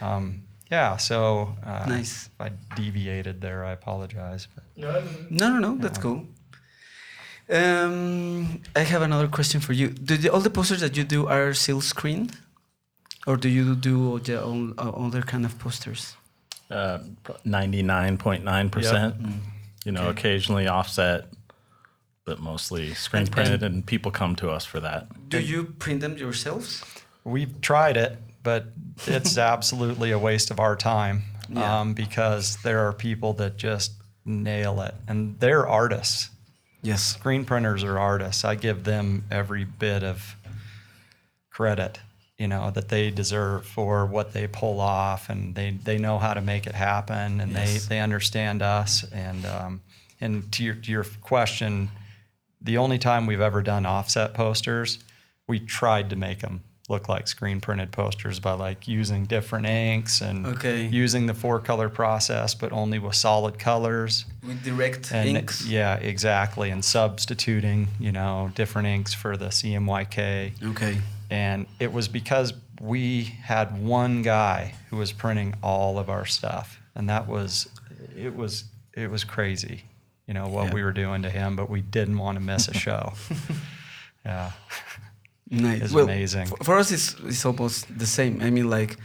Um, 0.00 0.42
yeah, 0.70 0.96
so 0.96 1.54
uh, 1.64 1.84
Nice. 1.86 2.28
if 2.32 2.40
I 2.40 2.50
deviated 2.76 3.40
there, 3.40 3.64
I 3.64 3.72
apologize. 3.72 4.46
But 4.54 4.64
No, 5.30 5.48
no, 5.50 5.58
no. 5.58 5.76
That's 5.78 5.98
cool. 5.98 6.26
Um, 7.50 8.62
I 8.76 8.80
have 8.80 9.02
another 9.02 9.28
question 9.28 9.60
for 9.60 9.72
you. 9.72 9.88
Do 9.88 10.16
the, 10.16 10.28
all 10.30 10.40
the 10.40 10.50
posters 10.50 10.80
that 10.80 10.96
you 10.96 11.04
do 11.04 11.26
are 11.26 11.52
silk 11.54 11.82
screen, 11.82 12.30
or 13.26 13.36
do 13.36 13.48
you 13.48 13.74
do 13.74 14.18
the 14.18 14.42
all, 14.42 14.70
uh, 14.78 15.06
other 15.06 15.22
kind 15.22 15.44
of 15.44 15.58
posters? 15.58 16.16
Uh, 16.70 16.98
99.9%. 17.44 19.40
You 19.84 19.92
know, 19.92 20.02
Okay. 20.02 20.10
occasionally 20.10 20.68
offset, 20.68 21.26
but 22.24 22.38
mostly 22.40 22.94
screen 22.94 23.22
And- 23.22 23.32
printed, 23.32 23.62
and- 23.62 23.74
and 23.74 23.86
people 23.86 24.10
come 24.12 24.36
to 24.36 24.50
us 24.50 24.64
for 24.64 24.80
that. 24.80 25.28
Do 25.28 25.40
you 25.40 25.64
print 25.64 26.00
them 26.00 26.16
yourselves? 26.16 26.82
we've 27.24 27.60
tried 27.60 27.96
it. 27.96 28.18
but 28.44 28.72
it's 29.06 29.38
absolutely 29.54 30.10
a 30.10 30.18
waste 30.18 30.50
of 30.50 30.58
our 30.58 30.74
time 30.74 31.22
Yeah. 31.48 31.80
um, 31.80 31.94
because 31.94 32.56
there 32.64 32.80
are 32.88 32.92
people 32.92 33.34
that 33.34 33.56
just 33.56 33.92
nail 34.24 34.80
it, 34.80 34.94
and 35.06 35.38
they're 35.38 35.64
artists. 35.68 36.30
Yes. 36.82 37.02
Screen 37.04 37.44
printers 37.44 37.84
are 37.84 38.00
artists. 38.00 38.44
I 38.44 38.56
give 38.56 38.82
them 38.82 39.24
every 39.30 39.62
bit 39.64 40.02
of 40.02 40.34
credit, 41.50 42.00
you 42.42 42.48
know, 42.48 42.70
that 42.72 42.88
they 42.88 43.10
deserve 43.10 43.64
for 43.64 44.04
what 44.04 44.32
they 44.32 44.46
pull 44.48 44.80
off, 44.80 45.30
and 45.30 45.54
they 45.54 45.70
they 45.88 45.96
know 45.98 46.18
how 46.18 46.34
to 46.34 46.40
make 46.40 46.66
it 46.66 46.74
happen, 46.74 47.40
and 47.40 47.52
Yes. 47.52 47.86
they 47.86 47.94
they 47.94 48.00
understand 48.00 48.62
us. 48.62 49.04
And 49.12 49.46
um, 49.46 49.80
and 50.20 50.50
to 50.54 50.64
your 50.64 50.74
to 50.84 50.90
your 50.90 51.04
question, 51.20 51.88
the 52.60 52.76
only 52.78 52.98
time 52.98 53.26
we've 53.26 53.40
ever 53.50 53.62
done 53.62 53.86
offset 53.86 54.34
posters, 54.34 54.98
we 55.46 55.60
tried 55.60 56.10
to 56.10 56.16
make 56.16 56.40
them 56.40 56.60
look 56.88 57.08
like 57.08 57.28
screen 57.28 57.60
printed 57.60 57.90
posters 57.92 58.40
by 58.40 58.52
like 58.52 58.88
using 58.88 59.24
different 59.24 59.66
inks 59.66 60.20
and 60.20 60.46
Okay. 60.46 60.86
using 61.04 61.26
the 61.26 61.34
four 61.34 61.60
color 61.60 61.88
process, 61.88 62.54
but 62.56 62.72
only 62.72 62.98
with 62.98 63.14
solid 63.14 63.56
colors. 63.58 64.24
With 64.46 64.64
direct 64.64 65.12
And 65.12 65.28
inks. 65.28 65.64
yeah, 65.64 65.94
exactly. 66.12 66.70
And 66.70 66.84
substituting, 66.84 67.88
you 68.00 68.10
know, 68.12 68.50
different 68.56 68.88
inks 68.88 69.14
for 69.14 69.36
the 69.36 69.50
CMYK. 69.50 70.52
Okay. 70.70 70.98
And 71.32 71.66
it 71.80 71.90
was 71.92 72.08
because 72.08 72.52
we 72.80 73.24
had 73.24 73.82
one 73.82 74.20
guy 74.22 74.74
who 74.90 74.96
was 74.98 75.12
printing 75.12 75.54
all 75.62 75.98
of 75.98 76.10
our 76.10 76.26
stuff. 76.26 76.78
And 76.94 77.08
that 77.08 77.26
was 77.26 77.68
it 78.16 78.36
was 78.36 78.64
it 78.94 79.10
was 79.10 79.24
crazy, 79.24 79.84
you 80.26 80.34
know, 80.34 80.46
what 80.48 80.66
Yeah. 80.66 80.74
we 80.74 80.82
were 80.82 80.92
doing 80.92 81.22
to 81.22 81.30
him, 81.30 81.56
but 81.56 81.70
we 81.70 81.80
didn't 81.80 82.18
want 82.18 82.36
to 82.36 82.44
miss 82.44 82.68
a 82.68 82.74
show. 82.74 83.14
yeah. 84.26 84.52
Nice. 85.50 85.82
is 85.82 85.92
well, 85.92 86.04
amazing. 86.04 86.46
For, 86.48 86.64
for 86.64 86.76
us, 86.78 86.90
it's, 86.92 87.14
it's 87.24 87.44
almost 87.46 87.86
the 87.98 88.06
same. 88.06 88.42
I 88.42 88.50
mean, 88.50 88.68
like, 88.70 88.98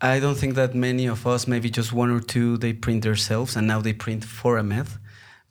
I 0.00 0.20
don't 0.20 0.36
think 0.36 0.54
that 0.56 0.74
many 0.74 1.06
of 1.06 1.26
us, 1.26 1.46
maybe 1.46 1.70
just 1.70 1.92
one 1.92 2.10
or 2.10 2.20
two, 2.20 2.56
they 2.56 2.72
print 2.72 3.02
themselves, 3.02 3.56
and 3.56 3.66
now 3.66 3.80
they 3.80 3.92
print 3.92 4.24
for 4.24 4.58
a 4.58 4.62
meth. 4.62 4.98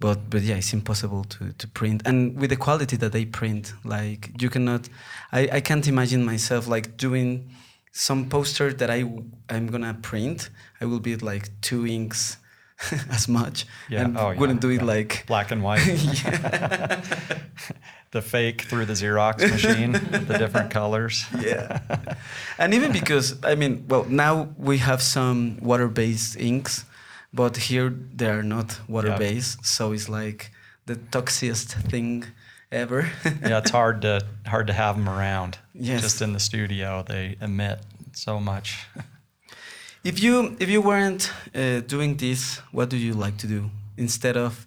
But 0.04 0.18
but 0.30 0.42
yeah, 0.42 0.58
it's 0.58 0.74
impossible 0.74 1.24
to, 1.24 1.54
to 1.54 1.68
print, 1.68 2.02
and 2.06 2.36
with 2.42 2.50
the 2.50 2.58
quality 2.58 2.98
that 2.98 3.12
they 3.14 3.26
print, 3.26 3.74
like 3.86 4.22
you 4.42 4.50
cannot. 4.50 4.90
I, 5.32 5.58
I 5.58 5.62
can't 5.62 5.88
imagine 5.88 6.26
myself 6.26 6.68
like 6.68 6.98
doing 6.98 7.50
some 7.94 8.28
poster 8.30 8.74
that 8.74 8.90
I 8.90 9.00
I'm 9.56 9.68
gonna 9.72 9.94
print. 10.02 10.50
I 10.82 10.86
will 10.86 11.00
be 11.00 11.16
like 11.16 11.46
two 11.62 11.88
inks 11.88 12.38
as 13.10 13.28
much, 13.28 13.66
Yeah. 13.90 14.02
and 14.04 14.18
oh, 14.18 14.32
yeah. 14.32 14.40
wouldn't 14.40 14.60
do 14.62 14.70
it 14.72 14.82
Yeah. 14.82 14.96
like 14.98 15.24
black 15.28 15.52
and 15.52 15.64
white. 15.68 15.80
the 18.12 18.22
fake 18.22 18.62
through 18.70 18.86
the 18.86 18.94
Xerox 18.94 19.40
machine, 19.52 19.94
the 20.28 20.36
different 20.38 20.70
colors. 20.80 21.26
yeah 21.42 21.80
and 22.58 22.74
even 22.74 22.92
because 22.92 23.36
i 23.44 23.56
mean 23.56 23.86
well 23.88 24.06
now 24.10 24.50
we 24.58 24.78
have 24.80 25.02
some 25.02 25.58
water-based 25.62 26.36
inks 26.38 26.86
but 27.34 27.58
here 27.58 27.90
they 27.90 28.30
are 28.30 28.44
not 28.44 28.80
water-based 28.88 29.66
so 29.66 29.92
it's 29.92 30.08
like 30.10 30.52
the 30.86 30.96
toxiest 30.96 31.74
thing 31.90 32.26
ever 32.72 33.10
yeah, 33.26 33.60
it's 33.60 33.72
hard 33.72 34.02
to 34.02 34.22
hard 34.48 34.68
to 34.68 34.74
have 34.74 34.96
them 34.98 35.08
around. 35.08 35.58
Yes. 35.74 36.02
Just 36.02 36.22
in 36.22 36.34
the 36.34 36.40
studio, 36.40 37.04
they 37.08 37.36
emit 37.40 37.80
so 38.14 38.40
much. 38.40 38.88
if 40.04 40.22
you 40.24 40.56
if 40.60 40.70
you 40.70 40.82
weren't 40.82 41.32
uh, 41.56 41.80
doing 41.82 42.18
this 42.18 42.60
what 42.72 42.90
do 42.90 42.98
you 42.98 43.14
like 43.14 43.38
to 43.38 43.48
do 43.48 43.70
instead 43.98 44.36
of 44.38 44.66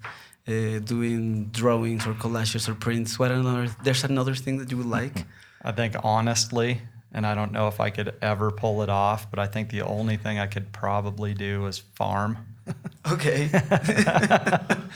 uh, 0.49 0.79
doing 0.79 1.47
drawings 1.47 2.07
or 2.07 2.15
collages 2.15 2.69
or 2.69 2.75
prints 2.75 3.19
what 3.19 3.31
another 3.31 3.69
there's 3.83 4.05
another 4.05 4.35
thing 4.35 4.59
that 4.59 4.71
you 4.71 4.77
would 4.77 4.87
like 5.01 5.27
I 5.67 5.73
think 5.73 5.97
honestly, 6.05 6.81
and 7.13 7.27
I 7.27 7.35
don't 7.35 7.51
know 7.51 7.67
if 7.67 7.81
I 7.81 7.91
could 7.91 8.15
ever 8.23 8.53
pull 8.53 8.83
it 8.83 8.89
off, 8.89 9.29
but 9.29 9.41
I 9.41 9.49
think 9.49 9.71
the 9.71 9.83
only 9.83 10.17
thing 10.17 10.39
I 10.39 10.47
could 10.47 10.73
probably 10.73 11.35
do 11.35 11.67
is 11.67 11.79
farm. 11.79 12.56
okay 13.13 13.47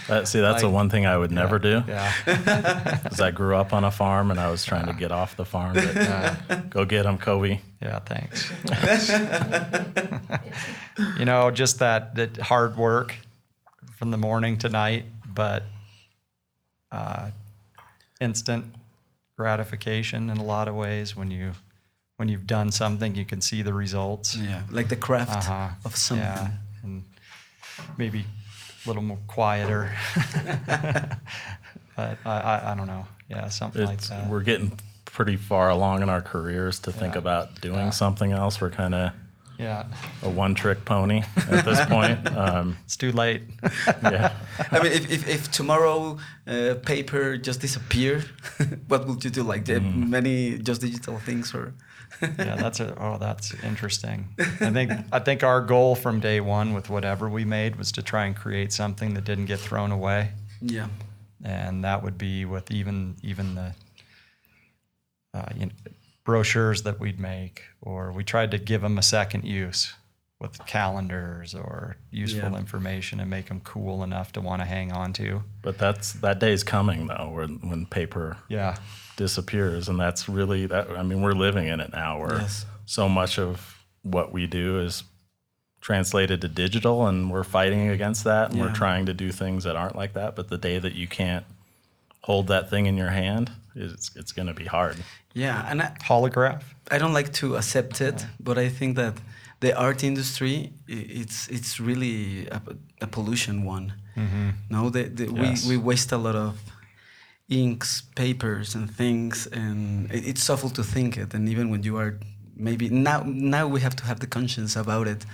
That, 0.09 0.23
see, 0.27 0.41
that's 0.41 0.63
the 0.63 0.69
one 0.71 0.91
thing 0.91 1.07
I 1.07 1.17
would 1.17 1.31
never 1.31 1.59
do. 1.59 1.85
Yeah. 1.87 2.13
Because 3.05 3.21
I 3.21 3.31
grew 3.31 3.55
up 3.55 3.73
on 3.73 3.85
a 3.85 3.91
farm 3.91 4.31
and 4.31 4.41
I 4.41 4.51
was 4.51 4.65
trying 4.65 4.87
to 4.87 4.93
get 4.93 5.13
off 5.13 5.37
the 5.37 5.45
farm. 5.45 5.75
But, 5.75 6.71
go 6.71 6.85
get 6.85 7.05
them, 7.05 7.19
Coby. 7.19 7.61
Yeah, 7.81 8.01
thanks. 8.01 8.51
you 11.19 11.25
know, 11.25 11.51
just 11.51 11.79
that 11.79 12.15
that 12.17 12.37
hard 12.39 12.77
work 12.77 13.15
from 13.97 14.11
the 14.11 14.17
morning 14.19 14.59
to 14.59 14.69
night, 14.69 15.05
but 15.27 15.63
uh, 16.93 17.31
instant 18.21 18.65
gratification 19.37 20.31
in 20.31 20.37
a 20.39 20.45
lot 20.45 20.69
of 20.69 20.75
ways 20.75 21.17
when 21.17 21.31
you 21.31 21.53
when 22.17 22.29
you've 22.29 22.47
done 22.47 22.71
something, 22.71 23.15
you 23.15 23.25
can 23.25 23.41
see 23.41 23.63
the 23.63 23.73
results. 23.73 24.37
yeah 24.37 24.63
like 24.71 24.89
the 24.89 24.97
craft 24.97 25.49
Uh-huh. 25.49 25.69
of 25.85 25.97
something 25.97 26.25
Yeah, 26.27 26.51
and 26.83 27.05
maybe 27.99 28.21
a 28.85 28.89
little 28.89 29.03
more 29.03 29.19
quieter. 29.27 29.93
but 30.67 31.19
I, 31.97 32.17
I, 32.25 32.73
I 32.73 32.75
don't 32.77 32.87
know. 32.87 33.07
Yeah, 33.29 33.49
something 33.49 33.85
like 33.85 33.99
It's, 33.99 34.09
that. 34.09 34.29
we're 34.29 34.43
getting 34.43 34.73
pretty 35.05 35.37
far 35.37 35.71
along 35.71 36.03
in 36.03 36.09
our 36.09 36.23
careers 36.23 36.79
to 36.81 36.93
think 36.93 37.15
Yeah. 37.15 37.19
about 37.21 37.61
doing 37.61 37.77
Yeah. 37.77 37.91
something 37.91 38.33
else. 38.33 38.61
We're 38.61 38.71
kind 38.71 38.95
of 38.95 39.13
yeah, 39.61 39.85
a 40.23 40.31
one 40.31 40.55
trick 40.55 40.85
pony 40.87 41.23
at 41.51 41.65
this 41.67 41.85
point. 41.87 42.27
Um, 42.35 42.79
it's 42.85 42.97
too 42.97 43.13
late. 43.13 43.43
yeah. 44.03 44.33
I 44.71 44.83
mean, 44.83 44.93
if, 44.93 45.11
if, 45.11 45.29
if 45.29 45.51
tomorrow 45.51 46.19
uh, 46.47 46.77
paper 46.83 47.37
just 47.37 47.61
disappeared, 47.61 48.25
what 48.89 49.07
would 49.07 49.23
you 49.23 49.31
do? 49.31 49.43
Like 49.43 49.67
the 49.67 49.81
many 49.81 50.59
just 50.59 50.81
digital 50.81 51.19
things, 51.19 51.55
or 51.55 51.75
yeah, 52.23 52.57
that's 52.57 52.81
a 52.81 52.95
oh, 52.99 53.19
that's 53.19 53.53
interesting. 53.63 54.29
I 54.39 54.71
think 54.71 54.93
I 55.13 55.19
think 55.19 55.43
our 55.43 55.61
goal 55.61 55.95
from 55.95 56.21
day 56.21 56.41
one 56.41 56.73
with 56.73 56.89
whatever 56.89 57.29
we 57.29 57.45
made 57.45 57.77
was 57.77 57.93
to 57.93 58.03
try 58.03 58.25
and 58.25 58.35
create 58.35 58.73
something 58.73 59.13
that 59.13 59.25
didn't 59.25 59.47
get 59.47 59.61
thrown 59.61 59.93
away, 59.93 60.31
yeah, 60.63 60.89
and 61.45 61.85
that 61.85 62.03
would 62.03 62.17
be 62.17 62.47
with 62.47 62.71
even 62.71 63.17
even 63.23 63.55
the 63.57 63.75
uh, 65.35 65.47
you 65.55 65.67
know, 65.67 65.73
brochures 66.25 66.83
that 66.83 67.01
we'd 67.01 67.19
make, 67.21 67.65
or 67.81 68.13
we 68.13 68.25
tried 68.25 68.51
to 68.51 68.59
give 68.59 68.83
them 68.83 68.99
a 68.99 69.03
second 69.03 69.45
use 69.45 69.95
with 70.39 70.65
calendars 70.67 71.55
or 71.55 71.97
useful 72.11 72.53
Yeah. 72.53 72.59
information 72.59 73.21
and 73.21 73.29
make 73.29 73.49
them 73.49 73.61
cool 73.61 74.03
enough 74.03 74.33
to 74.33 74.41
want 74.41 74.63
to 74.63 74.67
hang 74.67 74.91
on 74.91 75.13
to. 75.15 75.43
But 75.61 75.77
that's 75.79 76.13
that 76.15 76.39
day's 76.39 76.65
coming 76.65 77.07
though, 77.09 77.31
when 77.35 77.59
when 77.69 77.87
paper 77.87 78.39
Yeah, 78.49 78.77
disappears, 79.17 79.89
and 79.89 80.01
that's 80.01 80.29
really 80.29 80.67
that. 80.67 80.91
I 80.91 81.03
mean, 81.03 81.21
we're 81.21 81.33
living 81.33 81.67
in 81.69 81.81
it 81.81 81.93
now, 81.93 82.19
where 82.21 82.39
Yes. 82.41 82.65
so 82.87 83.09
much 83.09 83.39
of 83.39 83.77
what 84.03 84.33
we 84.33 84.47
do 84.47 84.81
is 84.81 85.05
translated 85.83 86.41
to 86.43 86.49
digital, 86.49 87.07
and 87.07 87.31
we're 87.31 87.45
fighting 87.45 87.89
against 87.89 88.25
that, 88.25 88.49
and 88.51 88.59
Yeah. 88.59 88.65
we're 88.67 88.73
trying 88.75 89.07
to 89.07 89.15
do 89.15 89.33
things 89.33 89.65
that 89.65 89.77
aren't 89.77 89.97
like 89.97 90.13
that. 90.15 90.37
But 90.37 90.49
the 90.49 90.59
day 90.59 90.79
that 90.79 90.95
you 90.95 91.07
can't 91.07 91.45
hold 92.23 92.49
that 92.49 92.69
thing 92.71 92.87
in 92.87 92.97
your 92.97 93.11
hand, 93.11 93.51
it's 93.75 94.11
it's 94.17 94.33
going 94.33 94.49
to 94.49 94.55
be 94.55 94.65
hard. 94.67 94.97
Yeah. 95.35 95.71
And 95.71 95.83
I, 95.83 95.93
holograph. 96.09 96.63
I 96.91 96.99
don't 96.99 97.13
like 97.15 97.33
to 97.35 97.57
accept 97.57 98.01
it, 98.01 98.27
but 98.39 98.59
I 98.59 98.69
think 98.69 98.97
that 98.97 99.15
the 99.61 99.73
art 99.77 100.03
industry 100.03 100.73
it's 100.89 101.49
it's 101.49 101.79
really 101.81 102.49
a, 102.49 102.61
a 103.01 103.07
pollution 103.07 103.65
one. 103.65 103.93
Mm-hmm. 104.17 104.49
No, 104.71 104.91
the, 104.91 105.03
the, 105.05 105.25
Yes. 105.33 105.65
we 105.67 105.77
we 105.77 105.83
waste 105.83 106.13
a 106.13 106.19
lot 106.19 106.35
of 106.35 106.55
inks, 107.49 108.03
papers, 108.15 108.75
and 108.75 108.91
things, 108.91 109.47
and 109.53 110.11
it, 110.13 110.27
it's 110.27 110.49
awful 110.51 110.71
to 110.71 110.83
think 110.83 111.17
it. 111.17 111.35
And 111.35 111.49
even 111.49 111.71
when 111.71 111.83
you 111.83 111.97
are 111.99 112.19
maybe 112.57 112.89
now 112.91 113.23
now 113.27 113.67
we 113.69 113.81
have 113.81 113.95
to 113.97 114.05
have 114.05 114.19
the 114.21 114.27
conscience 114.27 114.77
about 114.77 115.07
it, 115.09 115.27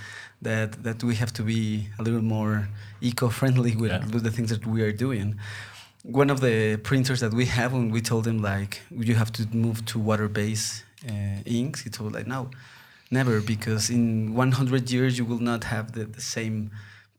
that 0.42 0.82
that 0.82 1.03
we 1.03 1.14
have 1.16 1.32
to 1.34 1.42
be 1.42 1.88
a 1.99 2.03
little 2.03 2.22
more 2.22 2.68
eco-friendly 3.01 3.76
with, 3.76 3.90
Yeah. 3.90 4.07
with 4.12 4.22
the 4.24 4.30
things 4.30 4.51
that 4.51 4.66
we 4.66 4.82
are 4.82 4.92
doing. 4.92 5.38
One 6.09 6.30
of 6.30 6.40
the 6.40 6.76
printers 6.76 7.20
that 7.20 7.32
we 7.34 7.46
have, 7.46 7.72
when 7.72 7.90
we 7.90 8.00
told 8.00 8.24
them 8.24 8.40
like 8.40 8.80
you 8.90 9.14
have 9.16 9.32
to 9.32 9.46
move 9.52 9.84
to 9.86 9.98
water-based 9.98 10.84
uh, 11.09 11.40
inks, 11.44 11.82
he 11.82 11.90
told 11.90 12.12
like 12.14 12.26
no, 12.28 12.50
never, 13.11 13.40
because 13.40 13.90
in 13.90 14.34
100 14.34 14.90
years 14.90 15.18
you 15.18 15.24
will 15.24 15.40
not 15.40 15.64
have 15.64 15.92
the, 15.92 16.04
the 16.04 16.20
same 16.20 16.70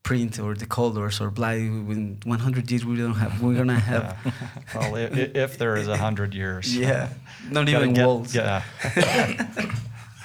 print 0.04 0.40
or 0.40 0.56
the 0.56 0.66
colors 0.66 1.20
or 1.20 1.30
blah. 1.30 1.50
In 1.52 2.18
100 2.24 2.72
years 2.72 2.86
we 2.86 2.96
don't 2.98 3.16
have. 3.16 3.42
We're 3.42 3.56
gonna 3.56 3.78
have. 3.80 4.16
Yeah. 4.26 4.32
well, 4.76 4.96
i- 4.96 5.00
i- 5.22 5.32
if 5.46 5.58
there 5.58 5.76
is 5.76 5.88
a 5.90 5.98
hundred 5.98 6.34
years. 6.34 6.66
Yeah, 6.88 7.10
not 7.52 7.68
even 7.68 7.94
get- 7.94 8.06
walls. 8.08 8.34
Yeah. 8.34 8.62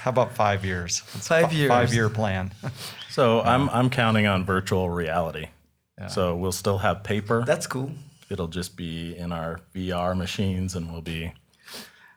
How 0.03 0.09
about 0.11 0.33
five 0.35 0.65
years? 0.65 1.01
It's 1.15 1.27
Five 1.27 1.49
fi- 1.51 1.55
years. 1.57 1.69
Five 1.69 1.93
year 1.93 2.09
plan. 2.09 2.51
So 3.09 3.41
I'm 3.41 3.69
I'm 3.69 3.89
counting 3.89 4.25
on 4.25 4.45
virtual 4.45 4.89
reality. 4.89 5.47
Yeah. 5.97 6.07
So 6.07 6.35
we'll 6.35 6.51
still 6.63 6.77
have 6.79 7.03
paper. 7.03 7.43
That's 7.45 7.67
cool. 7.67 7.91
It'll 8.29 8.47
just 8.47 8.75
be 8.75 9.15
in 9.17 9.31
our 9.31 9.59
VR 9.75 10.15
machines, 10.15 10.75
and 10.75 10.91
we'll 10.91 11.01
be, 11.01 11.33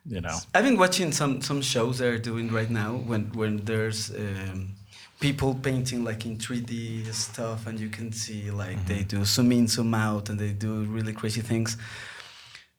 you 0.07 0.21
know, 0.21 0.39
I've 0.55 0.65
been 0.65 0.79
watching 0.79 1.13
some 1.13 1.41
some 1.43 1.61
shows 1.63 1.99
they're 1.99 2.19
doing 2.19 2.53
right 2.53 2.71
now 2.71 2.95
when 2.95 3.33
when 3.33 3.65
there's 3.65 4.11
um, 4.11 4.75
people 5.21 5.55
painting 5.55 6.05
like 6.05 6.25
in 6.27 6.37
3D 6.37 7.13
stuff, 7.13 7.67
and 7.67 7.79
you 7.81 7.89
can 7.89 8.13
see 8.13 8.51
like 8.51 8.85
they 8.87 9.03
do 9.03 9.25
zoom 9.25 9.53
in, 9.53 9.67
zoom 9.69 9.95
out, 9.95 10.29
and 10.29 10.39
they 10.39 10.53
do 10.53 10.85
really 10.85 11.13
crazy 11.13 11.41
things. 11.41 11.77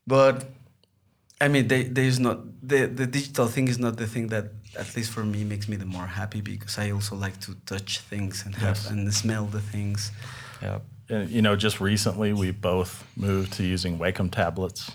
But 0.05 0.45
I 1.39 1.47
mean, 1.49 1.67
they, 1.67 1.83
there's 1.83 2.19
not 2.19 2.39
the 2.67 2.87
the 2.87 3.05
digital 3.05 3.47
thing 3.47 3.67
is 3.67 3.77
not 3.77 3.97
the 3.97 4.07
thing 4.07 4.27
that 4.27 4.45
at 4.77 4.95
least 4.95 5.11
for 5.11 5.23
me 5.23 5.43
makes 5.43 5.67
me 5.67 5.75
the 5.75 5.85
more 5.85 6.07
happy 6.07 6.41
because 6.41 6.77
I 6.77 6.91
also 6.91 7.15
like 7.15 7.39
to 7.41 7.55
touch 7.65 7.99
things 7.99 8.43
and 8.45 8.55
have 8.55 8.79
and 8.89 9.13
smell 9.13 9.45
the 9.45 9.61
things. 9.61 10.11
Yep. 10.61 10.83
And, 11.09 11.29
you 11.29 11.41
know, 11.41 11.55
just 11.55 11.79
recently 11.79 12.33
we 12.33 12.51
both 12.51 13.05
moved 13.15 13.53
to 13.53 13.63
using 13.63 13.97
Wacom 13.99 14.31
tablets. 14.31 14.91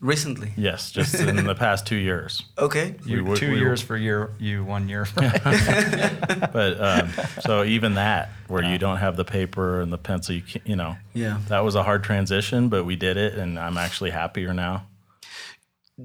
Recently, 0.00 0.52
Yes, 0.58 0.90
just 0.92 1.14
in 1.14 1.46
the 1.46 1.54
past 1.54 1.86
two 1.86 1.96
years. 1.96 2.42
okay, 2.58 2.96
You, 3.06 3.24
would- 3.24 3.38
two 3.38 3.52
we- 3.52 3.58
years 3.58 3.80
for 3.80 3.96
year, 3.96 4.30
you 4.38 4.62
one 4.62 4.90
year 4.90 5.06
for 5.06 5.22
But 6.52 6.80
um, 6.80 7.10
so 7.40 7.64
even 7.64 7.94
that, 7.94 8.28
where 8.48 8.62
you 8.62 8.76
don't 8.76 8.98
have 8.98 9.16
the 9.16 9.24
paper 9.24 9.80
and 9.80 9.90
the 9.90 9.96
pencil, 9.98 10.34
you, 10.34 10.42
can, 10.42 10.60
you 10.66 10.76
know, 10.76 10.96
yeah. 11.14 11.38
that 11.48 11.60
was 11.64 11.74
a 11.76 11.82
hard 11.82 12.04
transition, 12.04 12.68
but 12.68 12.84
we 12.84 12.94
did 12.94 13.16
it, 13.16 13.38
and 13.38 13.58
I'm 13.58 13.78
actually 13.78 14.10
happier 14.10 14.52
now. 14.52 14.86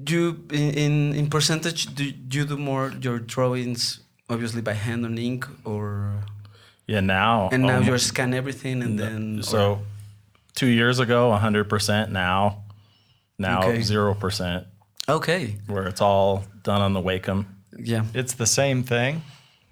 Do 0.02 0.14
you 0.14 0.44
in 0.50 0.70
in, 0.72 1.14
in 1.14 1.26
percentage 1.28 1.94
do, 1.94 2.10
do 2.10 2.38
you 2.38 2.46
do 2.46 2.56
more 2.56 2.94
your 2.98 3.18
drawings 3.18 4.00
obviously 4.30 4.62
by 4.62 4.72
hand 4.72 5.04
on 5.04 5.18
ink 5.18 5.46
or 5.66 6.14
Yeah, 6.86 7.00
now. 7.00 7.48
and 7.52 7.62
now 7.62 7.68
oh, 7.68 7.74
almo- 7.76 7.92
you 7.92 7.98
scan 7.98 8.34
everything 8.34 8.82
and 8.82 8.98
then 8.98 9.38
or- 9.38 9.42
So 9.42 9.82
two 10.54 10.66
years 10.66 10.98
ago, 10.98 11.30
100%. 11.30 12.10
Now, 12.10 12.64
now 13.38 13.62
Okay. 13.62 13.78
0%, 13.78 14.66
okay 15.08 15.56
where 15.66 15.86
it's 15.88 16.00
all 16.00 16.44
done 16.62 16.80
on 16.80 16.92
the 16.92 17.00
Wacom. 17.00 17.46
yeah 17.76 18.04
It's 18.14 18.34
the 18.34 18.46
same 18.46 18.82
thing. 18.84 19.22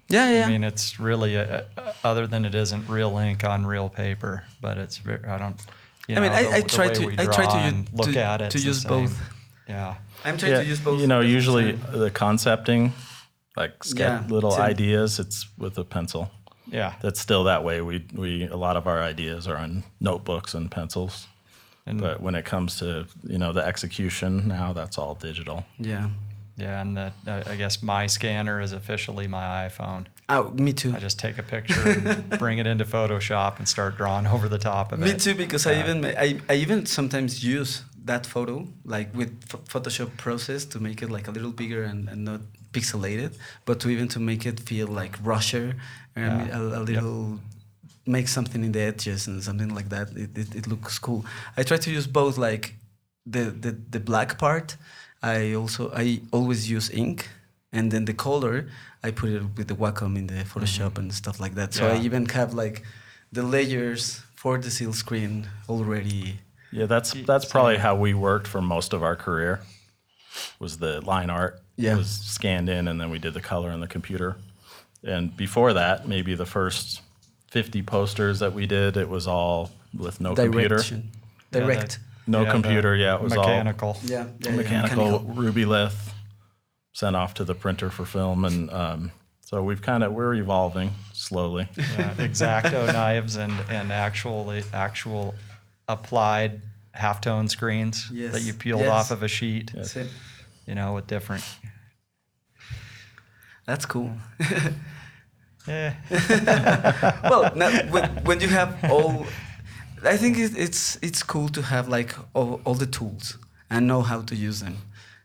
yeah 0.09 0.29
yeah 0.31 0.45
I 0.45 0.49
mean, 0.49 0.63
it's 0.63 0.99
really 0.99 1.35
a, 1.35 1.65
a- 1.77 1.93
other 2.03 2.27
than 2.27 2.43
it 2.45 2.55
isn't 2.55 2.87
real 2.89 3.17
ink 3.17 3.43
on 3.43 3.65
real 3.65 3.87
paper, 3.89 4.43
but 4.61 4.77
it's 4.77 4.97
very. 4.97 5.23
I 5.25 5.37
don't. 5.37 5.59
You 6.07 6.15
I 6.17 6.19
mean, 6.19 6.31
I- 6.31 6.43
the- 6.43 6.49
I 6.55 6.61
the 6.61 6.67
try 6.67 6.87
way 6.87 6.93
to- 6.95 7.21
I 7.21 7.25
try 7.25 7.45
to 7.45 7.51
draw 7.51 7.61
u- 7.61 7.67
and 7.69 7.89
look 7.93 8.11
to- 8.11 8.23
at 8.23 8.41
it 8.41 8.51
to 8.51 8.59
use 8.59 8.83
both. 8.83 9.13
Yeah. 9.69 9.95
I'm 10.25 10.37
trying 10.37 10.55
to 10.55 10.65
use 10.65 10.79
both 10.81 10.99
You 10.99 11.07
know, 11.07 11.19
at 11.19 11.23
the 11.23 11.27
same 11.27 11.35
usually 11.35 11.71
the 11.71 12.09
concepting, 12.11 12.91
like 13.55 13.83
sketch 13.83 14.21
Yeah, 14.23 14.33
little 14.35 14.53
ideas, 14.53 15.19
it's 15.19 15.47
with 15.57 15.77
a 15.77 15.83
pencil. 15.85 16.29
Yeah. 16.71 16.93
That's 17.01 17.19
still 17.19 17.43
that 17.45 17.63
way. 17.63 17.81
We 17.81 18.05
we 18.13 18.47
a 18.47 18.55
lot 18.57 18.77
of 18.77 18.87
our 18.87 19.01
ideas 19.03 19.47
are 19.47 19.57
on 19.57 19.83
notebooks 19.99 20.53
and 20.53 20.69
pencils. 20.71 21.27
And 21.85 21.99
But 21.99 22.21
when 22.21 22.35
it 22.35 22.45
comes 22.45 22.77
to 22.79 23.05
you 23.23 23.37
know 23.37 23.53
the 23.53 23.65
execution 23.65 24.47
now, 24.47 24.73
that's 24.73 24.97
all 24.97 25.15
digital. 25.15 25.63
yeah 25.79 26.09
yeah, 26.57 26.81
and 26.81 26.95
the, 26.97 27.11
I 27.27 27.53
I 27.53 27.55
guess 27.57 27.81
my 27.81 28.07
scanner 28.07 28.61
is 28.61 28.71
officially 28.73 29.27
my 29.27 29.67
iPhone. 29.67 30.05
oh 30.29 30.51
me 30.65 30.73
too 30.73 30.93
I 30.95 30.99
just 30.99 31.17
take 31.19 31.39
a 31.39 31.43
picture 31.43 31.81
and 31.89 32.29
bring 32.43 32.59
it 32.59 32.67
into 32.67 32.85
Photoshop 32.85 33.57
and 33.57 33.67
start 33.67 33.97
drawing 33.97 34.27
over 34.35 34.49
the 34.49 34.57
top 34.59 34.91
of 34.91 34.99
Me 34.99 35.09
it. 35.09 35.13
Me 35.13 35.19
too, 35.19 35.35
because 35.35 35.65
I 35.71 35.79
even 35.79 36.05
I, 36.05 36.39
I 36.49 36.55
even 36.61 36.85
sometimes 36.85 37.43
use 37.43 37.83
that 38.05 38.25
photo 38.27 38.67
like 38.85 39.07
with 39.17 39.29
ph- 39.49 39.63
Photoshop 39.65 40.09
process 40.17 40.65
to 40.65 40.79
make 40.79 41.01
it 41.05 41.09
like 41.09 41.27
a 41.27 41.31
little 41.31 41.51
bigger 41.53 41.83
and, 41.83 42.09
and 42.09 42.25
not 42.25 42.41
pixelated, 42.71 43.31
but 43.65 43.79
to 43.81 43.89
even 43.89 44.07
to 44.09 44.19
make 44.19 44.45
it 44.45 44.59
feel 44.59 44.87
like 44.87 45.17
rusher 45.23 45.75
and 46.15 46.47
Yeah. 46.47 46.57
a, 46.57 46.79
a 46.79 46.81
little 46.81 47.39
make 48.05 48.27
something 48.27 48.63
in 48.63 48.71
the 48.71 48.81
edges 48.81 49.27
and 49.27 49.43
something 49.43 49.73
like 49.73 49.89
that. 49.89 50.09
It, 50.15 50.37
it, 50.37 50.55
it 50.55 50.67
looks 50.67 50.99
cool. 50.99 51.25
I 51.57 51.63
try 51.63 51.77
to 51.77 51.91
use 51.91 52.07
both 52.07 52.37
like 52.37 52.75
the, 53.25 53.51
the 53.51 53.71
the 53.91 53.99
black 53.99 54.37
part. 54.37 54.77
I 55.21 55.53
also 55.53 55.91
I 55.93 56.21
always 56.31 56.69
use 56.69 56.89
ink. 56.89 57.29
And 57.73 57.89
then 57.89 58.03
the 58.03 58.13
color, 58.13 58.67
I 59.01 59.11
put 59.11 59.29
it 59.29 59.43
with 59.55 59.67
the 59.69 59.75
Wacom 59.75 60.17
in 60.17 60.27
the 60.27 60.33
mm-hmm. 60.33 60.59
Photoshop 60.59 60.97
and 60.97 61.13
stuff 61.13 61.39
like 61.39 61.55
that. 61.55 61.73
So 61.73 61.87
I 61.87 61.99
even 61.99 62.25
have 62.25 62.53
like 62.53 62.83
the 63.31 63.43
layers 63.43 64.23
for 64.35 64.57
the 64.57 64.69
seal 64.69 64.91
screen 64.91 65.47
already. 65.69 66.39
Yeah, 66.71 66.85
that's 66.87 67.13
that's 67.25 67.45
probably 67.45 67.77
how 67.77 67.95
we 67.95 68.13
worked 68.13 68.47
for 68.47 68.61
most 68.61 68.91
of 68.91 69.03
our 69.03 69.15
career. 69.15 69.61
Was 70.59 70.77
the 70.77 70.99
line 71.01 71.29
art 71.29 71.60
Yeah. 71.81 71.95
was 71.97 72.09
scanned 72.09 72.69
in, 72.69 72.87
and 72.87 72.99
then 72.99 73.09
we 73.09 73.19
did 73.19 73.33
the 73.33 73.41
color 73.41 73.71
in 73.71 73.79
the 73.79 73.87
computer. 73.87 74.37
And 75.03 75.35
before 75.35 75.73
that, 75.73 76.07
maybe 76.07 76.35
the 76.35 76.45
first 76.45 77.01
fifty 77.49 77.81
posters 77.81 78.39
that 78.39 78.53
we 78.53 78.65
did, 78.67 78.97
it 78.97 79.09
was 79.09 79.27
all 79.27 79.71
with 79.97 80.21
no 80.21 80.35
computer, 80.35 80.69
Direction. 80.75 81.09
Yeah, 81.51 81.59
Direct. 81.61 81.81
that- 81.91 81.99
no 82.27 82.43
yeah, 82.43 82.51
computer. 82.51 82.95
Yeah, 82.95 83.15
it 83.15 83.21
was 83.23 83.33
mechanical. 83.35 83.97
yeah, 84.03 84.27
yeah, 84.39 84.51
yeah, 84.51 84.55
mechanical, 84.55 85.19
Rubylith, 85.21 86.11
sent 86.93 87.15
off 87.15 87.33
to 87.33 87.43
the 87.43 87.55
printer 87.55 87.89
for 87.89 88.05
film, 88.05 88.45
and 88.45 88.69
um, 88.71 89.11
so 89.41 89.63
we've 89.63 89.81
kind 89.81 90.03
of 90.03 90.13
we're 90.13 90.35
evolving 90.35 90.91
slowly. 91.13 91.67
Yeah, 91.75 92.13
exacto 92.19 92.85
knives 92.93 93.35
and 93.37 93.51
and 93.69 93.91
actually 93.91 94.63
actual 94.71 95.33
applied 95.89 96.61
halftone 96.95 97.49
screens 97.49 98.07
Yes. 98.13 98.33
that 98.33 98.41
you 98.43 98.53
peeled 98.53 98.81
Yes. 98.81 98.89
off 98.91 99.11
of 99.11 99.23
a 99.23 99.27
sheet. 99.27 99.71
That's 99.73 99.95
it. 99.95 100.07
You 100.67 100.75
know, 100.75 100.93
with 100.93 101.07
different. 101.07 101.43
That's 103.71 103.85
cool. 103.85 104.11
Yeah. 105.65 105.93
well, 107.31 107.55
now, 107.55 107.69
when, 107.89 108.09
when 108.25 108.41
you 108.41 108.49
have 108.49 108.71
all, 108.91 109.25
I 110.03 110.17
think 110.17 110.37
it, 110.37 110.57
it's 110.57 110.97
it's 111.01 111.23
cool 111.23 111.47
to 111.49 111.61
have 111.61 111.87
like 111.87 112.11
all, 112.33 112.59
all 112.65 112.75
the 112.75 112.85
tools 112.97 113.37
and 113.69 113.87
know 113.87 114.01
how 114.01 114.23
to 114.23 114.35
use 114.35 114.59
them. 114.59 114.75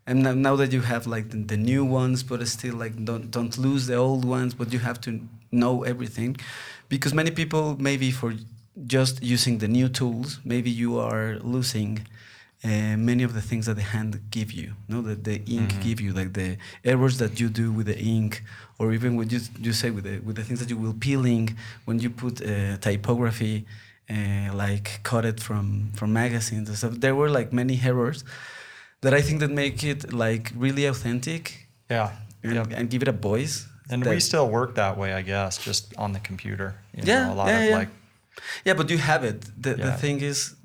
And 0.06 0.22
now, 0.22 0.34
now 0.34 0.54
that 0.56 0.70
you 0.72 0.82
have 0.82 1.08
like 1.08 1.30
the, 1.30 1.38
the 1.38 1.56
new 1.56 1.84
ones, 1.84 2.22
but 2.22 2.46
still 2.46 2.76
like 2.76 2.94
don't 3.04 3.32
don't 3.32 3.58
lose 3.58 3.88
the 3.88 3.96
old 3.96 4.24
ones, 4.24 4.54
but 4.54 4.72
you 4.72 4.78
have 4.78 5.00
to 5.00 5.10
know 5.50 5.82
everything, 5.82 6.36
because 6.88 7.12
many 7.14 7.32
people 7.32 7.76
maybe 7.80 8.12
for 8.12 8.34
just 8.86 9.14
using 9.24 9.58
the 9.58 9.68
new 9.68 9.88
tools, 9.88 10.38
maybe 10.44 10.70
you 10.70 11.00
are 11.00 11.40
losing 11.42 12.06
uh, 12.64 12.96
many 12.96 13.22
of 13.22 13.32
the 13.34 13.42
things 13.42 13.66
that 13.66 13.74
the 13.74 13.82
hand 13.82 14.20
give 14.30 14.50
you, 14.52 14.74
know 14.88 15.02
that 15.02 15.24
the 15.24 15.36
ink 15.46 15.80
give 15.82 16.00
you, 16.00 16.12
like 16.12 16.32
the 16.32 16.56
errors 16.84 17.18
that 17.18 17.38
you 17.40 17.48
do 17.48 17.70
with 17.70 17.86
the 17.86 17.98
ink, 17.98 18.42
or 18.78 18.92
even 18.92 19.16
what 19.16 19.30
you 19.30 19.40
you 19.60 19.72
say 19.72 19.90
with 19.90 20.04
the 20.04 20.18
with 20.20 20.36
the 20.36 20.42
things 20.44 20.58
that 20.60 20.70
you 20.70 20.76
will 20.78 20.94
peeling 20.94 21.56
when 21.84 21.98
you 22.00 22.10
put 22.10 22.40
uh, 22.40 22.76
typography, 22.78 23.66
uh, 24.10 24.50
like 24.54 25.00
cut 25.02 25.24
it 25.24 25.38
from 25.40 25.90
from 25.94 26.12
magazines 26.12 26.68
and 26.68 26.76
stuff. 26.78 26.94
There 27.00 27.14
were 27.14 27.28
like 27.38 27.52
many 27.52 27.78
errors 27.84 28.24
that 29.02 29.12
I 29.12 29.20
think 29.20 29.40
that 29.40 29.50
make 29.50 29.84
it 29.84 30.12
like 30.12 30.50
really 30.56 30.86
authentic 30.86 31.68
Yeah. 31.90 32.10
and, 32.42 32.54
Yep. 32.54 32.66
and 32.78 32.90
give 32.90 33.02
it 33.02 33.08
a 33.08 33.12
voice. 33.30 33.66
And 33.90 34.02
that- 34.02 34.14
we 34.14 34.20
still 34.20 34.48
work 34.48 34.74
that 34.74 34.96
way, 34.96 35.12
I 35.12 35.22
guess, 35.22 35.58
just 35.58 35.94
on 35.96 36.12
the 36.12 36.20
computer. 36.20 36.74
You 36.94 37.02
know, 37.02 37.12
Yeah, 37.12 37.32
a 37.32 37.34
lot 37.34 37.46
yeah, 37.48 37.58
of 37.60 37.64
yeah. 37.70 37.76
like 37.78 37.90
Yeah, 38.64 38.74
but 38.76 38.90
you 38.90 38.98
have 38.98 39.22
it. 39.24 39.38
The, 39.62 39.74
the 39.74 39.92
thing 39.92 40.20
is, 40.20 40.55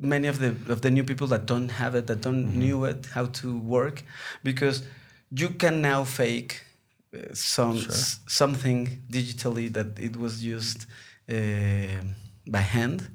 many 0.00 0.28
of 0.28 0.38
the 0.38 0.48
of 0.72 0.80
the 0.80 0.90
new 0.90 1.04
people 1.04 1.26
that 1.28 1.46
don't 1.46 1.70
have 1.70 1.94
it, 1.98 2.06
that 2.06 2.20
don't 2.22 2.44
Mm-hmm. 2.46 2.58
knew 2.58 2.84
it 2.84 3.06
how 3.14 3.26
to 3.26 3.56
work, 3.58 4.02
because 4.42 4.82
you 5.30 5.48
can 5.58 5.80
now 5.80 6.04
fake 6.04 6.62
uh, 7.14 7.18
some 7.34 7.76
s- 7.78 8.20
something 8.26 9.02
digitally 9.10 9.72
that 9.72 9.98
it 9.98 10.16
was 10.16 10.44
used 10.44 10.86
uh, 11.28 11.34
by 12.46 12.60
hand. 12.60 13.08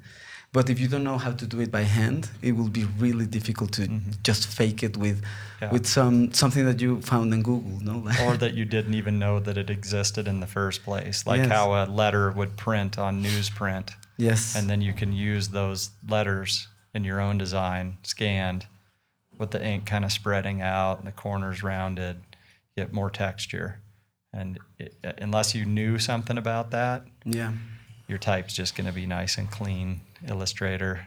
But 0.52 0.70
if 0.70 0.78
you 0.78 0.86
don't 0.86 1.02
know 1.02 1.18
how 1.18 1.32
to 1.32 1.46
do 1.46 1.60
it 1.60 1.72
by 1.72 1.82
hand, 1.82 2.28
it 2.40 2.52
will 2.52 2.68
be 2.70 2.84
really 3.00 3.26
difficult 3.26 3.72
to 3.72 3.88
just 4.22 4.46
fake 4.46 4.84
it 4.84 4.96
with. 4.96 5.18
Yeah. 5.62 5.72
with 5.72 5.86
some 5.86 6.32
something 6.32 6.64
that 6.66 6.80
you 6.80 7.00
found 7.00 7.32
in 7.34 7.42
Google. 7.42 7.78
No, 7.82 7.94
or 8.24 8.36
that 8.36 8.54
you 8.54 8.64
didn't 8.64 8.94
even 8.94 9.18
know 9.18 9.40
that 9.40 9.56
it 9.56 9.68
existed 9.70 10.28
in 10.28 10.40
the 10.40 10.46
first 10.46 10.84
place. 10.84 11.26
Like 11.26 11.40
Yes. 11.42 11.50
how 11.50 11.72
a 11.72 11.86
letter 11.86 12.30
would 12.30 12.56
print 12.56 12.98
on 12.98 13.22
newsprint. 13.22 13.88
yes, 14.16 14.54
And 14.56 14.68
then 14.70 14.80
you 14.82 14.92
can 14.92 15.12
use 15.12 15.48
those 15.48 15.90
letters 16.08 16.68
in 16.94 17.04
your 17.04 17.20
own 17.20 17.38
design, 17.38 17.98
scanned, 18.02 18.66
with 19.38 19.50
the 19.50 19.64
ink 19.64 19.86
kind 19.86 20.04
of 20.04 20.12
spreading 20.12 20.62
out 20.62 20.98
and 20.98 21.06
the 21.06 21.12
corners 21.12 21.62
rounded, 21.62 22.16
get 22.76 22.92
more 22.92 23.10
texture. 23.10 23.80
And 24.32 24.58
it, 24.78 24.94
uh, 25.04 25.12
unless 25.18 25.54
you 25.54 25.64
knew 25.64 25.98
something 25.98 26.38
about 26.38 26.70
that, 26.70 27.04
yeah. 27.24 27.52
your 28.08 28.18
type's 28.18 28.54
just 28.54 28.76
going 28.76 28.86
to 28.86 28.92
be 28.92 29.06
nice 29.06 29.38
and 29.38 29.50
clean. 29.50 30.00
Illustrator. 30.26 31.06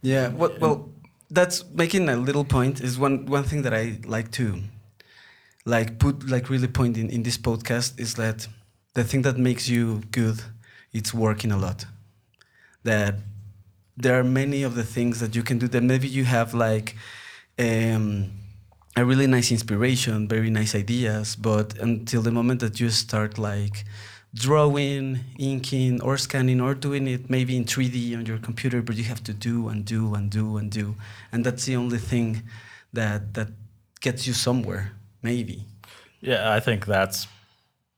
Yeah, 0.00 0.28
well, 0.28 0.52
well, 0.60 0.90
that's 1.30 1.64
making 1.72 2.08
a 2.08 2.16
little 2.16 2.44
point 2.44 2.80
is 2.80 2.98
one 2.98 3.26
one 3.26 3.44
thing 3.44 3.62
that 3.62 3.72
I 3.72 3.98
like 4.04 4.30
to 4.32 4.62
like 5.64 5.98
put 5.98 6.28
like 6.28 6.50
really 6.50 6.68
point 6.68 6.96
in, 6.96 7.10
in 7.10 7.22
this 7.22 7.38
podcast 7.38 7.98
is 7.98 8.14
that 8.14 8.48
the 8.94 9.04
thing 9.04 9.22
that 9.22 9.38
makes 9.38 9.68
you 9.68 10.02
good 10.10 10.42
it's 10.92 11.14
working 11.14 11.52
a 11.52 11.56
lot. 11.56 11.86
That 12.84 13.14
there 14.02 14.18
are 14.18 14.24
many 14.24 14.62
of 14.62 14.74
the 14.74 14.84
things 14.84 15.20
that 15.20 15.34
you 15.34 15.42
can 15.42 15.58
do 15.58 15.68
that 15.68 15.82
maybe 15.82 16.08
you 16.08 16.24
have 16.24 16.54
like 16.54 16.96
um, 17.58 18.30
a 18.96 19.04
really 19.04 19.26
nice 19.26 19.50
inspiration, 19.50 20.28
very 20.28 20.50
nice 20.50 20.74
ideas, 20.74 21.36
but 21.36 21.78
until 21.78 22.22
the 22.22 22.30
moment 22.30 22.60
that 22.60 22.80
you 22.80 22.90
start 22.90 23.38
like 23.38 23.84
drawing, 24.34 25.20
inking, 25.38 26.00
or 26.02 26.16
scanning, 26.16 26.60
or 26.60 26.74
doing 26.74 27.06
it 27.06 27.30
maybe 27.30 27.56
in 27.56 27.64
3D 27.64 28.16
on 28.16 28.26
your 28.26 28.38
computer, 28.38 28.82
but 28.82 28.96
you 28.96 29.04
have 29.04 29.22
to 29.24 29.32
do 29.32 29.68
and 29.68 29.84
do 29.84 30.14
and 30.14 30.30
do 30.30 30.56
and 30.56 30.70
do, 30.70 30.96
and 31.30 31.44
that's 31.44 31.64
the 31.64 31.76
only 31.76 31.98
thing 31.98 32.42
that 32.92 33.34
that 33.34 33.48
gets 34.00 34.26
you 34.26 34.32
somewhere, 34.32 34.92
maybe. 35.22 35.64
Yeah, 36.20 36.52
I 36.52 36.60
think 36.60 36.86
that's 36.86 37.26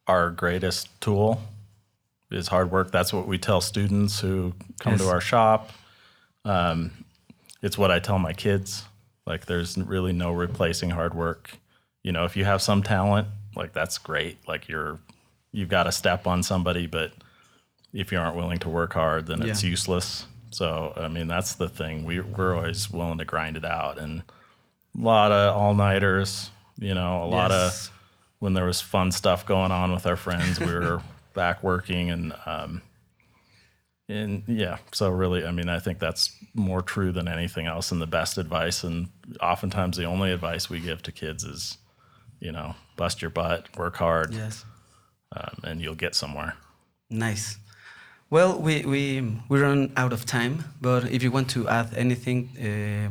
our 0.06 0.30
greatest 0.30 0.88
tool 1.00 1.40
is 2.30 2.48
hard 2.48 2.70
work. 2.70 2.90
That's 2.90 3.12
what 3.12 3.26
we 3.26 3.38
tell 3.38 3.60
students 3.60 4.20
who 4.20 4.54
come 4.80 4.98
to 4.98 5.08
our 5.08 5.20
shop. 5.20 5.70
Um, 6.44 6.90
it's 7.62 7.78
what 7.78 7.90
I 7.90 7.98
tell 7.98 8.18
my 8.18 8.32
kids. 8.32 8.84
Like 9.26 9.46
there's 9.46 9.78
really 9.78 10.12
no 10.12 10.32
replacing 10.32 10.90
hard 10.90 11.14
work. 11.14 11.56
You 12.02 12.12
know, 12.12 12.24
if 12.24 12.36
you 12.36 12.44
have 12.44 12.60
some 12.60 12.82
talent, 12.82 13.28
like 13.56 13.72
that's 13.72 13.96
great. 13.98 14.36
Like 14.46 14.68
you're 14.68 14.98
you've 15.52 15.68
got 15.70 15.86
a 15.86 15.92
step 15.92 16.26
on 16.26 16.42
somebody, 16.42 16.86
but 16.86 17.12
if 17.92 18.12
you 18.12 18.18
aren't 18.18 18.36
willing 18.36 18.58
to 18.58 18.68
work 18.68 18.92
hard, 18.92 19.26
then 19.26 19.42
it's 19.42 19.62
useless. 19.62 20.26
So 20.50 20.92
I 20.96 21.08
mean, 21.08 21.26
that's 21.26 21.54
the 21.54 21.68
thing. 21.68 22.04
We 22.04 22.20
we're 22.20 22.54
always 22.54 22.90
willing 22.90 23.18
to 23.18 23.24
grind 23.24 23.56
it 23.56 23.64
out, 23.64 23.98
and 23.98 24.22
a 24.98 25.02
lot 25.02 25.32
of 25.32 25.56
all 25.56 25.74
nighters. 25.74 26.50
You 26.78 26.94
know, 26.94 27.24
a 27.24 27.26
lot 27.26 27.50
Yes. 27.50 27.86
of 27.88 27.92
when 28.40 28.52
there 28.52 28.64
was 28.66 28.80
fun 28.80 29.10
stuff 29.12 29.46
going 29.46 29.70
on 29.72 29.92
with 29.92 30.06
our 30.06 30.16
friends, 30.16 30.58
we 30.60 30.66
were 30.66 31.00
back 31.34 31.62
working, 31.62 32.10
and 32.10 32.34
um, 32.46 32.82
and 34.08 34.42
yeah. 34.46 34.78
So 34.92 35.08
really, 35.10 35.44
I 35.44 35.50
mean, 35.50 35.68
I 35.68 35.78
think 35.78 35.98
that's 35.98 36.30
more 36.54 36.82
true 36.82 37.12
than 37.12 37.28
anything 37.28 37.66
else, 37.66 37.92
and 37.92 38.00
the 38.02 38.06
best 38.06 38.38
advice, 38.38 38.84
and 38.84 39.08
oftentimes 39.40 39.96
the 39.96 40.04
only 40.04 40.30
advice 40.32 40.68
we 40.70 40.80
give 40.80 41.02
to 41.02 41.12
kids 41.12 41.44
is, 41.44 41.78
you 42.40 42.52
know, 42.52 42.74
bust 42.96 43.22
your 43.22 43.30
butt, 43.30 43.68
work 43.76 43.96
hard, 43.96 44.32
Yes. 44.34 44.64
um, 45.36 45.56
and 45.64 45.80
you'll 45.80 45.94
get 45.94 46.14
somewhere. 46.14 46.54
Nice. 47.10 47.58
Well, 48.30 48.58
we, 48.58 48.82
we, 48.84 49.20
we 49.48 49.60
run 49.60 49.92
out 49.96 50.12
of 50.12 50.24
time, 50.24 50.64
but 50.80 51.04
if 51.10 51.22
you 51.22 51.30
want 51.30 51.48
to 51.50 51.68
add 51.68 51.94
anything, 51.94 52.48
uh, 52.58 53.08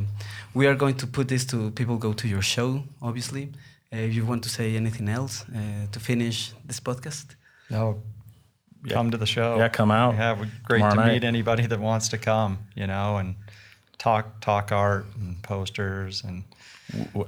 we 0.54 0.68
are 0.68 0.76
going 0.76 0.96
to 0.98 1.08
put 1.08 1.28
this 1.28 1.46
to 1.46 1.72
people 1.72 1.98
go 1.98 2.14
to 2.14 2.28
your 2.28 2.42
show, 2.42 2.84
obviously. 3.02 3.50
Uh, 3.94 3.98
if 3.98 4.14
you 4.16 4.26
want 4.26 4.44
to 4.44 4.50
say 4.50 4.76
anything 4.76 5.08
else 5.08 5.46
uh, 5.56 5.88
to 5.92 6.00
finish 6.00 6.52
this 6.66 6.80
podcast. 6.80 7.36
No, 7.70 8.02
Yeah. 8.86 8.94
come 8.96 9.12
to 9.12 9.18
the 9.18 9.26
show. 9.26 9.58
Yeah, 9.58 9.70
come 9.70 9.92
out 9.92 10.16
Yeah, 10.16 10.36
great 10.64 10.80
tomorrow 10.80 10.96
to 10.96 11.02
night. 11.02 11.14
meet 11.14 11.24
anybody 11.24 11.68
that 11.68 11.80
wants 11.80 12.10
to 12.10 12.18
come. 12.18 12.58
You 12.76 12.86
know, 12.88 13.18
and 13.18 13.36
talk 13.98 14.42
talk 14.42 14.72
art 14.72 15.06
and 15.16 15.42
posters 15.42 16.24
and 16.24 16.44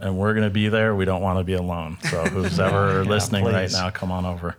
and 0.01 0.17
we're 0.17 0.33
going 0.33 0.43
to 0.47 0.53
be 0.53 0.67
there. 0.69 0.93
We 0.95 1.05
don't 1.05 1.21
want 1.21 1.39
to 1.39 1.43
be 1.43 1.53
alone. 1.53 1.97
So 2.09 2.23
who's 2.33 2.59
ever 2.59 3.03
Yeah, 3.03 3.09
listening 3.09 3.45
right 3.45 3.71
now, 3.71 3.89
come 3.91 4.11
on 4.11 4.25
over. 4.25 4.55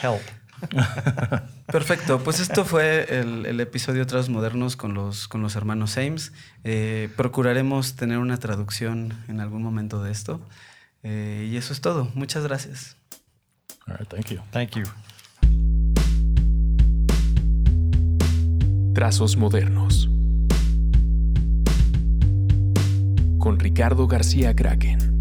help. 0.00 0.20
Perfecto, 1.66 2.18
pues 2.22 2.38
esto 2.40 2.64
fue 2.64 3.06
el, 3.08 3.46
el 3.46 3.60
episodio 3.60 4.06
Transmodernos 4.06 4.76
con 4.76 4.94
los, 4.94 5.26
con 5.26 5.42
los 5.42 5.56
hermanos 5.56 5.96
Ames. 5.96 6.32
Eh, 6.64 7.08
procuraremos 7.16 7.94
tener 7.96 8.18
una 8.18 8.36
traducción 8.36 9.14
en 9.28 9.40
algún 9.40 9.62
momento 9.62 10.02
de 10.02 10.12
esto. 10.12 10.40
Eh, 11.02 11.48
y 11.50 11.56
eso 11.56 11.72
es 11.72 11.80
todo. 11.80 12.08
Muchas 12.14 12.44
gracias. 12.46 12.96
All 13.88 13.96
right, 13.96 14.08
thank 14.08 14.26
you. 14.30 14.40
Thank 14.52 14.76
you. 14.76 14.84
Trazos 18.94 19.38
modernos. 19.38 20.10
Con 23.38 23.58
Ricardo 23.58 24.06
García 24.06 24.54
Kraken. 24.54 25.11